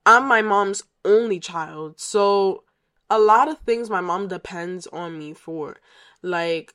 I'm 0.07 0.27
my 0.27 0.43
mom's 0.43 0.83
only 1.05 1.41
child. 1.41 2.01
So, 2.01 2.65
a 3.09 3.19
lot 3.19 3.49
of 3.49 3.59
things 3.61 3.91
my 3.91 4.01
mom 4.01 4.29
depends 4.29 4.87
on 4.89 5.19
me 5.19 5.35
for. 5.35 5.79
Like 6.23 6.75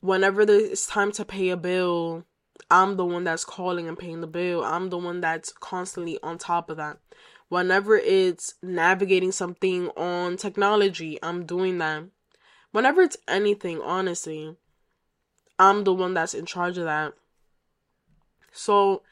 whenever 0.00 0.42
it's 0.42 0.86
time 0.86 1.12
to 1.12 1.24
pay 1.24 1.48
a 1.48 1.56
bill, 1.56 2.24
I'm 2.70 2.96
the 2.96 3.04
one 3.04 3.24
that's 3.24 3.44
calling 3.44 3.88
and 3.88 3.98
paying 3.98 4.20
the 4.20 4.26
bill. 4.26 4.62
I'm 4.62 4.90
the 4.90 4.98
one 4.98 5.20
that's 5.20 5.52
constantly 5.52 6.18
on 6.22 6.36
top 6.36 6.68
of 6.68 6.76
that. 6.76 6.98
Whenever 7.48 7.96
it's 7.96 8.54
navigating 8.62 9.32
something 9.32 9.88
on 9.96 10.36
technology, 10.36 11.18
I'm 11.22 11.46
doing 11.46 11.78
that. 11.78 12.04
Whenever 12.72 13.02
it's 13.02 13.16
anything, 13.28 13.80
honestly, 13.80 14.56
I'm 15.58 15.84
the 15.84 15.94
one 15.94 16.14
that's 16.14 16.34
in 16.34 16.46
charge 16.46 16.76
of 16.76 16.84
that. 16.84 17.14
So 18.52 19.02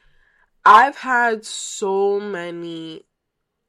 I've 0.65 0.99
had 0.99 1.45
so 1.45 2.21
many 2.21 3.03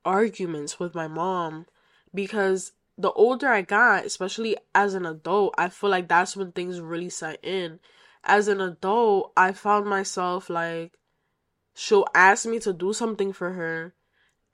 arguments 0.06 0.80
with 0.80 0.94
my 0.94 1.08
mom 1.08 1.66
because 2.14 2.74
the 2.98 3.12
older 3.12 3.48
I 3.48 3.62
got, 3.64 4.06
especially 4.06 4.58
as 4.76 4.94
an 4.94 5.06
adult, 5.06 5.56
I 5.58 5.70
feel 5.70 5.90
like 5.90 6.08
that's 6.08 6.38
when 6.38 6.52
things 6.52 6.80
really 6.80 7.10
set 7.10 7.44
in. 7.44 7.80
As 8.24 8.48
an 8.48 8.62
adult, 8.62 9.32
I 9.36 9.52
found 9.52 9.88
myself 9.88 10.50
like 10.50 10.94
she'll 11.74 12.06
ask 12.14 12.46
me 12.46 12.60
to 12.60 12.74
do 12.74 12.94
something 12.94 13.34
for 13.34 13.54
her 13.54 13.96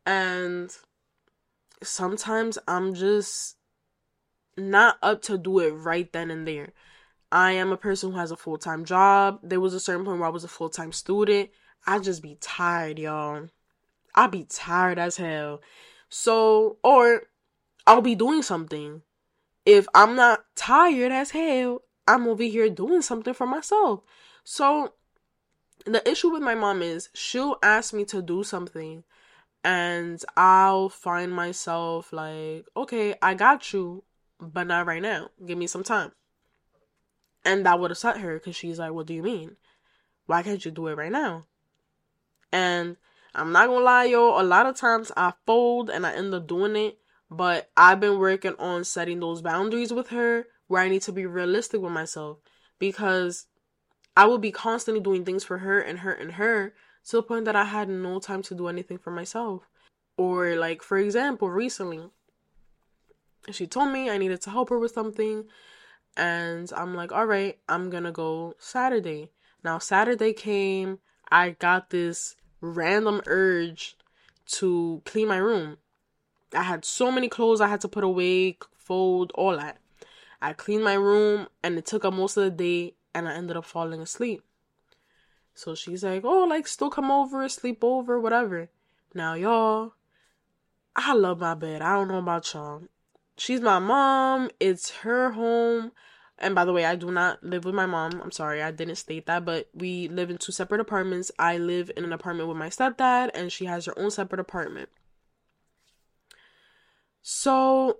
and 0.05 0.75
sometimes 1.83 2.57
I'm 2.67 2.93
just 2.93 3.57
not 4.57 4.97
up 5.01 5.21
to 5.23 5.37
do 5.37 5.59
it 5.59 5.71
right 5.71 6.11
then 6.11 6.31
and 6.31 6.47
there. 6.47 6.73
I 7.31 7.51
am 7.51 7.71
a 7.71 7.77
person 7.77 8.11
who 8.11 8.17
has 8.17 8.31
a 8.31 8.37
full 8.37 8.57
time 8.57 8.85
job. 8.85 9.39
There 9.43 9.59
was 9.59 9.73
a 9.73 9.79
certain 9.79 10.05
point 10.05 10.19
where 10.19 10.27
I 10.27 10.31
was 10.31 10.43
a 10.43 10.49
full 10.49 10.69
time 10.69 10.91
student. 10.91 11.49
I 11.85 11.99
just 11.99 12.21
be 12.21 12.37
tired, 12.39 12.99
y'all. 12.99 13.47
I 14.15 14.27
be 14.27 14.45
tired 14.45 14.99
as 14.99 15.17
hell. 15.17 15.61
So, 16.09 16.77
or 16.83 17.23
I'll 17.85 18.01
be 18.01 18.15
doing 18.15 18.41
something. 18.41 19.01
If 19.65 19.87
I'm 19.93 20.15
not 20.15 20.45
tired 20.55 21.11
as 21.11 21.31
hell, 21.31 21.83
I'm 22.07 22.27
over 22.27 22.43
here 22.43 22.69
doing 22.69 23.01
something 23.01 23.33
for 23.33 23.45
myself. 23.45 24.01
So, 24.43 24.93
the 25.85 26.07
issue 26.09 26.29
with 26.29 26.41
my 26.41 26.55
mom 26.55 26.81
is 26.81 27.09
she'll 27.13 27.57
ask 27.63 27.93
me 27.93 28.05
to 28.05 28.21
do 28.21 28.43
something 28.43 29.03
and 29.63 30.23
I'll 30.37 30.89
find 30.89 31.31
myself 31.33 32.13
like, 32.13 32.65
okay, 32.75 33.15
I 33.21 33.33
got 33.33 33.73
you, 33.73 34.03
but 34.39 34.67
not 34.67 34.85
right 34.85 35.01
now. 35.01 35.29
Give 35.45 35.57
me 35.57 35.67
some 35.67 35.83
time. 35.83 36.11
And 37.45 37.65
that 37.65 37.79
would 37.79 37.91
upset 37.91 38.17
her 38.17 38.35
because 38.35 38.55
she's 38.55 38.79
like, 38.79 38.91
what 38.91 39.07
do 39.07 39.13
you 39.13 39.23
mean? 39.23 39.57
Why 40.25 40.43
can't 40.43 40.63
you 40.63 40.71
do 40.71 40.87
it 40.87 40.97
right 40.97 41.11
now? 41.11 41.45
And 42.51 42.97
I'm 43.35 43.51
not 43.51 43.67
gonna 43.67 43.85
lie, 43.85 44.05
y'all, 44.05 44.41
a 44.41 44.43
lot 44.43 44.65
of 44.65 44.75
times 44.75 45.11
I 45.15 45.33
fold 45.45 45.89
and 45.89 46.05
I 46.05 46.13
end 46.13 46.33
up 46.33 46.47
doing 46.47 46.75
it, 46.75 46.97
but 47.29 47.69
I've 47.77 47.99
been 47.99 48.17
working 48.19 48.55
on 48.57 48.83
setting 48.83 49.19
those 49.19 49.41
boundaries 49.41 49.93
with 49.93 50.09
her 50.09 50.47
where 50.67 50.81
I 50.81 50.89
need 50.89 51.03
to 51.03 51.11
be 51.11 51.25
realistic 51.25 51.81
with 51.81 51.91
myself 51.91 52.39
because 52.79 53.45
I 54.17 54.25
will 54.25 54.37
be 54.37 54.51
constantly 54.51 55.01
doing 55.01 55.25
things 55.25 55.43
for 55.43 55.59
her 55.59 55.79
and 55.79 55.99
her 55.99 56.11
and 56.11 56.33
her 56.33 56.73
to 57.05 57.17
the 57.17 57.23
point 57.23 57.45
that 57.45 57.55
I 57.55 57.65
had 57.65 57.89
no 57.89 58.19
time 58.19 58.41
to 58.43 58.55
do 58.55 58.67
anything 58.67 58.97
for 58.97 59.11
myself. 59.11 59.63
Or, 60.17 60.55
like, 60.55 60.81
for 60.81 60.97
example, 60.97 61.49
recently, 61.49 62.09
she 63.51 63.67
told 63.67 63.91
me 63.91 64.09
I 64.09 64.17
needed 64.17 64.41
to 64.41 64.49
help 64.49 64.69
her 64.69 64.77
with 64.77 64.91
something, 64.91 65.45
and 66.17 66.69
I'm 66.75 66.93
like, 66.93 67.11
all 67.11 67.25
right, 67.25 67.57
I'm 67.69 67.89
gonna 67.89 68.11
go 68.11 68.55
Saturday. 68.59 69.31
Now, 69.63 69.79
Saturday 69.79 70.33
came, 70.33 70.99
I 71.31 71.51
got 71.51 71.89
this 71.89 72.35
random 72.61 73.21
urge 73.25 73.95
to 74.47 75.01
clean 75.05 75.27
my 75.27 75.37
room. 75.37 75.77
I 76.53 76.63
had 76.63 76.83
so 76.83 77.11
many 77.11 77.29
clothes 77.29 77.61
I 77.61 77.67
had 77.67 77.81
to 77.81 77.87
put 77.87 78.03
away, 78.03 78.57
fold, 78.75 79.31
all 79.35 79.55
that. 79.57 79.77
I 80.41 80.53
cleaned 80.53 80.83
my 80.83 80.93
room 80.93 81.47
and 81.63 81.77
it 81.77 81.85
took 81.85 82.05
up 82.05 82.13
most 82.13 82.37
of 82.37 82.43
the 82.43 82.49
day 82.51 82.93
and 83.13 83.27
I 83.27 83.33
ended 83.33 83.57
up 83.57 83.65
falling 83.65 84.01
asleep. 84.01 84.41
So 85.53 85.75
she's 85.75 86.03
like, 86.03 86.23
oh, 86.23 86.45
like, 86.45 86.67
still 86.67 86.89
come 86.89 87.11
over, 87.11 87.47
sleep 87.49 87.83
over, 87.83 88.19
whatever. 88.19 88.69
Now, 89.13 89.33
y'all, 89.33 89.93
I 90.95 91.13
love 91.13 91.39
my 91.39 91.53
bed. 91.53 91.81
I 91.81 91.93
don't 91.95 92.07
know 92.07 92.19
about 92.19 92.53
y'all. 92.53 92.83
She's 93.37 93.61
my 93.61 93.79
mom. 93.79 94.49
It's 94.59 94.91
her 94.97 95.31
home. 95.31 95.91
And 96.39 96.55
by 96.55 96.65
the 96.65 96.73
way, 96.73 96.85
I 96.85 96.95
do 96.95 97.11
not 97.11 97.43
live 97.43 97.65
with 97.65 97.75
my 97.75 97.85
mom. 97.85 98.21
I'm 98.23 98.31
sorry, 98.31 98.63
I 98.63 98.71
didn't 98.71 98.95
state 98.95 99.25
that, 99.25 99.45
but 99.45 99.69
we 99.73 100.07
live 100.07 100.29
in 100.29 100.37
two 100.37 100.51
separate 100.51 100.81
apartments. 100.81 101.31
I 101.37 101.57
live 101.57 101.91
in 101.95 102.05
an 102.05 102.13
apartment 102.13 102.47
with 102.47 102.57
my 102.57 102.69
stepdad, 102.69 103.31
and 103.33 103.51
she 103.51 103.65
has 103.65 103.85
her 103.85 103.99
own 103.99 104.09
separate 104.09 104.39
apartment. 104.39 104.89
So, 107.21 107.99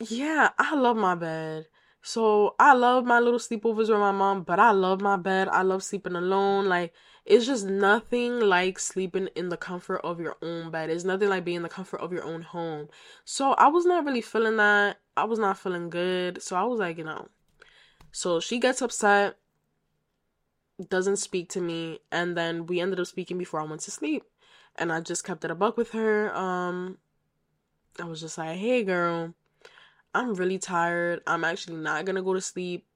yeah, 0.00 0.50
I 0.58 0.74
love 0.74 0.96
my 0.96 1.14
bed. 1.14 1.66
So 2.02 2.54
I 2.58 2.74
love 2.74 3.06
my 3.06 3.18
little 3.18 3.38
sleepovers 3.38 3.88
with 3.88 3.98
my 3.98 4.12
mom, 4.12 4.42
but 4.42 4.58
I 4.60 4.72
love 4.72 5.00
my 5.00 5.16
bed. 5.16 5.48
I 5.48 5.62
love 5.62 5.82
sleeping 5.82 6.14
alone. 6.14 6.66
Like 6.66 6.92
it's 7.26 7.46
just 7.46 7.64
nothing 7.64 8.38
like 8.40 8.78
sleeping 8.78 9.28
in 9.34 9.48
the 9.48 9.56
comfort 9.56 10.00
of 10.04 10.20
your 10.20 10.36
own 10.42 10.70
bed. 10.70 10.90
It's 10.90 11.04
nothing 11.04 11.30
like 11.30 11.44
being 11.44 11.58
in 11.58 11.62
the 11.62 11.68
comfort 11.68 12.00
of 12.00 12.12
your 12.12 12.24
own 12.24 12.42
home. 12.42 12.88
So 13.24 13.52
I 13.54 13.68
was 13.68 13.86
not 13.86 14.04
really 14.04 14.20
feeling 14.20 14.56
that. 14.58 14.98
I 15.16 15.24
was 15.24 15.38
not 15.38 15.58
feeling 15.58 15.88
good. 15.88 16.42
So 16.42 16.56
I 16.56 16.64
was 16.64 16.78
like, 16.78 16.98
you 16.98 17.04
know. 17.04 17.28
So 18.12 18.40
she 18.40 18.58
gets 18.58 18.82
upset, 18.82 19.36
doesn't 20.88 21.16
speak 21.16 21.48
to 21.50 21.60
me, 21.60 22.00
and 22.12 22.36
then 22.36 22.66
we 22.66 22.80
ended 22.80 23.00
up 23.00 23.06
speaking 23.06 23.38
before 23.38 23.60
I 23.60 23.64
went 23.64 23.80
to 23.82 23.90
sleep. 23.90 24.24
And 24.76 24.92
I 24.92 25.00
just 25.00 25.24
kept 25.24 25.44
it 25.44 25.50
a 25.50 25.54
buck 25.54 25.76
with 25.76 25.92
her. 25.92 26.36
Um 26.36 26.98
I 27.98 28.04
was 28.04 28.20
just 28.20 28.36
like, 28.36 28.58
"Hey 28.58 28.82
girl, 28.84 29.34
I'm 30.14 30.34
really 30.34 30.58
tired. 30.58 31.22
I'm 31.26 31.44
actually 31.44 31.76
not 31.76 32.04
gonna 32.04 32.22
go 32.22 32.34
to 32.34 32.40
sleep 32.40 32.86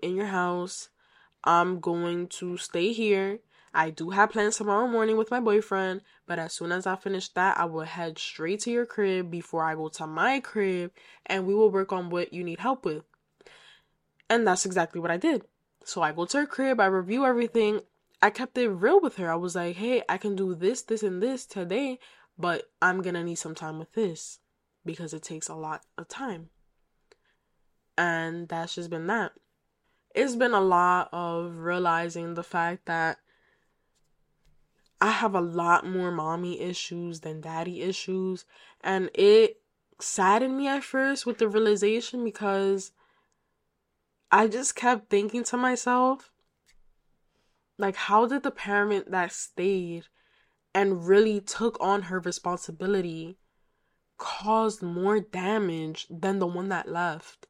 in 0.00 0.16
your 0.16 0.26
house. 0.26 0.88
I'm 1.44 1.80
going 1.80 2.28
to 2.40 2.56
stay 2.56 2.92
here. 2.92 3.40
I 3.76 3.90
do 3.90 4.10
have 4.10 4.32
plans 4.32 4.56
tomorrow 4.56 4.88
morning 4.88 5.16
with 5.16 5.30
my 5.30 5.40
boyfriend, 5.40 6.00
but 6.26 6.38
as 6.38 6.52
soon 6.52 6.72
as 6.72 6.86
I 6.86 6.96
finish 6.96 7.28
that, 7.30 7.58
I 7.58 7.66
will 7.66 7.82
head 7.82 8.18
straight 8.18 8.60
to 8.60 8.70
your 8.70 8.86
crib 8.86 9.30
before 9.30 9.62
I 9.62 9.74
go 9.74 9.88
to 9.88 10.06
my 10.06 10.40
crib 10.40 10.92
and 11.26 11.46
we 11.46 11.54
will 11.54 11.70
work 11.70 11.92
on 11.92 12.10
what 12.10 12.32
you 12.32 12.42
need 12.42 12.58
help 12.58 12.84
with. 12.84 13.04
And 14.28 14.46
that's 14.46 14.66
exactly 14.66 15.00
what 15.00 15.10
I 15.10 15.16
did. 15.16 15.44
So 15.84 16.02
I 16.02 16.12
go 16.12 16.24
to 16.24 16.38
her 16.38 16.46
crib, 16.46 16.80
I 16.80 16.86
review 16.86 17.24
everything. 17.24 17.82
I 18.20 18.30
kept 18.30 18.58
it 18.58 18.68
real 18.68 19.00
with 19.00 19.16
her. 19.16 19.30
I 19.30 19.36
was 19.36 19.54
like, 19.54 19.76
hey, 19.76 20.02
I 20.08 20.16
can 20.16 20.34
do 20.34 20.54
this, 20.54 20.82
this, 20.82 21.02
and 21.02 21.22
this 21.22 21.46
today, 21.46 21.98
but 22.36 22.70
I'm 22.82 23.02
gonna 23.02 23.22
need 23.22 23.36
some 23.36 23.54
time 23.54 23.78
with 23.78 23.92
this 23.92 24.40
because 24.84 25.12
it 25.14 25.22
takes 25.22 25.48
a 25.48 25.54
lot 25.54 25.82
of 25.98 26.08
time 26.08 26.48
and 27.98 28.48
that's 28.48 28.74
just 28.74 28.90
been 28.90 29.06
that. 29.06 29.32
It's 30.14 30.36
been 30.36 30.54
a 30.54 30.60
lot 30.60 31.08
of 31.12 31.56
realizing 31.56 32.34
the 32.34 32.42
fact 32.42 32.86
that 32.86 33.18
I 35.00 35.10
have 35.10 35.34
a 35.34 35.40
lot 35.40 35.86
more 35.86 36.10
mommy 36.10 36.60
issues 36.60 37.20
than 37.20 37.40
daddy 37.40 37.82
issues, 37.82 38.44
and 38.80 39.10
it 39.14 39.60
saddened 40.00 40.56
me 40.56 40.68
at 40.68 40.84
first 40.84 41.26
with 41.26 41.38
the 41.38 41.48
realization 41.48 42.24
because 42.24 42.92
I 44.30 44.48
just 44.48 44.74
kept 44.74 45.10
thinking 45.10 45.44
to 45.44 45.56
myself, 45.56 46.32
like, 47.78 47.96
how 47.96 48.26
did 48.26 48.42
the 48.42 48.50
parent 48.50 49.10
that 49.10 49.32
stayed 49.32 50.06
and 50.74 51.06
really 51.06 51.40
took 51.40 51.76
on 51.80 52.02
her 52.02 52.18
responsibility 52.20 53.38
caused 54.18 54.82
more 54.82 55.20
damage 55.20 56.06
than 56.08 56.38
the 56.38 56.46
one 56.46 56.70
that 56.70 56.88
left? 56.88 57.46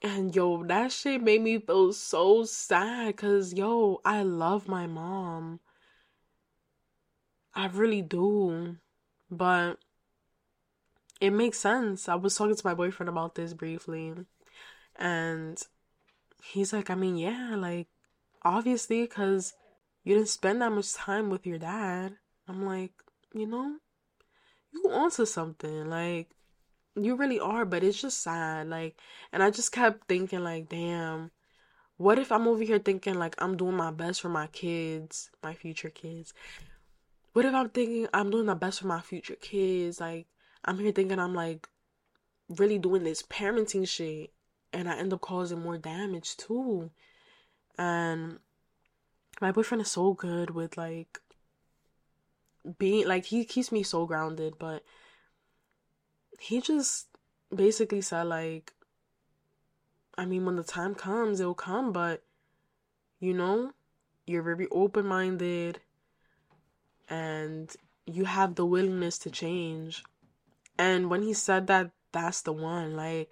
And 0.00 0.34
yo, 0.34 0.62
that 0.64 0.92
shit 0.92 1.22
made 1.22 1.42
me 1.42 1.58
feel 1.58 1.92
so 1.92 2.44
sad 2.44 3.08
because 3.08 3.52
yo, 3.52 4.00
I 4.04 4.22
love 4.22 4.68
my 4.68 4.86
mom. 4.86 5.60
I 7.54 7.66
really 7.66 8.02
do. 8.02 8.76
But 9.30 9.78
it 11.20 11.30
makes 11.30 11.58
sense. 11.58 12.08
I 12.08 12.14
was 12.14 12.36
talking 12.36 12.54
to 12.54 12.66
my 12.66 12.74
boyfriend 12.74 13.08
about 13.08 13.34
this 13.34 13.52
briefly. 13.54 14.14
And 14.96 15.60
he's 16.42 16.72
like, 16.72 16.90
I 16.90 16.94
mean, 16.94 17.16
yeah, 17.16 17.56
like, 17.56 17.88
obviously, 18.42 19.02
because 19.02 19.54
you 20.04 20.14
didn't 20.14 20.28
spend 20.28 20.62
that 20.62 20.72
much 20.72 20.94
time 20.94 21.28
with 21.30 21.46
your 21.46 21.58
dad. 21.58 22.16
I'm 22.46 22.64
like, 22.64 22.92
you 23.34 23.46
know, 23.46 23.76
you 24.72 24.90
onto 24.90 25.26
something. 25.26 25.90
Like, 25.90 26.28
you 26.94 27.14
really 27.14 27.40
are, 27.40 27.64
but 27.64 27.84
it's 27.84 28.00
just 28.00 28.22
sad. 28.22 28.68
Like, 28.68 28.96
and 29.32 29.42
I 29.42 29.50
just 29.50 29.72
kept 29.72 30.08
thinking, 30.08 30.42
like, 30.42 30.68
damn, 30.68 31.30
what 31.96 32.18
if 32.18 32.30
I'm 32.30 32.46
over 32.46 32.62
here 32.62 32.78
thinking, 32.78 33.14
like, 33.14 33.34
I'm 33.38 33.56
doing 33.56 33.76
my 33.76 33.90
best 33.90 34.20
for 34.20 34.28
my 34.28 34.46
kids, 34.48 35.30
my 35.42 35.54
future 35.54 35.90
kids? 35.90 36.32
What 37.32 37.44
if 37.44 37.54
I'm 37.54 37.68
thinking 37.68 38.08
I'm 38.12 38.30
doing 38.30 38.46
the 38.46 38.54
best 38.54 38.80
for 38.80 38.86
my 38.86 39.00
future 39.00 39.36
kids? 39.36 40.00
Like, 40.00 40.26
I'm 40.64 40.78
here 40.78 40.92
thinking 40.92 41.18
I'm, 41.18 41.34
like, 41.34 41.68
really 42.48 42.78
doing 42.78 43.04
this 43.04 43.22
parenting 43.22 43.86
shit, 43.86 44.32
and 44.72 44.88
I 44.88 44.96
end 44.96 45.12
up 45.12 45.20
causing 45.20 45.60
more 45.60 45.78
damage 45.78 46.36
too. 46.36 46.90
And 47.76 48.38
my 49.40 49.52
boyfriend 49.52 49.82
is 49.82 49.90
so 49.90 50.14
good 50.14 50.50
with, 50.50 50.76
like, 50.76 51.20
being, 52.78 53.06
like, 53.06 53.26
he 53.26 53.44
keeps 53.44 53.70
me 53.70 53.82
so 53.82 54.06
grounded, 54.06 54.54
but 54.58 54.82
he 56.38 56.60
just 56.60 57.06
basically 57.54 58.00
said 58.00 58.24
like 58.24 58.72
I 60.16 60.24
mean 60.24 60.44
when 60.44 60.56
the 60.56 60.62
time 60.62 60.94
comes 60.94 61.40
it'll 61.40 61.54
come 61.54 61.92
but 61.92 62.22
you 63.20 63.34
know 63.34 63.72
you're 64.26 64.42
very 64.42 64.68
open-minded 64.70 65.80
and 67.08 67.74
you 68.06 68.24
have 68.24 68.54
the 68.54 68.66
willingness 68.66 69.18
to 69.18 69.30
change. 69.30 70.04
And 70.78 71.10
when 71.10 71.22
he 71.22 71.32
said 71.32 71.66
that 71.66 71.90
that's 72.12 72.42
the 72.42 72.52
one 72.52 72.96
like 72.96 73.30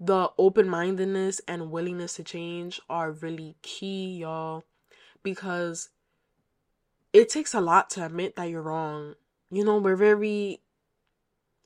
the 0.00 0.30
open-mindedness 0.38 1.40
and 1.48 1.70
willingness 1.70 2.14
to 2.14 2.22
change 2.22 2.80
are 2.88 3.12
really 3.12 3.56
key 3.62 4.18
y'all 4.18 4.64
because 5.22 5.88
it 7.12 7.28
takes 7.28 7.54
a 7.54 7.60
lot 7.60 7.90
to 7.90 8.04
admit 8.04 8.36
that 8.36 8.50
you're 8.50 8.62
wrong. 8.62 9.14
You 9.50 9.64
know 9.64 9.78
we're 9.78 9.96
very 9.96 10.60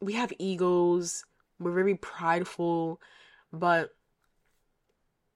we 0.02 0.14
have 0.14 0.32
egos, 0.38 1.24
we're 1.60 1.72
very 1.72 1.94
prideful, 1.94 3.00
but 3.52 3.90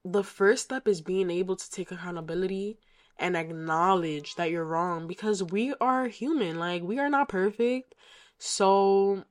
the 0.03 0.23
first 0.23 0.65
step 0.65 0.87
is 0.87 1.01
being 1.01 1.29
able 1.29 1.55
to 1.55 1.71
take 1.71 1.91
accountability 1.91 2.77
and 3.17 3.35
acknowledge 3.35 4.35
that 4.35 4.51
you're 4.51 4.65
wrong 4.65 5.07
because 5.07 5.41
we 5.41 5.73
are 5.79 6.07
human. 6.07 6.59
Like, 6.59 6.83
we 6.83 6.99
are 6.99 7.09
not 7.09 7.29
perfect. 7.29 7.95
So, 8.37 9.23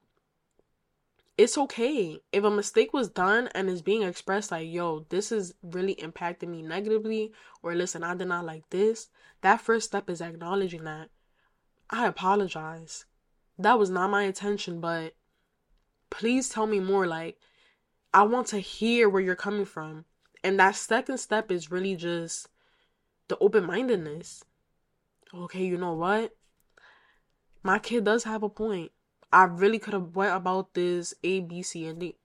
it's 1.36 1.58
okay. 1.58 2.18
If 2.32 2.42
a 2.42 2.50
mistake 2.50 2.92
was 2.94 3.10
done 3.10 3.48
and 3.54 3.68
is 3.68 3.82
being 3.82 4.02
expressed, 4.02 4.50
like, 4.50 4.68
yo, 4.68 5.06
this 5.10 5.30
is 5.30 5.54
really 5.62 5.96
impacting 5.96 6.48
me 6.48 6.62
negatively, 6.62 7.32
or 7.62 7.74
listen, 7.74 8.02
I 8.02 8.14
did 8.14 8.28
not 8.28 8.46
like 8.46 8.68
this, 8.70 9.08
that 9.42 9.60
first 9.60 9.88
step 9.88 10.08
is 10.08 10.22
acknowledging 10.22 10.84
that. 10.84 11.10
I 11.90 12.06
apologize. 12.06 13.04
That 13.58 13.78
was 13.78 13.90
not 13.90 14.10
my 14.10 14.22
intention, 14.22 14.80
but 14.80 15.14
please 16.10 16.48
tell 16.48 16.66
me 16.66 16.80
more. 16.80 17.06
Like, 17.06 17.38
I 18.12 18.22
want 18.22 18.46
to 18.48 18.58
hear 18.58 19.08
where 19.08 19.22
you're 19.22 19.36
coming 19.36 19.64
from. 19.64 20.04
And 20.42 20.58
that 20.60 20.76
second 20.76 21.18
step 21.18 21.50
is 21.50 21.70
really 21.70 21.96
just 21.96 22.48
the 23.28 23.36
open 23.38 23.66
mindedness. 23.66 24.44
Okay, 25.34 25.64
you 25.64 25.76
know 25.76 25.94
what? 25.94 26.34
My 27.62 27.78
kid 27.78 28.04
does 28.04 28.24
have 28.24 28.42
a 28.42 28.48
point. 28.48 28.92
I 29.32 29.44
really 29.44 29.78
could 29.78 29.92
have 29.92 30.14
went 30.14 30.34
about 30.34 30.74
this 30.74 31.14
A, 31.24 31.40
B, 31.40 31.62
C, 31.62 31.86
and 31.86 31.98
D. 31.98 32.16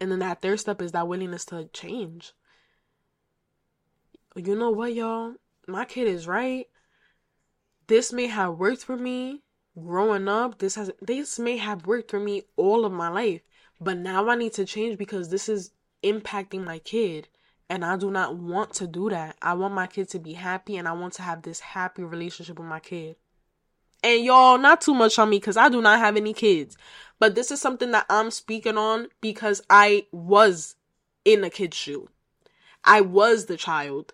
And 0.00 0.10
then 0.10 0.18
that 0.18 0.42
third 0.42 0.58
step 0.60 0.82
is 0.82 0.92
that 0.92 1.06
willingness 1.06 1.44
to 1.46 1.68
change. 1.72 2.32
You 4.34 4.56
know 4.56 4.70
what, 4.70 4.94
y'all? 4.94 5.34
My 5.66 5.84
kid 5.84 6.08
is 6.08 6.26
right. 6.26 6.66
This 7.86 8.12
may 8.12 8.26
have 8.26 8.58
worked 8.58 8.84
for 8.84 8.96
me 8.96 9.42
growing 9.78 10.28
up, 10.28 10.58
this 10.58 10.74
has 10.74 10.90
this 11.00 11.38
may 11.38 11.56
have 11.56 11.86
worked 11.86 12.10
for 12.10 12.20
me 12.20 12.42
all 12.56 12.84
of 12.84 12.92
my 12.92 13.08
life, 13.08 13.42
but 13.80 13.96
now 13.98 14.28
I 14.28 14.36
need 14.36 14.52
to 14.54 14.64
change 14.64 14.98
because 14.98 15.28
this 15.28 15.48
is 15.48 15.70
impacting 16.02 16.64
my 16.64 16.78
kid. 16.78 17.28
And 17.68 17.84
I 17.84 17.96
do 17.96 18.12
not 18.12 18.36
want 18.36 18.74
to 18.74 18.86
do 18.86 19.10
that. 19.10 19.36
I 19.42 19.54
want 19.54 19.74
my 19.74 19.88
kid 19.88 20.08
to 20.10 20.20
be 20.20 20.34
happy 20.34 20.76
and 20.76 20.86
I 20.86 20.92
want 20.92 21.14
to 21.14 21.22
have 21.22 21.42
this 21.42 21.58
happy 21.58 22.04
relationship 22.04 22.60
with 22.60 22.68
my 22.68 22.78
kid. 22.78 23.16
And 24.04 24.24
y'all, 24.24 24.56
not 24.56 24.80
too 24.80 24.94
much 24.94 25.18
on 25.18 25.30
me 25.30 25.38
because 25.38 25.56
I 25.56 25.68
do 25.68 25.82
not 25.82 25.98
have 25.98 26.16
any 26.16 26.32
kids. 26.32 26.76
But 27.18 27.34
this 27.34 27.50
is 27.50 27.60
something 27.60 27.90
that 27.90 28.06
I'm 28.08 28.30
speaking 28.30 28.78
on 28.78 29.08
because 29.20 29.62
I 29.68 30.06
was 30.12 30.76
in 31.24 31.42
a 31.42 31.50
kid's 31.50 31.76
shoe. 31.76 32.08
I 32.84 33.00
was 33.00 33.46
the 33.46 33.56
child. 33.56 34.12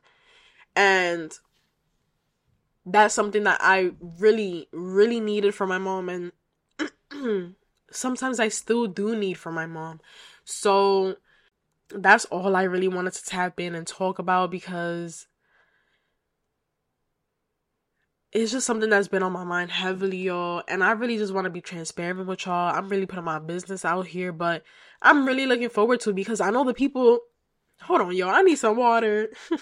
And 0.74 1.38
that's 2.84 3.14
something 3.14 3.44
that 3.44 3.58
I 3.60 3.92
really, 4.18 4.68
really 4.72 5.20
needed 5.20 5.54
from 5.54 5.68
my 5.68 5.78
mom, 5.78 6.08
and 6.08 7.54
sometimes 7.90 8.40
I 8.40 8.48
still 8.48 8.86
do 8.86 9.16
need 9.16 9.34
from 9.34 9.54
my 9.54 9.66
mom. 9.66 10.00
So 10.44 11.16
that's 11.90 12.24
all 12.26 12.56
I 12.56 12.62
really 12.64 12.88
wanted 12.88 13.12
to 13.14 13.24
tap 13.24 13.60
in 13.60 13.74
and 13.74 13.86
talk 13.86 14.18
about 14.18 14.50
because 14.50 15.26
it's 18.32 18.50
just 18.50 18.66
something 18.66 18.88
that's 18.88 19.08
been 19.08 19.22
on 19.22 19.32
my 19.32 19.44
mind 19.44 19.70
heavily, 19.70 20.16
y'all. 20.16 20.62
And 20.66 20.82
I 20.82 20.92
really 20.92 21.18
just 21.18 21.34
want 21.34 21.44
to 21.44 21.50
be 21.50 21.60
transparent 21.60 22.26
with 22.26 22.46
y'all. 22.46 22.74
I'm 22.74 22.88
really 22.88 23.06
putting 23.06 23.24
my 23.24 23.38
business 23.38 23.84
out 23.84 24.06
here, 24.06 24.32
but 24.32 24.62
I'm 25.02 25.26
really 25.26 25.46
looking 25.46 25.68
forward 25.68 26.00
to 26.00 26.12
because 26.12 26.40
I 26.40 26.50
know 26.50 26.64
the 26.64 26.74
people. 26.74 27.20
Hold 27.82 28.00
on, 28.00 28.16
y'all. 28.16 28.30
I 28.30 28.42
need 28.42 28.56
some 28.56 28.76
water. 28.76 29.28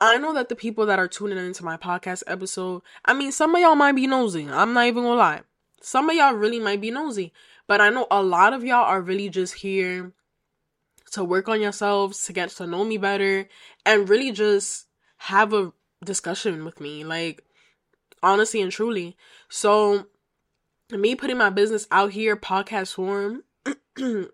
I 0.00 0.18
know 0.18 0.34
that 0.34 0.48
the 0.48 0.56
people 0.56 0.86
that 0.86 0.98
are 0.98 1.08
tuning 1.08 1.38
into 1.38 1.64
my 1.64 1.76
podcast 1.76 2.22
episode, 2.26 2.82
I 3.04 3.14
mean, 3.14 3.32
some 3.32 3.54
of 3.54 3.60
y'all 3.60 3.74
might 3.74 3.92
be 3.92 4.06
nosy. 4.06 4.48
I'm 4.48 4.74
not 4.74 4.86
even 4.86 5.04
gonna 5.04 5.16
lie. 5.16 5.40
Some 5.80 6.10
of 6.10 6.16
y'all 6.16 6.34
really 6.34 6.60
might 6.60 6.80
be 6.80 6.90
nosy. 6.90 7.32
But 7.66 7.80
I 7.80 7.90
know 7.90 8.06
a 8.10 8.22
lot 8.22 8.52
of 8.52 8.62
y'all 8.62 8.84
are 8.84 9.00
really 9.00 9.28
just 9.28 9.54
here 9.54 10.12
to 11.12 11.24
work 11.24 11.48
on 11.48 11.60
yourselves, 11.60 12.24
to 12.26 12.32
get 12.32 12.50
to 12.50 12.66
know 12.66 12.84
me 12.84 12.98
better, 12.98 13.48
and 13.84 14.08
really 14.08 14.32
just 14.32 14.86
have 15.18 15.52
a 15.52 15.72
discussion 16.04 16.64
with 16.64 16.80
me. 16.80 17.02
Like, 17.02 17.42
honestly 18.22 18.60
and 18.60 18.72
truly. 18.72 19.16
So, 19.48 20.06
me 20.90 21.14
putting 21.14 21.38
my 21.38 21.50
business 21.50 21.86
out 21.90 22.12
here, 22.12 22.36
podcast 22.36 22.94
form, 22.94 23.44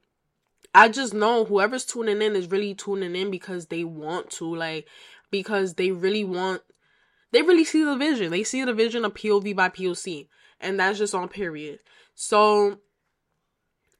I 0.74 0.88
just 0.88 1.12
know 1.12 1.44
whoever's 1.44 1.84
tuning 1.84 2.22
in 2.22 2.34
is 2.34 2.50
really 2.50 2.74
tuning 2.74 3.14
in 3.14 3.30
because 3.30 3.66
they 3.66 3.84
want 3.84 4.30
to. 4.32 4.54
Like, 4.54 4.88
because 5.32 5.74
they 5.74 5.90
really 5.90 6.22
want 6.22 6.62
they 7.32 7.42
really 7.42 7.64
see 7.64 7.82
the 7.82 7.96
vision. 7.96 8.30
They 8.30 8.44
see 8.44 8.62
the 8.62 8.74
vision 8.74 9.04
of 9.04 9.14
POV 9.14 9.56
by 9.56 9.70
POC. 9.70 10.28
And 10.60 10.78
that's 10.78 10.98
just 10.98 11.14
on 11.14 11.28
period. 11.28 11.80
So 12.14 12.78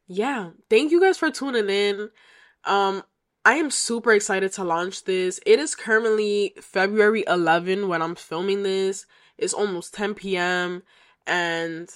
yeah, 0.07 0.51
thank 0.70 0.93
you 0.93 1.01
guys 1.01 1.18
for 1.18 1.33
tuning 1.33 1.68
in. 1.68 2.11
Um 2.64 3.03
I 3.45 3.55
am 3.55 3.72
super 3.72 4.12
excited 4.12 4.53
to 4.53 4.64
launch 4.64 5.03
this. 5.03 5.41
It 5.45 5.59
is 5.59 5.74
currently 5.74 6.55
February 6.61 7.24
11 7.26 7.89
when 7.89 8.01
I'm 8.01 8.14
filming 8.14 8.62
this. 8.62 9.05
It's 9.37 9.55
almost 9.55 9.95
10 9.95 10.14
p.m. 10.14 10.85
and 11.26 11.89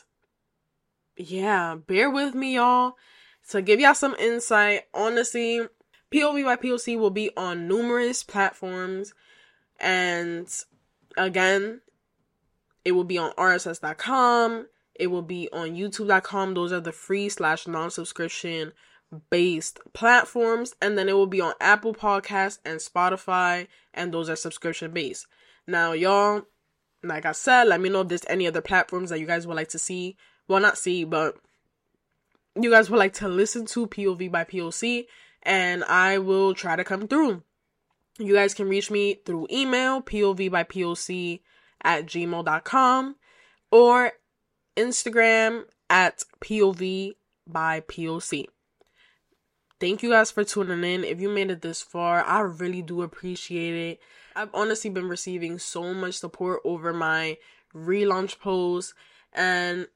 yeah, 1.16 1.76
bear 1.76 2.10
with 2.10 2.34
me 2.34 2.56
y'all 2.56 2.94
to 3.50 3.62
give 3.62 3.78
y'all 3.78 3.94
some 3.94 4.16
insight. 4.16 4.84
Honestly, 4.92 5.60
POV 6.12 6.44
by 6.44 6.56
POC 6.56 6.98
will 6.98 7.10
be 7.10 7.30
on 7.36 7.68
numerous 7.68 8.22
platforms. 8.22 9.12
And 9.80 10.48
again, 11.16 11.80
it 12.84 12.92
will 12.92 13.04
be 13.04 13.18
on 13.18 13.32
rss.com. 13.32 14.66
It 14.94 15.08
will 15.08 15.22
be 15.22 15.48
on 15.52 15.70
youtube.com. 15.70 16.54
Those 16.54 16.72
are 16.72 16.80
the 16.80 16.92
free 16.92 17.28
slash 17.28 17.66
non 17.66 17.90
subscription 17.90 18.72
based 19.30 19.80
platforms. 19.92 20.74
And 20.80 20.96
then 20.96 21.08
it 21.08 21.14
will 21.14 21.26
be 21.26 21.40
on 21.40 21.54
Apple 21.60 21.94
Podcasts 21.94 22.58
and 22.64 22.80
Spotify. 22.80 23.66
And 23.92 24.12
those 24.12 24.30
are 24.30 24.36
subscription 24.36 24.92
based. 24.92 25.26
Now, 25.66 25.92
y'all, 25.92 26.42
like 27.02 27.26
I 27.26 27.32
said, 27.32 27.64
let 27.64 27.80
me 27.80 27.88
know 27.88 28.02
if 28.02 28.08
there's 28.08 28.24
any 28.28 28.46
other 28.46 28.60
platforms 28.60 29.10
that 29.10 29.20
you 29.20 29.26
guys 29.26 29.46
would 29.46 29.56
like 29.56 29.68
to 29.70 29.78
see. 29.78 30.16
Well, 30.48 30.60
not 30.60 30.78
see, 30.78 31.04
but 31.04 31.36
you 32.60 32.70
guys 32.70 32.88
would 32.88 32.98
like 32.98 33.14
to 33.14 33.28
listen 33.28 33.66
to 33.66 33.86
POV 33.86 34.30
by 34.30 34.44
POC. 34.44 35.06
And 35.46 35.84
I 35.84 36.18
will 36.18 36.54
try 36.54 36.74
to 36.74 36.82
come 36.82 37.06
through. 37.06 37.44
You 38.18 38.34
guys 38.34 38.52
can 38.52 38.68
reach 38.68 38.90
me 38.90 39.20
through 39.24 39.46
email, 39.50 40.02
POV 40.02 40.50
by 40.50 40.64
POC 40.64 41.40
at 41.84 42.06
gmail.com, 42.06 43.16
or 43.70 44.12
Instagram 44.76 45.64
at 45.88 46.24
POV 46.40 47.12
by 47.46 47.80
POC. 47.80 48.46
Thank 49.78 50.02
you 50.02 50.10
guys 50.10 50.32
for 50.32 50.42
tuning 50.42 50.82
in. 50.82 51.04
If 51.04 51.20
you 51.20 51.28
made 51.28 51.50
it 51.50 51.62
this 51.62 51.80
far, 51.80 52.24
I 52.24 52.40
really 52.40 52.82
do 52.82 53.02
appreciate 53.02 53.90
it. 53.90 54.00
I've 54.34 54.50
honestly 54.52 54.90
been 54.90 55.08
receiving 55.08 55.58
so 55.60 55.94
much 55.94 56.14
support 56.14 56.60
over 56.64 56.92
my 56.92 57.36
relaunch 57.72 58.40
posts, 58.40 58.94
and 59.32 59.86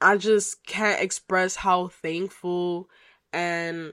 I 0.00 0.16
just 0.16 0.66
can't 0.66 1.00
express 1.00 1.56
how 1.56 1.88
thankful 1.88 2.88
and 3.34 3.92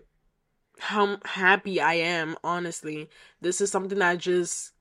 how 0.80 1.18
happy 1.26 1.82
I 1.82 1.96
am, 1.96 2.36
honestly. 2.44 3.10
This 3.42 3.60
is 3.62 3.72
something 3.72 4.00
that 4.00 4.18
just 4.20 4.72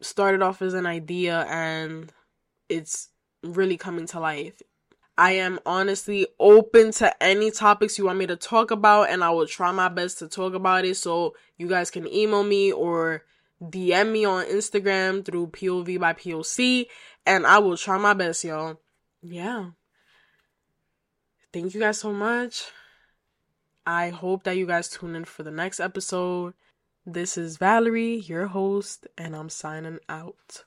started 0.00 0.42
off 0.42 0.62
as 0.62 0.74
an 0.74 0.86
idea 0.86 1.46
and 1.48 2.12
it's 2.68 3.08
really 3.42 3.76
coming 3.76 4.06
to 4.06 4.20
life. 4.20 4.60
I 5.18 5.32
am 5.32 5.58
honestly 5.64 6.26
open 6.38 6.90
to 6.92 7.22
any 7.22 7.50
topics 7.50 7.96
you 7.96 8.04
want 8.04 8.18
me 8.18 8.26
to 8.26 8.36
talk 8.36 8.70
about, 8.70 9.08
and 9.08 9.24
I 9.24 9.30
will 9.30 9.46
try 9.46 9.72
my 9.72 9.88
best 9.88 10.18
to 10.18 10.28
talk 10.28 10.52
about 10.52 10.84
it. 10.84 10.96
So 10.96 11.34
you 11.56 11.68
guys 11.68 11.90
can 11.90 12.06
email 12.06 12.44
me 12.44 12.70
or 12.70 13.24
DM 13.62 14.12
me 14.12 14.26
on 14.26 14.44
Instagram 14.44 15.24
through 15.24 15.46
POV 15.48 15.98
by 15.98 16.12
POC, 16.12 16.86
and 17.24 17.46
I 17.46 17.58
will 17.58 17.78
try 17.78 17.96
my 17.96 18.12
best, 18.12 18.44
y'all. 18.44 18.78
Yeah. 19.22 19.70
Thank 21.50 21.72
you 21.72 21.80
guys 21.80 21.98
so 21.98 22.12
much. 22.12 22.64
I 23.86 24.10
hope 24.10 24.42
that 24.42 24.56
you 24.56 24.66
guys 24.66 24.88
tune 24.88 25.14
in 25.14 25.24
for 25.24 25.44
the 25.44 25.50
next 25.50 25.78
episode. 25.78 26.54
This 27.06 27.38
is 27.38 27.56
Valerie, 27.56 28.16
your 28.16 28.48
host, 28.48 29.06
and 29.16 29.36
I'm 29.36 29.48
signing 29.48 30.00
out. 30.08 30.64